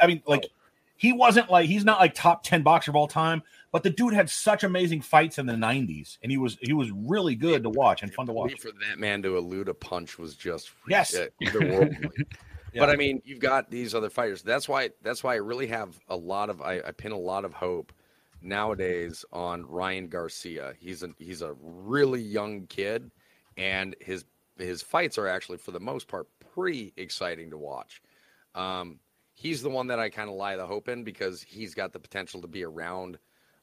I 0.00 0.06
mean, 0.06 0.22
like 0.26 0.44
he 0.96 1.12
wasn't 1.12 1.50
like 1.50 1.66
he's 1.68 1.84
not 1.84 1.98
like 2.00 2.14
top 2.14 2.42
ten 2.42 2.62
boxer 2.62 2.90
of 2.90 2.96
all 2.96 3.06
time, 3.08 3.42
but 3.72 3.82
the 3.82 3.90
dude 3.90 4.12
had 4.12 4.28
such 4.28 4.64
amazing 4.64 5.00
fights 5.00 5.38
in 5.38 5.46
the 5.46 5.54
90s, 5.54 6.18
and 6.22 6.30
he 6.30 6.36
was 6.38 6.58
he 6.60 6.72
was 6.72 6.90
really 6.90 7.34
good 7.34 7.62
to 7.62 7.70
watch 7.70 8.02
and 8.02 8.12
fun 8.12 8.26
to 8.26 8.32
watch. 8.32 8.58
for 8.60 8.70
that 8.88 8.98
man 8.98 9.22
to 9.22 9.36
elude 9.36 9.68
a 9.68 9.74
punch 9.74 10.18
was 10.18 10.34
just 10.34 10.70
Yes. 10.88 11.14
uh. 11.14 11.26
Yeah. 12.72 12.82
But 12.82 12.90
I 12.90 12.96
mean, 12.96 13.22
you've 13.24 13.38
got 13.40 13.70
these 13.70 13.94
other 13.94 14.10
fighters. 14.10 14.42
That's 14.42 14.68
why. 14.68 14.90
That's 15.02 15.24
why 15.24 15.32
I 15.32 15.36
really 15.36 15.68
have 15.68 15.98
a 16.10 16.16
lot 16.16 16.50
of. 16.50 16.60
I, 16.60 16.80
I 16.86 16.90
pin 16.90 17.12
a 17.12 17.16
lot 17.18 17.46
of 17.46 17.54
hope 17.54 17.90
nowadays 18.42 19.24
on 19.32 19.64
Ryan 19.66 20.08
Garcia. 20.08 20.74
He's 20.78 21.02
a 21.02 21.08
he's 21.18 21.40
a 21.42 21.54
really 21.62 22.20
young 22.20 22.66
kid, 22.66 23.10
and 23.56 23.94
his 24.00 24.24
his 24.58 24.82
fights 24.82 25.18
are 25.18 25.28
actually 25.28 25.58
for 25.58 25.70
the 25.70 25.80
most 25.80 26.08
part 26.08 26.26
pretty 26.54 26.92
exciting 26.96 27.50
to 27.50 27.58
watch. 27.58 28.02
Um, 28.54 29.00
he's 29.34 29.62
the 29.62 29.68
one 29.70 29.88
that 29.88 29.98
I 29.98 30.08
kind 30.08 30.30
of 30.30 30.36
lie 30.36 30.56
the 30.56 30.66
hope 30.66 30.88
in 30.88 31.04
because 31.04 31.42
he's 31.42 31.74
got 31.74 31.92
the 31.92 31.98
potential 31.98 32.40
to 32.40 32.48
be 32.48 32.64
around 32.64 33.18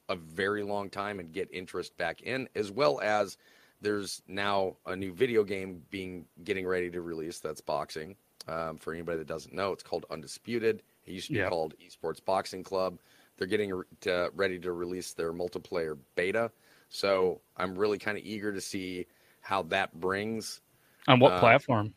a 0.08 0.14
very 0.14 0.62
long 0.62 0.90
time 0.90 1.18
and 1.18 1.32
get 1.32 1.48
interest 1.52 1.96
back 1.96 2.22
in, 2.22 2.48
as 2.54 2.70
well 2.70 3.00
as 3.00 3.36
there's 3.80 4.22
now 4.28 4.76
a 4.86 4.94
new 4.94 5.12
video 5.12 5.42
game 5.42 5.82
being 5.90 6.26
getting 6.44 6.66
ready 6.66 6.90
to 6.90 7.00
release 7.00 7.40
that's 7.40 7.60
boxing. 7.60 8.16
Um, 8.46 8.76
for 8.76 8.92
anybody 8.92 9.18
that 9.18 9.26
doesn't 9.26 9.54
know, 9.54 9.72
it's 9.72 9.82
called 9.82 10.04
Undisputed. 10.10 10.82
It 11.06 11.12
used 11.12 11.26
to 11.26 11.32
be 11.32 11.38
Yep. 11.38 11.48
called 11.48 11.74
Esports 11.78 12.22
Boxing 12.24 12.62
Club. 12.62 12.98
They're 13.36 13.48
getting 13.48 13.82
to, 14.02 14.30
ready 14.34 14.58
to 14.60 14.72
release 14.72 15.12
their 15.12 15.32
multiplayer 15.32 15.98
beta. 16.14 16.52
So 16.88 17.40
I'm 17.56 17.74
really 17.74 17.98
kind 17.98 18.16
of 18.18 18.24
eager 18.24 18.52
to 18.52 18.60
see 18.60 19.06
how 19.44 19.62
that 19.62 20.00
brings. 20.00 20.62
On 21.06 21.20
what 21.20 21.34
Uh, 21.34 21.40
platform? 21.40 21.94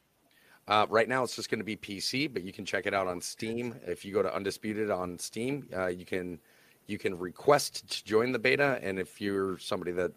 Uh, 0.68 0.86
right 0.90 1.08
now, 1.08 1.24
it's 1.24 1.36
just 1.36 1.50
going 1.50 1.60
to 1.60 1.66
be 1.66 1.78
PC, 1.78 2.28
but 2.32 2.44
you 2.44 2.52
can 2.52 2.66
check 2.66 2.86
it 2.86 2.94
out 2.94 3.08
on 3.08 3.22
Steam. 3.22 3.74
If 3.88 4.04
you 4.04 4.14
go 4.14 4.22
to 4.22 4.34
Undisputed 4.34 4.92
on 4.92 5.18
Steam, 5.18 5.68
uh, 5.74 5.88
you 5.88 6.06
can 6.06 6.40
you 6.88 6.98
can 6.98 7.18
request 7.18 7.90
to 7.90 8.04
join 8.06 8.32
the 8.32 8.40
beta, 8.40 8.80
and 8.82 9.00
if 9.00 9.20
you're 9.22 9.58
somebody 9.60 9.92
that 9.94 10.12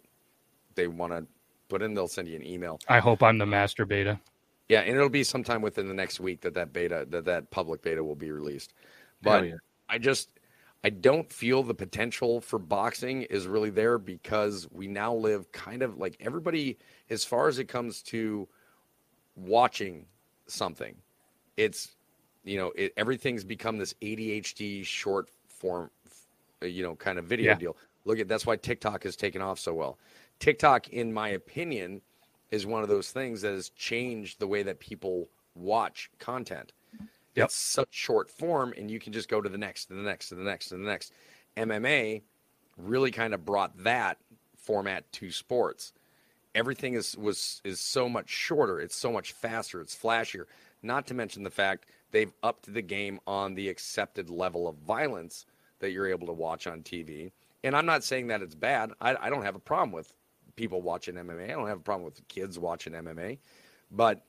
they 0.75 0.87
want 0.87 1.13
to 1.13 1.25
put 1.69 1.81
in, 1.81 1.93
they'll 1.93 2.07
send 2.07 2.27
you 2.27 2.35
an 2.35 2.45
email. 2.45 2.79
I 2.87 2.99
hope 2.99 3.23
I'm 3.23 3.37
the 3.37 3.45
master 3.45 3.85
beta. 3.85 4.19
Yeah, 4.67 4.81
and 4.81 4.95
it'll 4.95 5.09
be 5.09 5.23
sometime 5.23 5.61
within 5.61 5.87
the 5.87 5.93
next 5.93 6.19
week 6.19 6.41
that 6.41 6.53
that 6.55 6.73
beta 6.73 7.05
that 7.09 7.23
that 7.25 7.49
public 7.49 7.81
beta 7.81 8.03
will 8.03 8.15
be 8.15 8.31
released. 8.31 8.73
But 9.21 9.47
yeah. 9.47 9.55
I 9.87 9.97
just 9.97 10.31
I 10.83 10.89
don't 10.89 11.31
feel 11.31 11.61
the 11.63 11.75
potential 11.75 12.41
for 12.41 12.57
boxing 12.57 13.23
is 13.23 13.45
really 13.47 13.69
there 13.69 13.97
because 13.99 14.67
we 14.71 14.87
now 14.87 15.13
live 15.13 15.51
kind 15.51 15.83
of 15.83 15.97
like 15.97 16.17
everybody 16.19 16.77
as 17.09 17.23
far 17.23 17.47
as 17.47 17.59
it 17.59 17.65
comes 17.65 18.01
to 18.03 18.47
watching 19.35 20.05
something. 20.47 20.95
It's 21.57 21.95
you 22.43 22.57
know, 22.57 22.71
it, 22.75 22.93
everything's 22.97 23.43
become 23.43 23.77
this 23.77 23.93
ADHD 24.01 24.83
short 24.83 25.29
form 25.47 25.91
you 26.61 26.83
know, 26.83 26.95
kind 26.95 27.19
of 27.19 27.25
video 27.25 27.51
Yeah. 27.51 27.57
deal. 27.57 27.77
Look 28.05 28.19
at 28.19 28.27
that's 28.27 28.45
why 28.45 28.55
TikTok 28.55 29.03
has 29.03 29.15
taken 29.15 29.41
off 29.41 29.59
so 29.59 29.73
well. 29.73 29.99
TikTok 30.39 30.89
in 30.89 31.13
my 31.13 31.29
opinion 31.29 32.01
is 32.49 32.65
one 32.65 32.81
of 32.83 32.89
those 32.89 33.11
things 33.11 33.41
that 33.41 33.53
has 33.53 33.69
changed 33.69 34.39
the 34.39 34.47
way 34.47 34.63
that 34.63 34.79
people 34.79 35.29
watch 35.55 36.09
content. 36.17 36.73
Yep. 37.35 37.45
It's 37.45 37.55
such 37.55 37.87
short 37.91 38.29
form, 38.29 38.73
and 38.77 38.91
you 38.91 38.99
can 38.99 39.13
just 39.13 39.29
go 39.29 39.39
to 39.39 39.49
the 39.49 39.57
next, 39.57 39.85
to 39.85 39.93
the 39.93 40.01
next, 40.01 40.29
to 40.29 40.35
the 40.35 40.43
next, 40.43 40.69
to 40.69 40.77
the 40.77 40.83
next. 40.83 41.13
MMA 41.55 42.23
really 42.77 43.11
kind 43.11 43.33
of 43.33 43.45
brought 43.45 43.83
that 43.83 44.17
format 44.57 45.09
to 45.13 45.31
sports. 45.31 45.93
Everything 46.53 46.93
is 46.95 47.17
was 47.17 47.61
is 47.63 47.79
so 47.79 48.09
much 48.09 48.29
shorter. 48.29 48.79
It's 48.79 48.95
so 48.95 49.11
much 49.11 49.31
faster. 49.31 49.79
It's 49.79 49.95
flashier. 49.95 50.45
Not 50.83 51.07
to 51.07 51.13
mention 51.13 51.43
the 51.43 51.49
fact 51.49 51.85
they've 52.11 52.33
upped 52.43 52.73
the 52.73 52.81
game 52.81 53.19
on 53.25 53.55
the 53.55 53.69
accepted 53.69 54.29
level 54.29 54.67
of 54.67 54.75
violence 54.75 55.45
that 55.79 55.91
you're 55.91 56.07
able 56.07 56.27
to 56.27 56.33
watch 56.33 56.67
on 56.67 56.81
TV. 56.81 57.31
And 57.63 57.75
I'm 57.75 57.85
not 57.85 58.03
saying 58.03 58.27
that 58.27 58.41
it's 58.41 58.55
bad. 58.55 58.91
I, 58.99 59.15
I 59.15 59.29
don't 59.29 59.43
have 59.43 59.55
a 59.55 59.59
problem 59.59 59.91
with 59.91 60.13
people 60.55 60.81
watching 60.81 61.15
MMA. 61.15 61.45
I 61.45 61.53
don't 61.53 61.67
have 61.67 61.77
a 61.77 61.83
problem 61.83 62.05
with 62.05 62.27
kids 62.27 62.59
watching 62.59 62.93
MMA, 62.93 63.37
but 63.91 64.25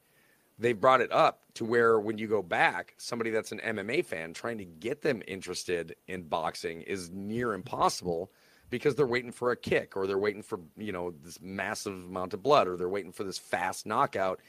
they've 0.63 0.81
brought 0.81 1.01
it 1.01 1.13
up 1.13 1.43
to 1.55 1.65
where 1.65 1.99
when 1.99 2.19
you 2.19 2.29
go 2.29 2.43
back, 2.43 2.95
somebody 2.97 3.31
that's 3.31 3.53
an 3.53 3.61
MMA 3.65 4.05
fan 4.05 4.33
trying 4.33 4.59
to 4.59 4.65
get 4.65 5.03
them 5.03 5.23
interested 5.27 5.97
in 6.07 6.23
boxing 6.23 6.83
is 6.83 7.11
near 7.11 7.53
impossible 7.53 8.31
because 8.71 8.95
they're 8.95 9.07
waiting 9.07 9.33
for 9.33 9.51
a 9.51 9.57
kick 9.57 9.97
or 9.97 10.07
they're 10.07 10.19
waiting 10.19 10.43
for, 10.43 10.61
you 10.79 10.93
know, 10.93 11.13
this 11.23 11.41
massive 11.43 11.93
amount 11.93 12.33
of 12.33 12.43
blood 12.43 12.69
or 12.69 12.77
they're 12.77 12.89
waiting 12.89 13.13
for 13.13 13.25
this 13.25 13.39
fast 13.39 13.87
knockout. 13.87 14.41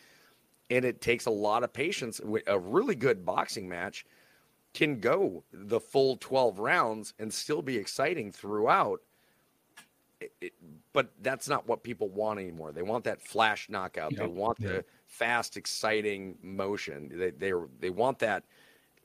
And 0.70 0.86
it 0.86 1.02
takes 1.02 1.26
a 1.26 1.32
lot 1.32 1.64
of 1.64 1.74
patience. 1.74 2.22
A 2.48 2.58
really 2.58 2.96
good 2.96 3.26
boxing 3.26 3.68
match 3.68 4.06
can 4.74 5.00
go 5.00 5.44
the 5.52 5.80
full 5.80 6.18
12 6.18 6.60
rounds 6.60 7.14
and 7.20 7.34
still 7.34 7.62
be 7.62 7.78
exciting 7.78 8.32
throughout 8.32 9.02
it, 10.24 10.32
it, 10.42 10.54
but 10.94 11.12
that's 11.22 11.48
not 11.48 11.68
what 11.68 11.84
people 11.84 12.10
want 12.10 12.40
anymore. 12.40 12.72
They 12.72 12.82
want 12.82 13.04
that 13.06 13.22
flash 13.22 13.70
knockout. 13.70 14.16
They 14.16 14.26
want 14.28 14.58
Yeah. 14.60 14.68
the 14.70 14.86
fast, 15.08 15.58
exciting 15.58 16.38
motion. 16.42 17.12
They 17.14 17.32
they 17.32 17.54
they 17.80 17.90
want 17.90 18.20
that 18.20 18.44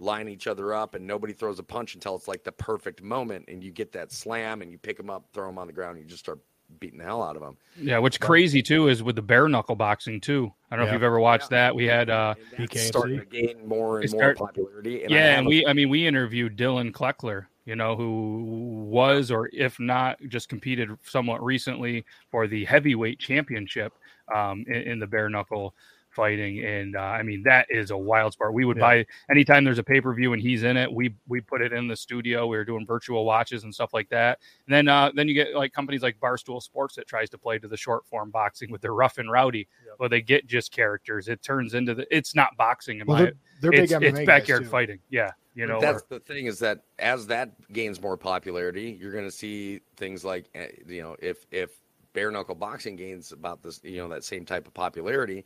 line 0.00 0.28
each 0.28 0.46
other 0.46 0.72
up 0.72 0.94
and 0.94 1.06
nobody 1.06 1.32
throws 1.32 1.58
a 1.58 1.62
punch 1.62 1.94
until 1.94 2.14
it's 2.14 2.28
like 2.28 2.44
the 2.44 2.52
perfect 2.52 3.02
moment 3.02 3.44
and 3.48 3.64
you 3.64 3.70
get 3.72 3.90
that 3.92 4.12
slam 4.12 4.62
and 4.62 4.70
you 4.70 4.78
pick 4.78 4.96
them 4.96 5.10
up, 5.10 5.24
throw 5.32 5.46
them 5.48 5.58
on 5.58 5.66
the 5.66 5.72
ground, 5.72 5.96
and 5.96 6.04
you 6.04 6.08
just 6.08 6.20
start 6.20 6.38
beating 6.80 6.98
the 6.98 7.04
hell 7.04 7.22
out 7.22 7.34
of 7.34 7.40
them. 7.42 7.56
Yeah, 7.80 7.98
what's 7.98 8.18
crazy 8.18 8.62
too 8.62 8.88
is 8.88 9.02
with 9.02 9.16
the 9.16 9.22
bare 9.22 9.48
knuckle 9.48 9.74
boxing 9.74 10.20
too. 10.20 10.52
I 10.70 10.76
don't 10.76 10.84
know 10.84 10.88
if 10.90 10.92
you've 10.92 11.02
ever 11.02 11.18
watched 11.18 11.50
that. 11.50 11.74
We 11.74 11.86
had 11.86 12.10
uh 12.10 12.34
And 12.56 12.68
that's 12.68 12.86
starting 12.86 13.18
to 13.18 13.24
gain 13.24 13.66
more 13.66 14.00
and 14.00 14.08
They 14.08 14.12
more 14.12 14.34
start- 14.34 14.38
popularity. 14.38 15.02
And 15.02 15.10
yeah, 15.10 15.30
have 15.30 15.38
and 15.38 15.46
a- 15.46 15.48
we 15.48 15.66
I 15.66 15.72
mean 15.72 15.88
we 15.88 16.06
interviewed 16.06 16.56
Dylan 16.56 16.92
Kleckler, 16.92 17.46
you 17.68 17.76
know, 17.76 17.94
who 17.94 18.84
was 18.88 19.30
or 19.30 19.50
if 19.52 19.78
not 19.78 20.16
just 20.28 20.48
competed 20.48 20.88
somewhat 21.04 21.40
recently 21.44 22.04
for 22.30 22.46
the 22.48 22.64
heavyweight 22.64 23.18
championship 23.18 23.92
um 24.34 24.64
in, 24.68 24.82
in 24.92 24.98
the 24.98 25.06
bare 25.06 25.28
knuckle 25.28 25.74
fighting 26.10 26.64
and 26.64 26.96
uh, 26.96 27.00
I 27.00 27.22
mean 27.22 27.42
that 27.44 27.66
is 27.68 27.90
a 27.90 27.96
wild 27.96 28.32
sport. 28.32 28.54
We 28.54 28.64
would 28.64 28.78
Yeah. 28.78 29.04
buy 29.04 29.06
anytime 29.30 29.62
there's 29.64 29.78
a 29.78 29.84
pay-per-view 29.84 30.32
and 30.32 30.40
he's 30.42 30.62
in 30.62 30.76
it, 30.76 30.90
we 30.90 31.14
we 31.28 31.40
put 31.42 31.60
it 31.60 31.72
in 31.72 31.86
the 31.86 31.94
studio. 31.96 32.46
We 32.46 32.56
were 32.56 32.64
doing 32.64 32.86
virtual 32.86 33.24
watches 33.26 33.64
and 33.64 33.72
stuff 33.74 33.92
like 33.92 34.08
that. 34.08 34.38
And 34.66 34.74
then 34.74 34.88
uh 34.88 35.12
then 35.14 35.28
you 35.28 35.34
get 35.34 35.54
like 35.54 35.72
companies 35.72 36.02
like 36.02 36.18
Barstool 36.18 36.62
Sports 36.62 36.94
that 36.96 37.06
tries 37.06 37.28
to 37.30 37.38
play 37.38 37.58
to 37.58 37.68
the 37.68 37.76
short 37.76 38.06
form 38.06 38.30
boxing 38.30 38.72
with 38.72 38.80
their 38.80 38.94
rough 38.94 39.18
and 39.18 39.30
rowdy. 39.30 39.68
Well, 40.00 40.08
they 40.08 40.22
get 40.22 40.46
just 40.46 40.72
characters. 40.72 41.28
It 41.28 41.42
turns 41.42 41.74
into 41.74 41.94
the 41.94 42.06
it's 42.16 42.34
not 42.34 42.56
boxing 42.56 43.00
in 43.00 43.06
Well, 43.06 43.18
my 43.18 43.22
they're, 43.24 43.32
they're 43.60 43.70
big 43.72 43.82
it's, 43.84 43.92
MMA 43.92 44.18
it's 44.20 44.26
backyard 44.26 44.66
fighting. 44.68 44.98
Yeah, 45.10 45.30
you 45.59 45.66
know. 45.66 45.80
that's 45.80 46.02
or- 46.02 46.18
the 46.18 46.20
thing 46.20 46.46
is 46.46 46.59
that 46.61 46.84
as 46.98 47.26
that 47.26 47.50
gains 47.72 48.00
more 48.00 48.16
popularity, 48.16 48.96
you're 49.00 49.12
going 49.12 49.24
to 49.24 49.30
see 49.30 49.80
things 49.96 50.24
like 50.24 50.48
eh, 50.54 50.68
you 50.86 51.02
know 51.02 51.16
if 51.18 51.46
if 51.50 51.70
bare 52.12 52.30
knuckle 52.30 52.54
boxing 52.54 52.96
gains 52.96 53.32
about 53.32 53.62
this 53.62 53.80
you 53.82 53.98
know 53.98 54.09
that 54.09 54.24
same 54.24 54.44
type 54.44 54.66
of 54.66 54.74
popularity, 54.74 55.44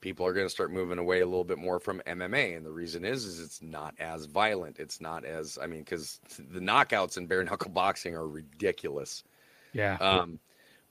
people 0.00 0.26
are 0.26 0.32
going 0.32 0.46
to 0.46 0.50
start 0.50 0.72
moving 0.72 0.98
away 0.98 1.20
a 1.20 1.26
little 1.26 1.44
bit 1.44 1.58
more 1.58 1.78
from 1.78 2.02
MMA, 2.06 2.56
and 2.56 2.66
the 2.66 2.72
reason 2.72 3.04
is 3.04 3.24
is 3.24 3.40
it's 3.40 3.62
not 3.62 3.94
as 3.98 4.26
violent. 4.26 4.78
It's 4.78 5.00
not 5.00 5.24
as 5.24 5.58
I 5.62 5.66
mean 5.66 5.80
because 5.80 6.20
the 6.50 6.60
knockouts 6.60 7.16
in 7.16 7.26
bare 7.26 7.44
knuckle 7.44 7.70
boxing 7.74 8.14
are 8.14 8.28
ridiculous. 8.28 9.24
yeah. 9.72 9.96
Um, 10.00 10.38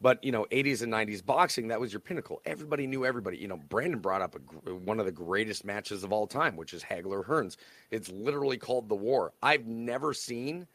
but 0.02 0.24
you 0.24 0.32
know, 0.32 0.46
80s 0.52 0.82
and 0.82 0.92
90s 0.92 1.24
boxing, 1.26 1.68
that 1.70 1.80
was 1.80 1.94
your 1.94 2.00
pinnacle. 2.00 2.42
Everybody 2.46 2.88
knew 2.88 3.06
everybody. 3.06 3.38
You 3.38 3.48
know, 3.48 3.58
Brandon 3.58 4.00
brought 4.00 4.22
up 4.22 4.36
a, 4.36 4.74
one 4.74 5.00
of 5.00 5.06
the 5.06 5.12
greatest 5.12 5.64
matches 5.64 6.04
of 6.04 6.12
all 6.12 6.28
time, 6.28 6.56
which 6.56 6.74
is 6.74 6.84
Hagler 6.84 7.24
Hearns. 7.26 7.58
It's 7.92 8.10
literally 8.10 8.58
called 8.58 8.90
the 8.90 8.96
War. 8.96 9.34
I've 9.44 9.68
never 9.68 10.14
seen 10.14 10.68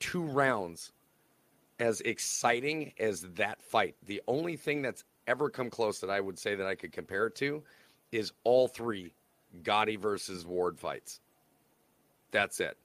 two 0.00 0.22
rounds 0.24 0.92
as 1.78 2.00
exciting 2.02 2.92
as 2.98 3.22
that 3.34 3.62
fight. 3.62 3.94
The 4.06 4.20
only 4.28 4.56
thing 4.56 4.82
that's 4.82 5.04
ever 5.26 5.48
come 5.48 5.70
close 5.70 6.00
that 6.00 6.10
I 6.10 6.20
would 6.20 6.38
say 6.38 6.54
that 6.54 6.66
I 6.66 6.74
could 6.74 6.92
compare 6.92 7.26
it 7.26 7.34
to 7.36 7.62
is 8.12 8.32
all 8.44 8.66
three 8.68 9.14
Gatti 9.62 9.96
versus 9.96 10.44
Ward 10.46 10.78
fights. 10.78 11.20
That's 12.32 12.60
it. 12.60 12.76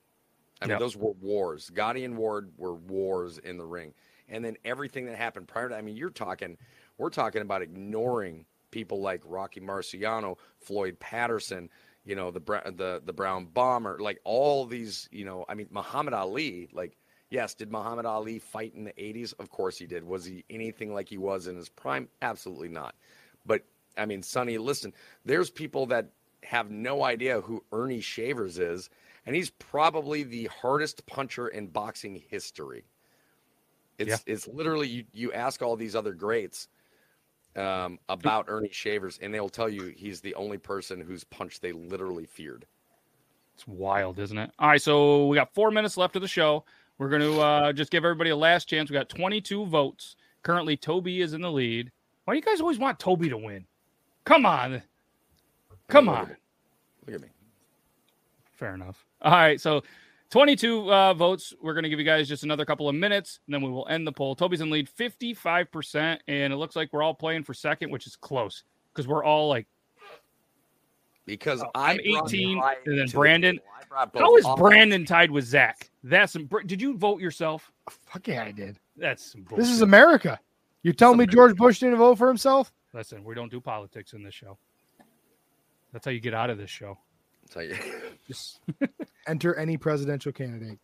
I 0.62 0.66
mean, 0.66 0.72
Yep. 0.72 0.80
those 0.80 0.96
were 0.98 1.12
wars. 1.22 1.70
Gatti 1.72 2.06
and 2.06 2.18
Ward 2.18 2.52
were 2.58 2.76
wars 2.76 3.40
in 3.40 3.58
the 3.58 3.66
ring. 3.66 3.94
And 4.28 4.44
then 4.44 4.58
everything 4.66 5.06
that 5.06 5.18
happened 5.18 5.48
prior 5.48 5.70
to, 5.70 5.76
I 5.76 5.82
mean, 5.82 5.96
you're 5.96 6.10
talking, 6.10 6.58
we're 6.98 7.10
talking 7.10 7.42
about 7.42 7.62
ignoring 7.62 8.46
people 8.72 9.02
like 9.02 9.22
Rocky 9.26 9.62
Marciano, 9.62 10.38
Floyd 10.60 11.00
Patterson, 11.00 11.70
you 12.06 12.16
know, 12.16 12.32
the 12.32 12.40
the 12.76 13.02
the 13.04 13.14
Brown 13.14 13.46
Bomber, 13.46 13.98
like 14.00 14.20
all 14.24 14.66
these, 14.66 15.10
you 15.12 15.26
know, 15.26 15.46
I 15.50 15.56
mean, 15.56 15.68
Muhammad 15.72 16.14
Ali, 16.14 16.70
like, 16.72 16.98
yes, 17.30 17.56
did 17.56 17.72
Muhammad 17.72 18.06
Ali 18.06 18.40
fight 18.40 18.74
in 18.76 18.84
the 18.84 18.94
80s? 18.94 19.34
Of 19.40 19.50
course 19.50 19.78
he 19.78 19.88
did. 19.88 20.04
Was 20.04 20.26
he 20.26 20.46
anything 20.50 20.94
like 20.94 21.10
he 21.10 21.18
was 21.18 21.48
in 21.48 21.56
his 21.56 21.70
prime? 21.70 22.08
Absolutely 22.22 22.70
not. 22.70 22.96
But 23.46 23.64
I 23.98 24.06
mean, 24.06 24.22
Sonny, 24.22 24.58
listen, 24.58 24.94
there's 25.24 25.50
people 25.50 25.88
that 25.88 26.10
have 26.44 26.70
no 26.70 27.04
idea 27.04 27.42
who 27.42 27.64
Ernie 27.72 28.02
Shavers 28.02 28.60
is, 28.60 28.90
and 29.26 29.36
he's 29.36 29.50
probably 29.50 30.24
the 30.24 30.46
hardest 30.46 31.06
puncher 31.08 31.48
in 31.48 31.68
boxing 31.68 32.22
history. 32.30 32.84
It's 33.98 34.24
it's 34.26 34.48
literally 34.48 34.88
you, 34.88 35.04
you 35.14 35.34
ask 35.34 35.62
all 35.62 35.76
these 35.76 35.96
other 35.96 36.14
greats 36.14 36.68
um, 37.56 38.00
about 38.10 38.46
Ernie 38.48 38.70
Shavers, 38.72 39.20
and 39.22 39.34
they'll 39.34 39.50
tell 39.50 39.70
you 39.70 39.94
he's 39.96 40.22
the 40.22 40.36
only 40.36 40.58
person 40.58 41.00
whose 41.00 41.24
punch 41.24 41.60
they 41.60 41.72
literally 41.72 42.26
feared. 42.26 42.66
It's 43.54 43.68
wild, 43.68 44.20
isn't 44.20 44.38
it? 44.38 44.52
All 44.60 44.68
right, 44.68 44.82
so 44.82 45.28
we 45.28 45.36
got 45.36 45.54
four 45.54 45.72
minutes 45.72 45.96
left 45.96 46.16
of 46.18 46.22
the 46.22 46.28
show. 46.28 46.66
We're 46.98 47.10
going 47.10 47.22
to 47.22 47.40
uh, 47.40 47.74
just 47.74 47.92
give 47.92 48.04
everybody 48.04 48.30
a 48.30 48.36
last 48.36 48.68
chance. 48.68 48.90
We 48.90 48.94
got 48.96 49.10
22 49.10 49.66
votes. 49.66 50.16
Currently, 50.44 50.78
Toby 50.78 51.22
is 51.22 51.34
in 51.34 51.42
the 51.42 51.52
lead. 51.52 51.92
Why 52.26 52.34
do 52.34 52.38
you 52.38 52.44
guys 52.44 52.60
always 52.60 52.80
want 52.80 53.00
Toby 53.00 53.30
to 53.30 53.38
win? 53.38 53.66
Come 54.26 54.46
on. 54.46 54.82
Come 55.88 56.08
Look 56.08 56.18
on. 56.18 56.38
Look 57.06 57.16
at 57.16 57.22
me. 57.22 57.28
Fair 58.54 58.74
enough. 58.74 59.06
All 59.22 59.32
right, 59.32 59.60
so 59.60 59.84
22 60.32 60.92
uh, 60.92 61.14
votes. 61.14 61.54
We're 61.62 61.74
going 61.74 61.84
to 61.84 61.90
give 61.90 62.00
you 62.00 62.06
guys 62.06 62.28
just 62.28 62.44
another 62.44 62.66
couple 62.66 62.90
of 62.90 62.96
minutes, 62.96 63.40
and 63.48 63.54
then 63.54 63.62
we 63.62 63.70
will 63.70 63.88
end 63.88 64.06
the 64.08 64.12
poll. 64.12 64.36
Toby's 64.36 64.62
in 64.62 64.70
lead 64.70 64.90
55%, 64.90 66.20
and 66.28 66.52
it 66.54 66.58
looks 66.58 66.76
like 66.76 66.92
we're 66.92 67.04
all 67.04 67.14
playing 67.14 67.44
for 67.44 67.54
second, 67.54 67.92
which 67.92 68.08
is 68.08 68.16
close 68.16 68.64
because 68.94 69.08
we're 69.08 69.24
all 69.24 69.48
like, 69.50 69.68
Because 71.26 71.62
Oh, 71.64 71.70
I 71.76 71.94
I'm 71.94 72.00
18, 72.26 72.60
pride 72.60 72.78
and 72.86 72.98
then 73.00 73.06
to 73.08 73.12
the 73.12 73.18
Brandon- 73.18 73.56
table. 73.56 73.66
I 73.82 73.86
brought 73.88 74.14
both 74.14 74.22
how 74.22 74.36
is 74.38 74.46
off- 74.46 74.60
Brandon 74.60 75.06
tied 75.06 75.32
with 75.32 75.46
Zach? 75.46 75.90
That's 76.04 76.34
some, 76.34 76.50
did 76.66 76.82
you 76.82 76.98
vote 76.98 77.22
yourself? 77.22 77.72
Fuck 77.90 78.28
yeah, 78.28 78.44
I 78.44 78.52
did. 78.52 78.80
That's 78.98 79.32
some 79.32 79.46
This 79.56 79.70
is. 79.70 79.82
America. 79.82 80.40
You're 80.84 80.94
telling 80.94 81.18
me 81.18 81.26
George 81.26 81.56
Bush 81.56 81.80
didn't 81.80 81.98
vote 81.98 82.18
for 82.18 82.28
himself? 82.28 82.72
Listen, 82.94 83.24
we 83.24 83.34
don't 83.36 83.50
do 83.52 83.60
politics 83.60 84.14
in 84.14 84.22
this 84.24 84.34
show. 84.36 84.58
That's 85.92 86.06
how 86.06 86.12
you 86.12 86.20
get 86.20 86.34
out 86.34 86.50
of 86.50 86.58
this 86.58 86.70
show. 86.70 86.98
Tell 87.50 87.64
you. 87.64 87.76
Just 88.28 88.60
Enter 89.28 89.56
any 89.56 89.78
presidential 89.78 90.32
candidate. 90.32 90.80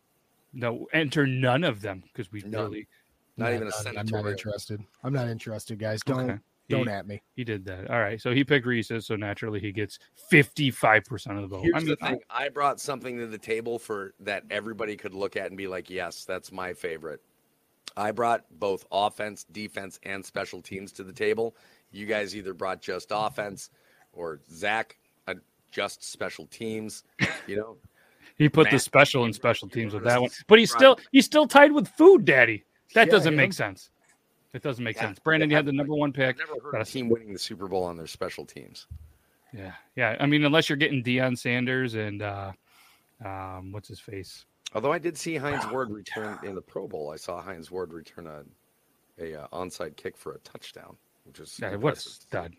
no 0.52 0.86
enter 0.92 1.26
none 1.26 1.64
of 1.64 1.80
them 1.80 2.02
because 2.12 2.30
we 2.32 2.42
None. 2.42 2.64
really 2.64 2.88
Not 3.36 3.50
Nah, 3.50 3.56
even 3.56 3.68
a 3.68 3.70
nah, 3.70 3.76
I'm 3.78 3.84
not 3.84 3.94
senatorial. 4.06 4.28
interested. 4.28 4.80
I'm 5.02 5.12
not 5.12 5.28
interested, 5.28 5.78
guys. 5.78 6.02
Don't 6.02 6.20
Okay. 6.30 6.38
don't 6.68 6.86
He, 6.86 6.92
at 6.92 7.06
me. 7.06 7.22
he 7.34 7.44
did 7.44 7.64
that. 7.66 7.90
All 7.90 7.98
right. 8.00 8.20
So 8.20 8.32
he 8.32 8.44
picked 8.44 8.66
Reese's, 8.66 9.06
so 9.06 9.16
naturally 9.16 9.60
he 9.60 9.72
gets 9.72 9.98
fifty 10.28 10.70
five 10.70 11.04
percent 11.04 11.36
of 11.38 11.42
the 11.42 11.48
vote. 11.56 11.62
Here's 11.62 11.74
I 11.74 11.78
mean, 11.80 11.88
the 11.88 11.96
thing: 11.96 12.20
I 12.30 12.48
brought 12.48 12.80
something 12.80 13.16
to 13.18 13.26
the 13.26 13.38
table 13.38 13.78
for 13.78 14.14
that 14.20 14.44
everybody 14.50 14.96
could 14.96 15.14
look 15.14 15.36
at 15.36 15.46
and 15.48 15.56
be 15.56 15.66
like, 15.66 15.88
"Yes, 15.90 16.24
that's 16.24 16.50
my 16.52 16.72
favorite." 16.72 17.20
I 17.96 18.10
brought 18.10 18.44
both 18.58 18.86
offense, 18.90 19.44
defense, 19.52 20.00
and 20.04 20.24
special 20.24 20.62
teams 20.62 20.92
to 20.92 21.04
the 21.04 21.12
table. 21.12 21.54
You 21.90 22.06
guys 22.06 22.34
either 22.34 22.54
brought 22.54 22.80
just 22.80 23.08
offense, 23.10 23.70
or 24.14 24.40
Zach 24.50 24.96
uh, 25.26 25.34
just 25.70 26.02
special 26.04 26.46
teams. 26.46 27.02
You 27.46 27.56
know, 27.56 27.76
he 28.38 28.48
put 28.48 28.70
the 28.70 28.78
special 28.78 29.24
and 29.24 29.34
special 29.34 29.68
teams 29.68 29.94
with 29.94 30.04
that 30.04 30.20
one, 30.20 30.30
but 30.48 30.58
he's 30.58 30.70
still 30.70 30.98
he's 31.10 31.26
still 31.26 31.46
tied 31.46 31.72
with 31.72 31.88
Food 31.88 32.24
Daddy. 32.24 32.64
That 32.94 33.06
Yeah, 33.06 33.12
doesn't 33.12 33.36
make 33.36 33.52
sense. 33.52 33.90
It 34.54 34.62
doesn't 34.62 34.84
make 34.84 34.96
Yeah. 34.96 35.02
sense. 35.02 35.18
Brandon, 35.18 35.48
you 35.48 35.54
Yeah, 35.54 35.58
had 35.58 35.66
the 35.66 35.72
number 35.72 35.94
one 35.94 36.10
I've 36.10 36.14
pick. 36.14 36.38
never 36.38 36.60
heard 36.60 36.74
of 36.74 36.82
a 36.82 36.90
team 36.90 37.08
winning 37.08 37.32
the 37.32 37.38
Super 37.38 37.68
Bowl 37.68 37.84
on 37.84 37.96
their 37.96 38.06
special 38.06 38.44
teams. 38.44 38.86
Yeah, 39.52 39.74
yeah. 39.96 40.16
I 40.20 40.26
mean, 40.26 40.44
unless 40.44 40.68
you're 40.68 40.76
getting 40.76 41.02
Deion 41.02 41.38
Sanders 41.38 41.94
and 41.94 42.22
uh, 42.22 42.52
um, 43.24 43.72
what's 43.72 43.88
his 43.88 44.00
face? 44.00 44.44
Although 44.74 44.92
I 44.92 44.98
did 44.98 45.16
see 45.18 45.36
Hines 45.36 45.66
Ward 45.70 45.90
return 45.92 46.38
in 46.42 46.54
the 46.54 46.62
Pro 46.62 46.86
Bowl, 46.88 47.10
I 47.10 47.16
saw 47.16 47.40
Hines 47.42 47.70
Ward 47.70 47.92
return 47.92 48.26
a 48.26 48.44
a 49.18 49.42
uh, 49.42 49.46
onside 49.52 49.96
kick 49.96 50.16
for 50.16 50.32
a 50.32 50.38
touchdown, 50.38 50.96
which 51.24 51.38
is 51.38 51.58
Yeah, 51.60 51.68
what 51.70 51.74
a 51.74 51.76
impressive 51.76 52.12
stud. 52.12 52.56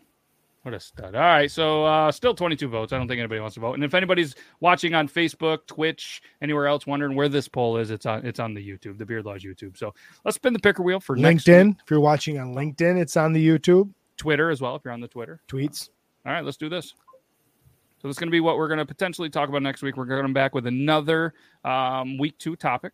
What 0.64 0.74
a 0.74 0.80
stud. 0.80 1.14
All 1.14 1.22
right. 1.22 1.52
So 1.52 1.84
uh, 1.86 2.10
still 2.12 2.34
22 2.34 2.70
votes. 2.70 2.94
I 2.94 2.98
don't 2.98 3.08
think 3.08 3.20
anybody 3.20 3.42
wants 3.42 3.56
to 3.56 3.60
vote. 3.60 3.74
And 3.74 3.84
if 3.84 3.94
anybody's 3.94 4.34
watching 4.62 4.94
on 4.94 5.10
Facebook, 5.10 5.68
Twitch, 5.68 6.22
anywhere 6.42 6.68
else 6.68 6.88
wondering 6.88 7.18
where 7.18 7.28
this 7.28 7.50
poll 7.50 7.76
is, 7.78 7.92
it's 7.92 8.06
on 8.06 8.26
it's 8.26 8.40
on 8.40 8.54
the 8.54 8.66
YouTube, 8.66 8.98
the 8.98 9.06
Beard 9.06 9.26
Laws 9.26 9.44
YouTube. 9.44 9.78
So 9.78 9.94
let's 10.24 10.36
spin 10.36 10.54
the 10.54 10.60
picker 10.60 10.82
wheel 10.82 11.02
for 11.02 11.18
next 11.18 11.46
LinkedIn. 11.48 11.76
If 11.84 11.92
you're 11.92 12.00
watching 12.00 12.40
on 12.40 12.56
LinkedIn, 12.56 12.98
it's 13.00 13.18
on 13.18 13.34
the 13.34 13.46
YouTube 13.46 13.92
Twitter 14.16 14.50
as 14.50 14.62
well, 14.62 14.76
if 14.78 14.84
you're 14.86 14.94
on 14.94 15.02
the 15.02 15.08
Twitter. 15.10 15.42
tweets. 15.50 15.90
All 16.26 16.32
right, 16.32 16.46
let's 16.46 16.56
do 16.58 16.70
this. 16.70 16.94
So 18.02 18.08
this 18.08 18.16
is 18.16 18.20
going 18.20 18.28
to 18.30 18.32
be 18.32 18.40
what 18.40 18.58
we're 18.58 18.70
going 18.70 18.80
to 18.80 18.86
potentially 18.86 19.30
talk 19.30 19.50
about 19.50 19.64
next 19.64 19.82
week. 19.82 19.98
We're 19.98 20.06
going 20.06 20.20
to 20.20 20.24
come 20.24 20.34
back 20.34 20.56
with 20.56 20.68
another 20.68 21.34
um, 21.66 22.18
week 22.18 22.38
two 22.38 22.56
topic. 22.56 22.94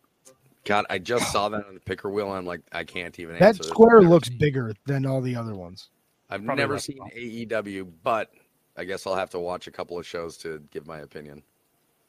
God, 0.64 0.86
I 0.90 0.98
just 0.98 1.30
saw 1.32 1.48
that 1.48 1.64
on 1.66 1.74
the 1.74 1.80
picker 1.80 2.10
wheel. 2.10 2.30
I'm 2.32 2.44
like, 2.46 2.60
I 2.72 2.82
can't 2.84 3.18
even 3.20 3.34
That 3.34 3.42
answer. 3.42 3.62
this. 3.62 3.68
square 3.70 4.02
looks 4.02 4.28
bigger 4.28 4.72
than 4.86 5.06
all 5.06 5.20
the 5.20 5.36
other 5.36 5.54
ones. 5.54 5.88
I've 6.30 6.44
probably 6.44 6.62
never 6.62 6.78
seen 6.78 6.98
well. 6.98 7.08
AEW, 7.16 7.90
but 8.02 8.30
I 8.76 8.84
guess 8.84 9.06
I'll 9.06 9.16
have 9.16 9.30
to 9.30 9.38
watch 9.38 9.66
a 9.66 9.70
couple 9.70 9.98
of 9.98 10.06
shows 10.06 10.36
to 10.38 10.62
give 10.70 10.86
my 10.86 10.98
opinion. 10.98 11.42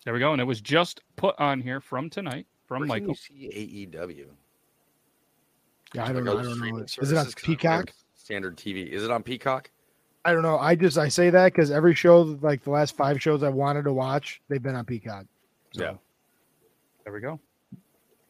There 0.05 0.13
we 0.13 0.19
go. 0.19 0.31
And 0.31 0.41
it 0.41 0.45
was 0.45 0.61
just 0.61 1.01
put 1.15 1.39
on 1.39 1.59
here 1.61 1.79
from 1.79 2.09
tonight 2.09 2.47
from 2.67 2.87
Where 2.87 2.99
can 2.99 3.09
you 3.09 3.15
see 3.15 3.87
AEW? 3.91 4.27
Yeah, 5.93 6.05
I 6.05 6.13
don't 6.13 6.23
Like 6.23 6.23
know. 6.25 6.39
I 6.39 6.43
don't 6.43 6.59
know. 6.59 6.65
Is 6.65 6.71
it 6.71 6.73
on 6.73 6.87
services? 6.87 6.95
'Cause 6.97 7.11
I 7.13 7.23
don't 7.23 7.35
Peacock? 7.57 7.93
Standard 8.15 8.57
TV. 8.57 8.89
Is 8.91 9.03
it 9.03 9.11
on 9.11 9.23
Peacock? 9.23 9.69
I 10.23 10.33
don't 10.33 10.43
know. 10.43 10.57
I 10.59 10.75
just 10.75 10.97
I 10.97 11.07
say 11.07 11.29
that 11.31 11.51
because 11.53 11.71
every 11.71 11.95
show, 11.95 12.21
like 12.21 12.63
the 12.63 12.69
last 12.69 12.95
five 12.95 13.21
shows 13.21 13.41
I 13.43 13.49
wanted 13.49 13.83
to 13.83 13.93
watch, 13.93 14.41
they've 14.47 14.61
been 14.61 14.75
on 14.75 14.85
Peacock. 14.85 15.25
So 15.73 15.81
Yeah. 15.83 15.93
There 17.03 17.13
we 17.13 17.19
go. 17.19 17.39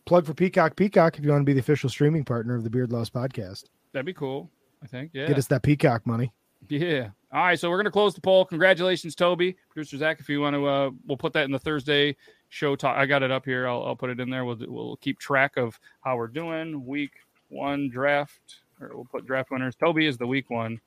plug 0.06 0.26
for 0.26 0.34
Peacock. 0.34 0.76
Peacock, 0.76 1.18
if 1.18 1.24
you 1.26 1.30
want 1.32 1.42
to 1.42 1.46
be 1.46 1.54
the 1.54 1.60
official 1.60 1.90
streaming 1.90 2.24
partner 2.26 2.56
of 2.56 2.64
the 2.64 2.70
Beard 2.70 2.92
Laws 2.92 3.10
podcast, 3.10 3.66
That'd 3.92 4.06
be 4.06 4.14
cool. 4.14 4.50
I 4.84 4.88
think. 4.88 5.12
Yeah. 5.14 5.28
get 5.28 5.38
us 5.38 5.48
that 5.48 5.64
Peacock 5.64 6.06
money. 6.08 6.34
Yeah. 6.70 7.10
All 7.32 7.44
right. 7.44 7.60
So 7.60 7.70
we're 7.70 7.78
gonna 7.78 7.92
close 7.92 8.14
the 8.14 8.22
poll. 8.22 8.46
Congratulations, 8.46 9.16
Toby. 9.16 9.58
Producer 9.70 9.98
Zach, 9.98 10.20
if 10.20 10.30
you 10.30 10.42
want 10.42 10.56
to, 10.56 10.68
uh, 10.68 10.92
we'll 11.06 11.18
put 11.18 11.34
that 11.34 11.46
in 11.46 11.52
the 11.52 11.60
Thursday 11.60 12.16
show 12.50 12.76
talk. 12.76 12.98
I 12.98 13.06
got 13.06 13.24
it 13.24 13.32
up 13.32 13.46
here. 13.46 13.68
I'll, 13.68 13.84
I'll 13.84 13.96
put 13.96 14.10
it 14.10 14.20
in 14.20 14.30
there. 14.30 14.46
We'll 14.46 14.58
we'll 14.68 14.98
keep 14.98 15.20
track 15.20 15.58
of 15.58 15.80
how 16.02 16.18
we're 16.18 16.28
doing. 16.28 16.86
Week 16.86 17.14
one 17.50 17.90
draft, 17.90 18.62
or 18.80 18.92
we'll 18.94 19.06
put 19.06 19.26
draft 19.26 19.52
winners. 19.52 19.76
Toby 19.76 20.06
is 20.06 20.18
the 20.18 20.28
week 20.28 20.50
one 20.50 20.80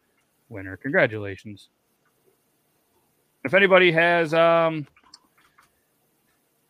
winner. 0.49 0.77
Congratulations. 0.77 1.69
If 3.45 3.53
anybody 3.53 3.93
has 3.93 4.33
um, 4.33 4.87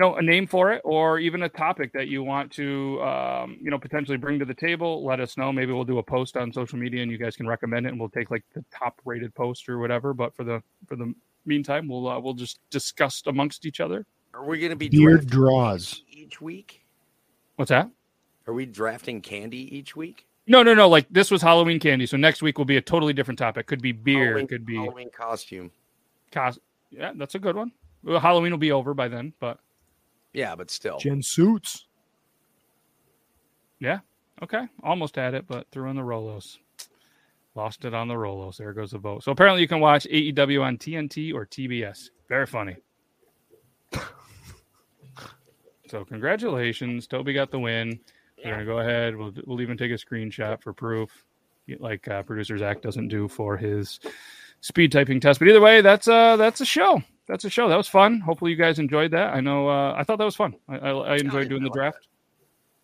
you 0.00 0.04
know, 0.06 0.16
a 0.16 0.22
name 0.22 0.46
for 0.46 0.72
it 0.72 0.80
or 0.84 1.18
even 1.20 1.42
a 1.44 1.48
topic 1.48 1.92
that 1.92 2.08
you 2.08 2.22
want 2.24 2.50
to 2.52 3.00
um, 3.02 3.56
you 3.62 3.70
know 3.70 3.78
potentially 3.78 4.16
bring 4.16 4.38
to 4.40 4.44
the 4.44 4.54
table 4.54 5.04
let 5.04 5.20
us 5.20 5.36
know 5.36 5.52
maybe 5.52 5.72
we'll 5.72 5.84
do 5.84 5.98
a 5.98 6.02
post 6.02 6.36
on 6.36 6.52
social 6.52 6.78
media 6.78 7.02
and 7.02 7.10
you 7.12 7.18
guys 7.18 7.36
can 7.36 7.46
recommend 7.46 7.86
it 7.86 7.90
and 7.90 8.00
we'll 8.00 8.08
take 8.08 8.30
like 8.30 8.42
the 8.54 8.64
top 8.76 9.00
rated 9.04 9.32
post 9.34 9.68
or 9.68 9.78
whatever 9.78 10.12
but 10.12 10.34
for 10.34 10.42
the 10.44 10.60
for 10.88 10.96
the 10.96 11.14
meantime 11.46 11.86
we'll 11.88 12.08
uh, 12.08 12.18
we'll 12.18 12.34
just 12.34 12.58
discuss 12.70 13.22
amongst 13.26 13.66
each 13.66 13.78
other 13.80 14.04
Are 14.32 14.44
we 14.44 14.58
going 14.58 14.70
to 14.70 14.76
be 14.76 14.88
Beard 14.88 15.26
draws. 15.28 16.02
each 16.10 16.40
week? 16.40 16.82
what's 17.56 17.68
that 17.68 17.88
Are 18.48 18.54
we 18.54 18.66
drafting 18.66 19.20
candy 19.20 19.76
each 19.76 19.94
week? 19.94 20.26
no 20.48 20.62
no 20.64 20.74
no 20.74 20.88
like 20.88 21.06
this 21.10 21.30
was 21.30 21.40
halloween 21.40 21.78
candy 21.78 22.04
so 22.06 22.16
next 22.16 22.42
week 22.42 22.58
will 22.58 22.64
be 22.64 22.76
a 22.78 22.82
totally 22.82 23.12
different 23.12 23.38
topic 23.38 23.66
could 23.66 23.80
be 23.80 23.92
beer 23.92 24.24
Halloween, 24.30 24.46
could 24.48 24.66
be 24.66 24.74
Halloween 24.76 25.10
costume. 25.16 25.70
cos- 26.32 26.58
yeah 26.90 27.12
that's 27.14 27.34
a 27.36 27.38
good 27.38 27.54
one 27.54 27.70
well, 28.02 28.18
halloween 28.20 28.50
will 28.50 28.58
be 28.58 28.72
over 28.72 28.92
by 28.92 29.06
then 29.08 29.32
but 29.40 29.60
Yeah, 30.34 30.54
but 30.56 30.70
still. 30.70 30.98
Gen 30.98 31.22
suits. 31.22 31.86
Yeah. 33.78 34.00
Okay. 34.42 34.68
Almost 34.82 35.16
had 35.16 35.34
it, 35.34 35.46
but 35.46 35.66
threw 35.70 35.88
in 35.88 35.96
the 35.96 36.02
Rolos. 36.02 36.58
Lost 37.54 37.84
it 37.84 37.94
on 37.94 38.08
the 38.08 38.14
Rolos. 38.14 38.56
There 38.56 38.72
goes 38.72 38.90
the 38.90 38.98
vote. 38.98 39.22
So 39.22 39.30
apparently 39.32 39.62
you 39.62 39.68
can 39.68 39.80
watch 39.80 40.06
AEW 40.10 40.62
on 40.62 40.76
TNT 40.76 41.32
or 41.32 41.46
TBS. 41.46 42.10
Very 42.28 42.46
funny. 42.46 42.76
so 45.88 46.04
congratulations. 46.04 47.06
Toby 47.06 47.32
got 47.32 47.52
the 47.52 47.60
win. 47.60 48.00
We're 48.44 48.50
going 48.50 48.58
to 48.60 48.66
go 48.66 48.78
ahead. 48.80 49.16
We'll, 49.16 49.32
we'll 49.46 49.62
even 49.62 49.78
take 49.78 49.92
a 49.92 49.94
screenshot 49.94 50.60
for 50.62 50.72
proof, 50.74 51.24
like 51.78 52.06
uh, 52.08 52.22
producer 52.24 52.58
Zach 52.58 52.82
doesn't 52.82 53.08
do 53.08 53.28
for 53.28 53.56
his 53.56 54.00
speed 54.60 54.92
typing 54.92 55.20
test. 55.20 55.38
But 55.38 55.48
either 55.48 55.60
way, 55.60 55.80
that's 55.80 56.08
uh 56.08 56.36
that's 56.36 56.60
a 56.60 56.66
show. 56.66 57.02
That's 57.26 57.44
a 57.44 57.50
show. 57.50 57.68
That 57.68 57.76
was 57.76 57.88
fun. 57.88 58.20
Hopefully 58.20 58.50
you 58.50 58.56
guys 58.56 58.78
enjoyed 58.78 59.10
that. 59.12 59.32
I 59.34 59.40
know 59.40 59.68
uh, 59.68 59.94
I 59.96 60.04
thought 60.04 60.18
that 60.18 60.24
was 60.24 60.36
fun. 60.36 60.54
I, 60.68 60.76
I, 60.76 60.90
I 60.90 61.16
enjoyed 61.16 61.48
doing 61.48 61.62
the 61.62 61.70
draft. 61.70 62.08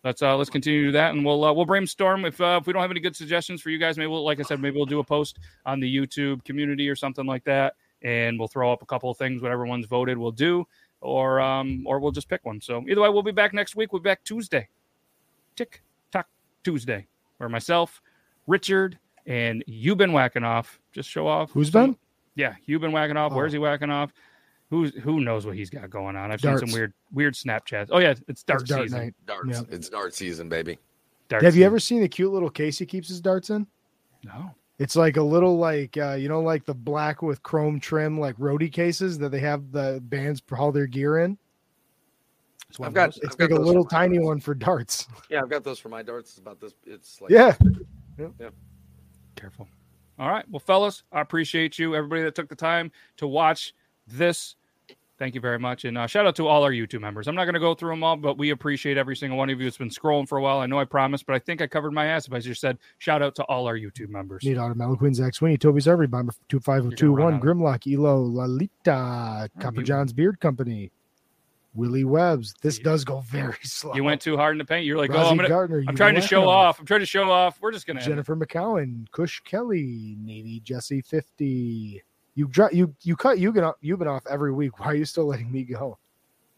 Let's 0.03 0.23
uh 0.23 0.35
let's 0.35 0.49
continue 0.49 0.81
to 0.81 0.87
do 0.87 0.91
that, 0.93 1.13
and 1.13 1.23
we'll 1.23 1.43
uh, 1.45 1.53
we'll 1.53 1.65
brainstorm. 1.65 2.25
If 2.25 2.41
uh, 2.41 2.57
if 2.59 2.65
we 2.65 2.73
don't 2.73 2.81
have 2.81 2.89
any 2.89 2.99
good 2.99 3.15
suggestions 3.15 3.61
for 3.61 3.69
you 3.69 3.77
guys, 3.77 3.97
maybe 3.99 4.07
we'll, 4.07 4.23
like 4.25 4.39
I 4.39 4.43
said, 4.43 4.59
maybe 4.59 4.75
we'll 4.77 4.87
do 4.87 4.97
a 4.99 5.03
post 5.03 5.37
on 5.67 5.79
the 5.79 5.95
YouTube 5.95 6.43
community 6.43 6.89
or 6.89 6.95
something 6.95 7.27
like 7.27 7.43
that, 7.43 7.75
and 8.01 8.39
we'll 8.39 8.47
throw 8.47 8.73
up 8.73 8.81
a 8.81 8.85
couple 8.87 9.11
of 9.11 9.17
things. 9.17 9.43
Whatever 9.43 9.67
one's 9.67 9.85
voted, 9.85 10.17
we'll 10.17 10.31
do, 10.31 10.65
or 11.01 11.39
um 11.39 11.83
or 11.85 11.99
we'll 11.99 12.11
just 12.11 12.27
pick 12.29 12.43
one. 12.43 12.59
So 12.59 12.83
either 12.89 12.99
way, 13.01 13.09
we'll 13.09 13.21
be 13.21 13.31
back 13.31 13.53
next 13.53 13.75
week. 13.75 13.93
We'll 13.93 14.01
be 14.01 14.09
back 14.09 14.23
Tuesday, 14.23 14.67
tick 15.55 15.83
tock 16.11 16.25
Tuesday, 16.63 17.05
where 17.37 17.47
myself, 17.47 18.01
Richard, 18.47 18.97
and 19.27 19.63
you've 19.67 19.99
been 19.99 20.13
whacking 20.13 20.43
off. 20.43 20.79
Just 20.93 21.09
show 21.09 21.27
off. 21.27 21.51
Who's 21.51 21.69
been? 21.69 21.95
Yeah, 22.33 22.55
you've 22.65 22.81
been 22.81 22.91
whacking 22.91 23.17
off. 23.17 23.33
Where's 23.33 23.51
Oh. 23.51 23.57
he 23.57 23.59
whacking 23.59 23.91
off? 23.91 24.11
Who's 24.71 24.95
who 24.95 25.19
knows 25.19 25.45
what 25.45 25.55
he's 25.55 25.69
got 25.69 25.89
going 25.89 26.15
on? 26.15 26.31
I've 26.31 26.39
seen 26.41 26.57
some 26.57 26.71
weird 26.71 26.93
weird 27.11 27.33
Snapchats. 27.35 27.89
Oh 27.91 27.99
yeah, 27.99 28.15
it's 28.29 28.41
dart, 28.41 28.61
It's 28.61 28.69
dart 28.69 28.83
season. 28.83 28.99
night. 28.99 29.13
Darts. 29.27 29.49
Yeah. 29.49 29.61
It's 29.69 29.89
dart 29.89 30.15
season, 30.15 30.47
baby. 30.47 30.79
Dart 31.27 31.43
Have 31.43 31.57
you 31.57 31.65
ever 31.65 31.77
seen 31.77 31.99
the 32.01 32.07
cute 32.07 32.31
little 32.31 32.49
case 32.49 32.79
he 32.79 32.85
keeps 32.85 33.09
his 33.09 33.19
darts 33.19 33.49
in? 33.49 33.67
No. 34.23 34.51
It's 34.79 34.95
like 34.95 35.17
a 35.17 35.21
little 35.21 35.57
like 35.57 35.97
uh, 35.97 36.13
you 36.13 36.29
know, 36.29 36.41
like 36.41 36.65
the 36.65 36.73
black 36.73 37.21
with 37.21 37.43
chrome 37.43 37.81
trim, 37.81 38.17
like 38.17 38.37
roadie 38.37 38.71
cases 38.71 39.17
that 39.19 39.29
they 39.29 39.41
have 39.41 39.71
the 39.73 39.99
bands 40.05 40.41
haul 40.49 40.71
their 40.71 40.87
gear 40.87 41.19
in. 41.19 41.37
It's 42.69 42.79
one 42.79 42.87
I've 42.87 42.93
got. 42.93 43.07
those. 43.13 43.17
It's 43.23 43.33
I've 43.33 43.49
got 43.49 43.51
like 43.51 43.59
a 43.59 43.63
little 43.63 43.83
tiny 43.83 44.15
darts. 44.19 44.25
one 44.27 44.39
for 44.39 44.53
darts. 44.55 45.07
Yeah, 45.29 45.41
I've 45.41 45.49
got 45.49 45.65
those 45.65 45.79
for 45.79 45.89
my 45.89 46.01
darts. 46.01 46.29
It's 46.31 46.39
about 46.39 46.61
this. 46.61 46.73
It's 46.85 47.19
like 47.19 47.29
yeah, 47.29 47.55
Yeah. 48.17 48.49
Careful. 49.35 49.67
All 50.17 50.29
right. 50.29 50.45
Well, 50.49 50.59
fellas, 50.61 51.03
I 51.11 51.19
appreciate 51.19 51.77
you. 51.77 51.93
Everybody 51.93 52.21
that 52.23 52.35
took 52.35 52.47
the 52.47 52.55
time 52.55 52.89
to 53.17 53.27
watch 53.27 53.73
this. 54.07 54.55
Thank 55.21 55.35
you 55.35 55.41
very 55.41 55.59
much. 55.59 55.85
And 55.85 55.99
uh, 55.99 56.07
shout 56.07 56.25
out 56.25 56.35
to 56.37 56.47
all 56.47 56.63
our 56.63 56.71
YouTube 56.71 57.01
members. 57.01 57.27
I'm 57.27 57.35
not 57.35 57.43
going 57.43 57.53
to 57.53 57.59
go 57.59 57.75
through 57.75 57.91
them 57.91 58.03
all, 58.03 58.17
but 58.17 58.39
we 58.39 58.49
appreciate 58.49 58.97
every 58.97 59.15
single 59.15 59.37
one 59.37 59.51
of 59.51 59.61
you. 59.61 59.67
It's 59.67 59.77
been 59.77 59.91
scrolling 59.91 60.27
for 60.27 60.39
a 60.39 60.41
while. 60.41 60.57
I 60.57 60.65
know 60.65 60.79
I 60.79 60.85
promised, 60.85 61.27
but 61.27 61.35
I 61.35 61.37
think 61.39 61.61
I 61.61 61.67
covered 61.67 61.91
my 61.91 62.07
ass 62.07 62.25
if 62.25 62.33
I 62.33 62.39
just 62.39 62.59
said 62.59 62.79
shout 62.97 63.21
out 63.21 63.35
to 63.35 63.43
all 63.43 63.67
our 63.67 63.77
YouTube 63.77 64.09
members. 64.09 64.43
Need 64.43 64.57
Auto 64.57 64.95
Quinn, 64.95 65.13
Zach 65.13 65.35
Sweeney, 65.35 65.59
Toby's 65.59 65.87
Every, 65.87 66.07
Bomber 66.07 66.33
two 66.49 66.59
five 66.59 66.85
You're 66.85 66.93
two 66.93 67.15
gonna 67.15 67.37
one, 67.37 67.39
Grimlock, 67.39 67.85
Elo, 67.85 68.19
Lalita, 68.23 69.47
Copper 69.59 69.83
John's 69.83 70.11
Beard 70.11 70.39
Company, 70.39 70.91
Willie 71.75 72.03
Webbs. 72.03 72.55
This 72.63 72.79
You- 72.79 72.83
does 72.83 73.05
go 73.05 73.19
very 73.19 73.53
slow. 73.61 73.93
You 73.93 74.03
went 74.03 74.21
too 74.21 74.37
hard 74.37 74.55
in 74.55 74.57
the 74.57 74.65
paint. 74.65 74.87
You're 74.87 74.97
like, 74.97 75.11
oh, 75.11 75.29
I'm, 75.29 75.37
gonna, 75.37 75.49
Gardner, 75.49 75.83
I'm 75.87 75.95
trying 75.95 76.15
to 76.15 76.21
show 76.21 76.49
off. 76.49 76.77
off. 76.77 76.79
I'm 76.79 76.87
trying 76.87 77.01
to 77.01 77.05
show 77.05 77.29
off. 77.29 77.59
We're 77.61 77.73
just 77.73 77.85
going 77.85 77.99
to. 77.99 78.03
Jennifer 78.03 78.35
McCowan, 78.35 79.05
Kush 79.11 79.39
Kelly, 79.41 80.17
Navy 80.19 80.61
Jesse 80.61 81.01
fifty. 81.01 82.01
You 82.35 82.49
you 82.71 82.95
you 83.01 83.15
cut 83.15 83.39
you 83.39 83.53
you've 83.81 83.99
been 83.99 84.07
off 84.07 84.23
every 84.29 84.53
week. 84.53 84.79
Why 84.79 84.87
are 84.87 84.95
you 84.95 85.05
still 85.05 85.25
letting 85.25 85.51
me 85.51 85.63
go? 85.63 85.97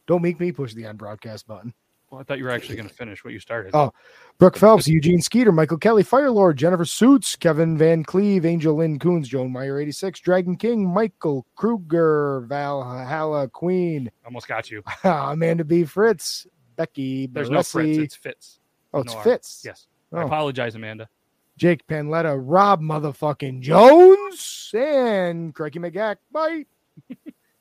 Don't 0.06 0.22
make 0.22 0.40
me 0.40 0.52
push 0.52 0.74
the 0.74 0.86
end 0.86 0.98
broadcast 0.98 1.48
button. 1.48 1.74
Well, 2.10 2.22
I 2.22 2.24
thought 2.26 2.38
you 2.38 2.44
were 2.44 2.52
actually 2.52 2.76
going 2.76 2.88
to 2.88 2.94
finish 2.94 3.24
what 3.26 3.34
you 3.34 3.40
started. 3.40 3.72
Oh. 3.74 3.92
Brooke 4.38 4.56
Phelps, 4.58 4.88
Eugene 4.88 5.20
Skeeter, 5.20 5.52
Michael 5.52 5.80
Kelly, 5.80 6.04
Firelord, 6.04 6.58
Jennifer 6.58 6.86
Suits, 6.86 7.36
Kevin 7.36 7.76
Van 7.76 8.04
Cleve, 8.04 8.46
Angel 8.46 8.76
Lynn 8.76 9.00
Coons, 9.00 9.28
Joan 9.28 9.52
Meyer 9.52 9.80
86, 9.80 10.20
Dragon 10.20 10.56
King, 10.56 10.88
Michael 10.94 11.44
Kruger, 11.56 12.42
Valhalla 12.42 13.48
Queen, 13.48 14.12
Almost 14.26 14.48
got 14.48 14.70
you. 14.70 14.84
Amanda 15.04 15.64
B. 15.64 15.86
Fritz, 15.86 16.46
Becky 16.76 17.26
There's 17.26 17.50
no 17.50 17.64
Fritz. 17.64 17.98
It's 17.98 18.16
Fitz. 18.16 18.60
oh, 18.94 19.00
it's 19.02 19.14
no 19.16 19.22
Fitz. 19.22 19.64
Yes. 19.66 19.88
I 20.12 20.22
Oh. 20.22 20.26
apologize, 20.28 20.76
Amanda. 20.76 21.10
Jake 21.58 21.86
Panletta, 21.88 22.40
Rob 22.40 22.82
motherfucking 22.82 23.62
Jones, 23.62 24.72
and 24.74 25.54
Craigie 25.54 25.80
McGack. 25.80 26.18
Bye. 26.32 26.66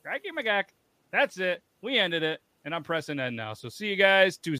Craggy 0.03 0.31
McGack. 0.37 0.65
That's 1.11 1.39
it. 1.39 1.63
We 1.83 1.99
ended 1.99 2.23
it. 2.23 2.41
And 2.65 2.75
I'm 2.75 2.83
pressing 2.85 3.19
end 3.19 3.37
now. 3.37 3.55
So 3.55 3.69
see 3.69 3.89
you 3.89 3.97
guys 3.97 4.37
Tuesday. 4.37 4.51